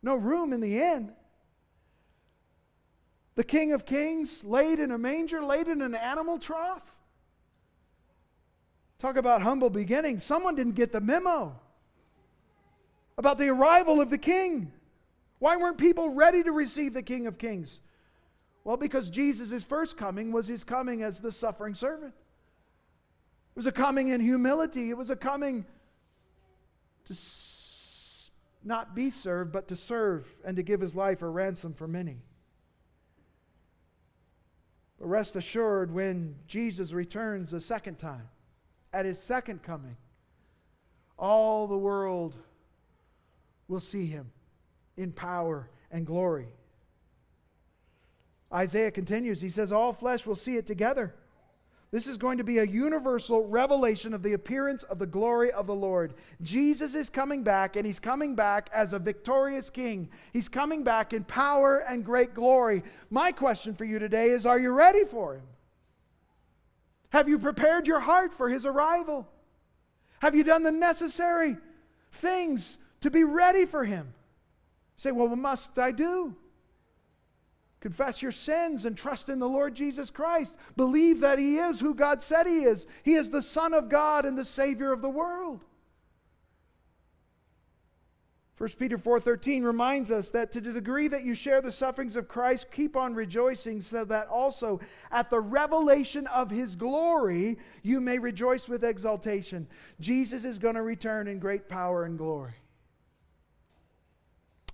No 0.03 0.15
room 0.15 0.53
in 0.53 0.61
the 0.61 0.79
inn. 0.79 1.13
The 3.35 3.45
King 3.45 3.73
of 3.73 3.85
Kings 3.85 4.45
laid 4.45 4.79
in 4.79 4.91
a 4.91 4.99
manger, 4.99 5.43
laid 5.43 5.69
in 5.69 5.81
an 5.81 5.95
animal 5.95 6.39
trough. 6.39 6.95
Talk 8.99 9.17
about 9.17 9.43
humble 9.43 9.71
beginnings. 9.71 10.23
Someone 10.23 10.55
didn't 10.55 10.75
get 10.75 10.93
the 10.93 11.01
memo 11.01 11.59
about 13.19 13.39
the 13.39 13.49
arrival 13.49 14.01
of 14.01 14.11
the 14.11 14.19
king. 14.19 14.73
Why 15.39 15.57
weren't 15.57 15.79
people 15.79 16.11
ready 16.11 16.43
to 16.43 16.53
receive 16.53 16.95
the 16.95 17.03
King 17.03 17.27
of 17.27 17.39
Kings? 17.39 17.81
Well, 18.65 18.79
because 18.79 19.11
Jesus' 19.11 19.63
first 19.63 19.97
coming 19.97 20.33
was 20.33 20.49
his 20.49 20.65
coming 20.65 21.03
as 21.03 21.21
the 21.21 21.31
suffering 21.31 21.75
servant. 21.75 22.15
It 22.15 23.57
was 23.57 23.67
a 23.67 23.73
coming 23.73 24.09
in 24.09 24.21
humility. 24.21 24.91
It 24.91 24.97
was 24.97 25.11
a 25.11 25.17
coming 25.17 25.67
to 27.05 27.15
not 28.65 28.95
be 28.95 29.11
served, 29.11 29.53
but 29.53 29.69
to 29.69 29.77
serve 29.77 30.27
and 30.45 30.57
to 30.57 30.63
give 30.63 30.81
his 30.81 30.95
life 30.95 31.21
a 31.21 31.29
ransom 31.29 31.75
for 31.75 31.87
many. 31.87 32.23
But 34.99 35.09
rest 35.09 35.37
assured, 35.37 35.93
when 35.93 36.37
Jesus 36.47 36.93
returns 36.93 37.53
a 37.53 37.61
second 37.61 37.99
time, 37.99 38.29
at 38.95 39.05
his 39.05 39.19
second 39.19 39.63
coming, 39.63 39.97
all 41.19 41.67
the 41.67 41.77
world 41.77 42.37
will 43.69 43.81
see 43.81 44.07
him 44.07 44.31
in 44.97 45.13
power 45.13 45.69
and 45.91 46.07
glory. 46.07 46.49
Isaiah 48.55 48.91
continues, 48.91 49.41
he 49.41 49.49
says, 49.49 49.73
All 49.73 49.93
flesh 49.93 50.27
will 50.27 50.35
see 50.35 50.57
it 50.57 50.67
together. 50.67 51.15
This 51.91 52.07
is 52.07 52.19
going 52.19 52.39
to 52.39 52.45
be 52.45 52.59
a 52.59 52.65
universal 52.65 53.47
revelation 53.47 54.15
of 54.15 54.23
the 54.23 54.33
appearance 54.33 54.83
of 54.85 54.99
the 54.99 55.07
glory 55.07 55.53
of 55.53 55.67
the 55.67 55.75
Lord. 55.75 56.15
Jesus 56.43 56.95
is 56.95 57.09
coming 57.09 57.45
back, 57.45 57.77
and 57.77 57.87
he's 57.87 58.01
coming 58.01 58.35
back 58.35 58.69
as 58.73 58.93
a 58.93 58.99
victorious 58.99 59.71
king. 59.71 60.09
He's 60.33 60.49
coming 60.49 60.83
back 60.83 61.13
in 61.13 61.23
power 61.25 61.85
and 61.89 62.05
great 62.05 62.35
glory. 62.35 62.83
My 63.11 63.31
question 63.31 63.75
for 63.75 63.85
you 63.85 63.99
today 63.99 64.31
is 64.31 64.45
Are 64.45 64.59
you 64.59 64.73
ready 64.73 65.05
for 65.05 65.35
him? 65.35 65.43
Have 67.11 67.29
you 67.29 67.39
prepared 67.39 67.87
your 67.87 68.01
heart 68.01 68.33
for 68.33 68.49
his 68.49 68.67
arrival? 68.67 69.29
Have 70.19 70.35
you 70.35 70.43
done 70.43 70.65
the 70.65 70.73
necessary 70.73 71.57
things 72.11 72.79
to 73.03 73.11
be 73.11 73.23
ready 73.23 73.67
for 73.67 73.85
him? 73.85 74.07
You 74.97 75.01
say, 75.01 75.13
well, 75.13 75.29
what 75.29 75.39
must 75.39 75.79
I 75.79 75.93
do? 75.93 76.35
Confess 77.85 78.23
your 78.23 78.33
sins 78.33 78.87
and 78.87 78.97
trust 78.97 79.29
in 79.29 79.39
the 79.39 79.47
Lord 79.47 79.75
Jesus 79.75 80.09
Christ. 80.09 80.55
Believe 80.75 81.21
that 81.21 81.39
he 81.39 81.59
is 81.59 81.81
who 81.81 81.95
God 81.95 82.23
said 82.23 82.47
he 82.47 82.61
is. 82.61 82.87
He 83.03 83.13
is 83.13 83.29
the 83.29 83.43
Son 83.43 83.75
of 83.75 83.91
God 83.91 84.25
and 84.25 84.39
the 84.39 84.45
Savior 84.47 84.91
of 84.91 85.03
the 85.03 85.11
world. 85.11 85.63
1 88.57 88.79
Peter 88.79 88.97
4:13 88.97 89.65
reminds 89.65 90.11
us 90.11 90.31
that 90.31 90.51
to 90.53 90.63
the 90.63 90.73
degree 90.73 91.09
that 91.09 91.25
you 91.25 91.35
share 91.35 91.61
the 91.61 91.71
sufferings 91.71 92.17
of 92.17 92.27
Christ 92.27 92.71
keep 92.71 92.97
on 92.97 93.15
rejoicing 93.15 93.83
so 93.83 94.03
that 94.07 94.29
also 94.29 94.81
at 95.11 95.29
the 95.29 95.43
revelation 95.43 96.27
of 96.29 96.51
his 96.51 96.77
glory 96.77 97.59
you 97.83 98.01
may 98.01 98.19
rejoice 98.19 98.67
with 98.67 98.83
exultation. 98.83 99.69
Jesus 100.01 100.47
is 100.47 100.59
going 100.59 100.77
to 100.77 100.83
return 100.83 101.29
in 101.29 101.39
great 101.39 101.69
power 101.69 102.05
and 102.05 102.17
glory. 102.17 102.55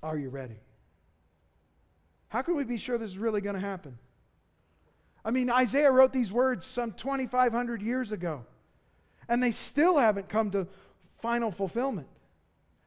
Are 0.01 0.17
you 0.17 0.29
ready? 0.29 0.61
How 2.31 2.43
can 2.43 2.57
we 2.57 2.64
be 2.64 2.78
sure 2.78 2.97
this 2.97 3.11
is 3.11 3.18
really 3.18 3.41
going 3.41 3.57
to 3.57 3.61
happen? 3.61 3.99
I 5.24 5.31
mean, 5.31 5.51
Isaiah 5.51 5.91
wrote 5.91 6.12
these 6.12 6.33
words 6.33 6.64
some 6.64 6.93
2500 6.93 7.83
years 7.83 8.11
ago 8.11 8.47
and 9.28 9.43
they 9.43 9.51
still 9.51 9.99
haven't 9.99 10.28
come 10.28 10.51
to 10.53 10.66
final 11.18 11.51
fulfillment. 11.51 12.07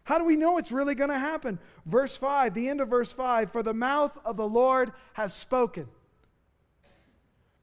How 0.06 0.18
do 0.18 0.26
we 0.26 0.36
know 0.36 0.58
it's 0.58 0.72
really 0.72 0.96
going 0.96 1.10
to 1.10 1.20
happen? 1.20 1.60
Verse 1.86 2.16
5, 2.16 2.54
the 2.54 2.68
end 2.68 2.82
of 2.82 2.90
verse 2.90 3.12
5 3.12 3.52
For 3.52 3.64
the 3.64 3.74
mouth 3.74 4.18
of 4.26 4.38
the 4.38 4.48
Lord 4.48 4.92
has 5.14 5.34
spoken. 5.34 5.88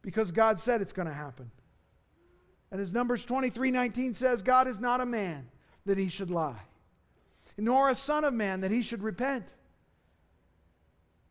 Because 0.03 0.33
God 0.33 0.61
said 0.61 0.81
it's 0.81 0.93
going 0.93 1.09
to 1.09 1.15
happen. 1.15 1.51
And 2.71 2.81
as 2.81 2.93
Numbers 2.93 3.25
23 3.25 3.71
19 3.71 4.15
says, 4.15 4.43
God 4.43 4.69
is 4.69 4.79
not 4.79 5.01
a 5.01 5.07
man 5.07 5.49
that 5.87 5.99
he 5.99 6.09
should 6.09 6.31
lie, 6.31 6.61
nor 7.59 7.89
a 7.89 7.95
son 7.95 8.25
of 8.25 8.33
man 8.33 8.61
that 8.61 8.71
he 8.71 8.83
should 8.83 9.03
repent. 9.03 9.47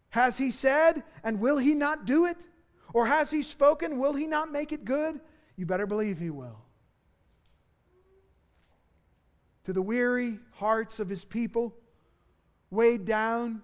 Has 0.10 0.38
he 0.38 0.52
said, 0.52 1.04
and 1.24 1.40
will 1.40 1.58
he 1.58 1.76
not 1.76 2.06
do 2.06 2.26
it? 2.26 2.38
Or 2.94 3.06
has 3.06 3.30
he 3.30 3.44
spoken, 3.44 4.00
will 4.00 4.14
he 4.14 4.28
not 4.28 4.52
make 4.52 4.72
it 4.72 4.86
good? 4.86 5.20
You 5.56 5.66
better 5.66 5.86
believe 5.86 6.20
he 6.20 6.30
will 6.30 6.64
to 9.70 9.74
the 9.74 9.82
weary 9.84 10.40
hearts 10.54 11.00
of 11.00 11.10
his 11.10 11.24
people, 11.24 11.76
weighed 12.72 13.06
down 13.06 13.62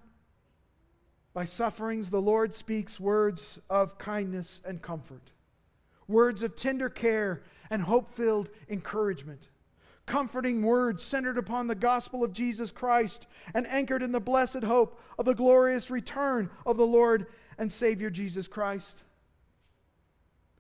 by 1.34 1.46
sufferings, 1.46 2.12
the 2.12 2.22
Lord 2.22 2.54
speaks 2.54 3.00
words 3.00 3.60
of 3.72 3.98
kindness 3.98 4.62
and 4.64 4.84
comfort, 4.84 5.32
words 6.08 6.44
of 6.44 6.56
tender 6.56 6.90
care 6.90 7.42
and 7.72 7.82
hope 7.82 8.12
filled 8.12 8.52
encouragement, 8.70 9.50
comforting 10.06 10.62
words 10.62 11.04
centered 11.04 11.38
upon 11.38 11.68
the 11.68 11.76
gospel 11.76 12.24
of 12.24 12.34
Jesus 12.34 12.72
Christ 12.72 13.26
and 13.54 13.68
anchored 13.68 14.04
in 14.04 14.12
the 14.12 14.20
blessed 14.20 14.64
hope 14.64 15.00
of 15.18 15.26
the 15.26 15.34
glorious 15.34 15.90
return 15.90 16.50
of 16.66 16.78
the 16.78 16.86
Lord 16.86 17.28
and 17.58 17.72
Savior 17.72 18.10
Jesus 18.10 18.48
Christ. 18.48 19.04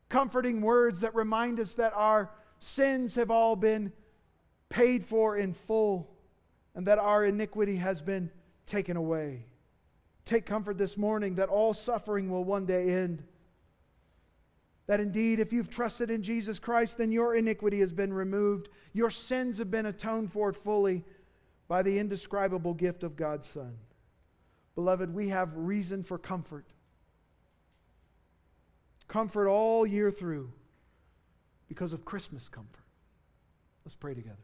Comforting 0.09 0.61
words 0.61 1.01
that 1.01 1.13
remind 1.13 1.59
us 1.59 1.73
that 1.75 1.93
our 1.95 2.31
sins 2.59 3.15
have 3.15 3.29
all 3.29 3.55
been 3.55 3.91
paid 4.69 5.03
for 5.05 5.37
in 5.37 5.53
full, 5.53 6.09
and 6.73 6.87
that 6.87 6.99
our 6.99 7.23
iniquity 7.23 7.77
has 7.77 8.01
been 8.01 8.29
taken 8.65 8.97
away. 8.97 9.45
Take 10.25 10.45
comfort 10.45 10.77
this 10.77 10.97
morning 10.97 11.35
that 11.35 11.49
all 11.49 11.73
suffering 11.73 12.29
will 12.29 12.43
one 12.43 12.65
day 12.65 12.89
end. 12.89 13.23
That 14.87 14.99
indeed, 14.99 15.39
if 15.39 15.51
you've 15.51 15.69
trusted 15.69 16.11
in 16.11 16.21
Jesus 16.21 16.59
Christ, 16.59 16.97
then 16.97 17.11
your 17.11 17.35
iniquity 17.35 17.79
has 17.79 17.91
been 17.91 18.13
removed. 18.13 18.69
Your 18.93 19.09
sins 19.09 19.57
have 19.57 19.71
been 19.71 19.87
atoned 19.87 20.31
for 20.31 20.53
fully 20.53 21.03
by 21.67 21.81
the 21.81 21.97
indescribable 21.97 22.73
gift 22.73 23.03
of 23.03 23.15
God's 23.15 23.47
Son. 23.47 23.75
Beloved, 24.75 25.13
we 25.13 25.29
have 25.29 25.55
reason 25.55 26.03
for 26.03 26.17
comfort. 26.17 26.65
Comfort 29.07 29.49
all 29.49 29.87
year 29.87 30.11
through 30.11 30.51
because 31.67 31.93
of 31.93 32.05
Christmas 32.05 32.47
comfort. 32.47 32.83
Let's 33.85 33.95
pray 33.95 34.13
together. 34.13 34.35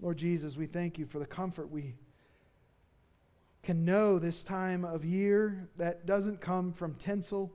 Lord 0.00 0.16
Jesus, 0.16 0.56
we 0.56 0.66
thank 0.66 0.98
you 0.98 1.06
for 1.06 1.18
the 1.18 1.26
comfort 1.26 1.70
we 1.70 1.94
can 3.62 3.84
know 3.84 4.18
this 4.18 4.42
time 4.42 4.84
of 4.84 5.04
year 5.04 5.68
that 5.76 6.06
doesn't 6.06 6.40
come 6.40 6.72
from 6.72 6.94
tinsel 6.94 7.52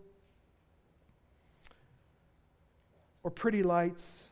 or 3.24 3.32
pretty 3.32 3.64
lights 3.64 4.24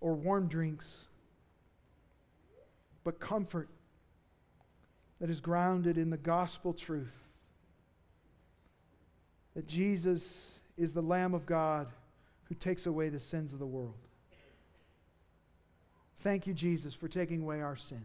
or 0.00 0.14
warm 0.14 0.48
drinks, 0.48 1.06
but 3.04 3.20
comfort 3.20 3.68
that 5.20 5.30
is 5.30 5.40
grounded 5.40 5.98
in 5.98 6.10
the 6.10 6.16
gospel 6.16 6.72
truth 6.72 7.14
that 9.54 9.66
Jesus 9.66 10.52
is 10.76 10.92
the 10.92 11.02
Lamb 11.02 11.34
of 11.34 11.46
God 11.46 11.88
who 12.44 12.54
takes 12.54 12.86
away 12.86 13.08
the 13.08 13.20
sins 13.20 13.52
of 13.52 13.58
the 13.58 13.66
world. 13.66 13.96
Thank 16.20 16.46
you, 16.46 16.54
Jesus, 16.54 16.94
for 16.94 17.08
taking 17.08 17.42
away 17.42 17.60
our 17.60 17.76
sin 17.76 18.04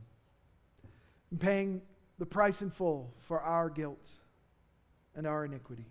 paying 1.40 1.82
the 2.20 2.26
price 2.26 2.62
in 2.62 2.70
full 2.70 3.14
for 3.20 3.42
our 3.42 3.70
guilt 3.70 4.10
and 5.16 5.28
our 5.28 5.46
iniquity. 5.46 5.86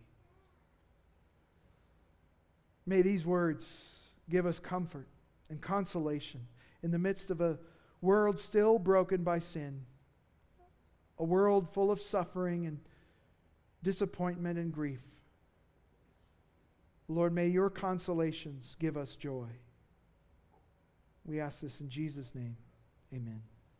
May 2.87 3.03
these 3.03 3.25
words 3.25 4.01
give 4.29 4.47
us 4.47 4.59
comfort 4.59 5.09
and 5.51 5.61
consolation 5.61 6.47
in 6.83 6.91
the 6.91 6.99
midst 6.99 7.31
of 7.31 7.41
a 7.41 7.59
world 8.01 8.39
still 8.39 8.79
broken 8.79 9.23
by 9.23 9.39
sin, 9.39 9.85
a 11.19 11.25
world 11.25 11.69
full 11.73 11.91
of 11.91 12.01
suffering 12.01 12.67
and 12.67 12.81
disappointment 13.83 14.59
and 14.59 14.73
grief. 14.73 15.03
Lord, 17.09 17.33
may 17.33 17.49
your 17.49 17.71
consolations 17.71 18.77
give 18.79 18.97
us 18.97 19.17
joy. 19.17 19.49
We 21.25 21.41
ask 21.41 21.61
this 21.61 21.81
in 21.81 21.89
Jesus' 21.89 22.35
name. 22.35 22.57
Amen. 23.15 23.43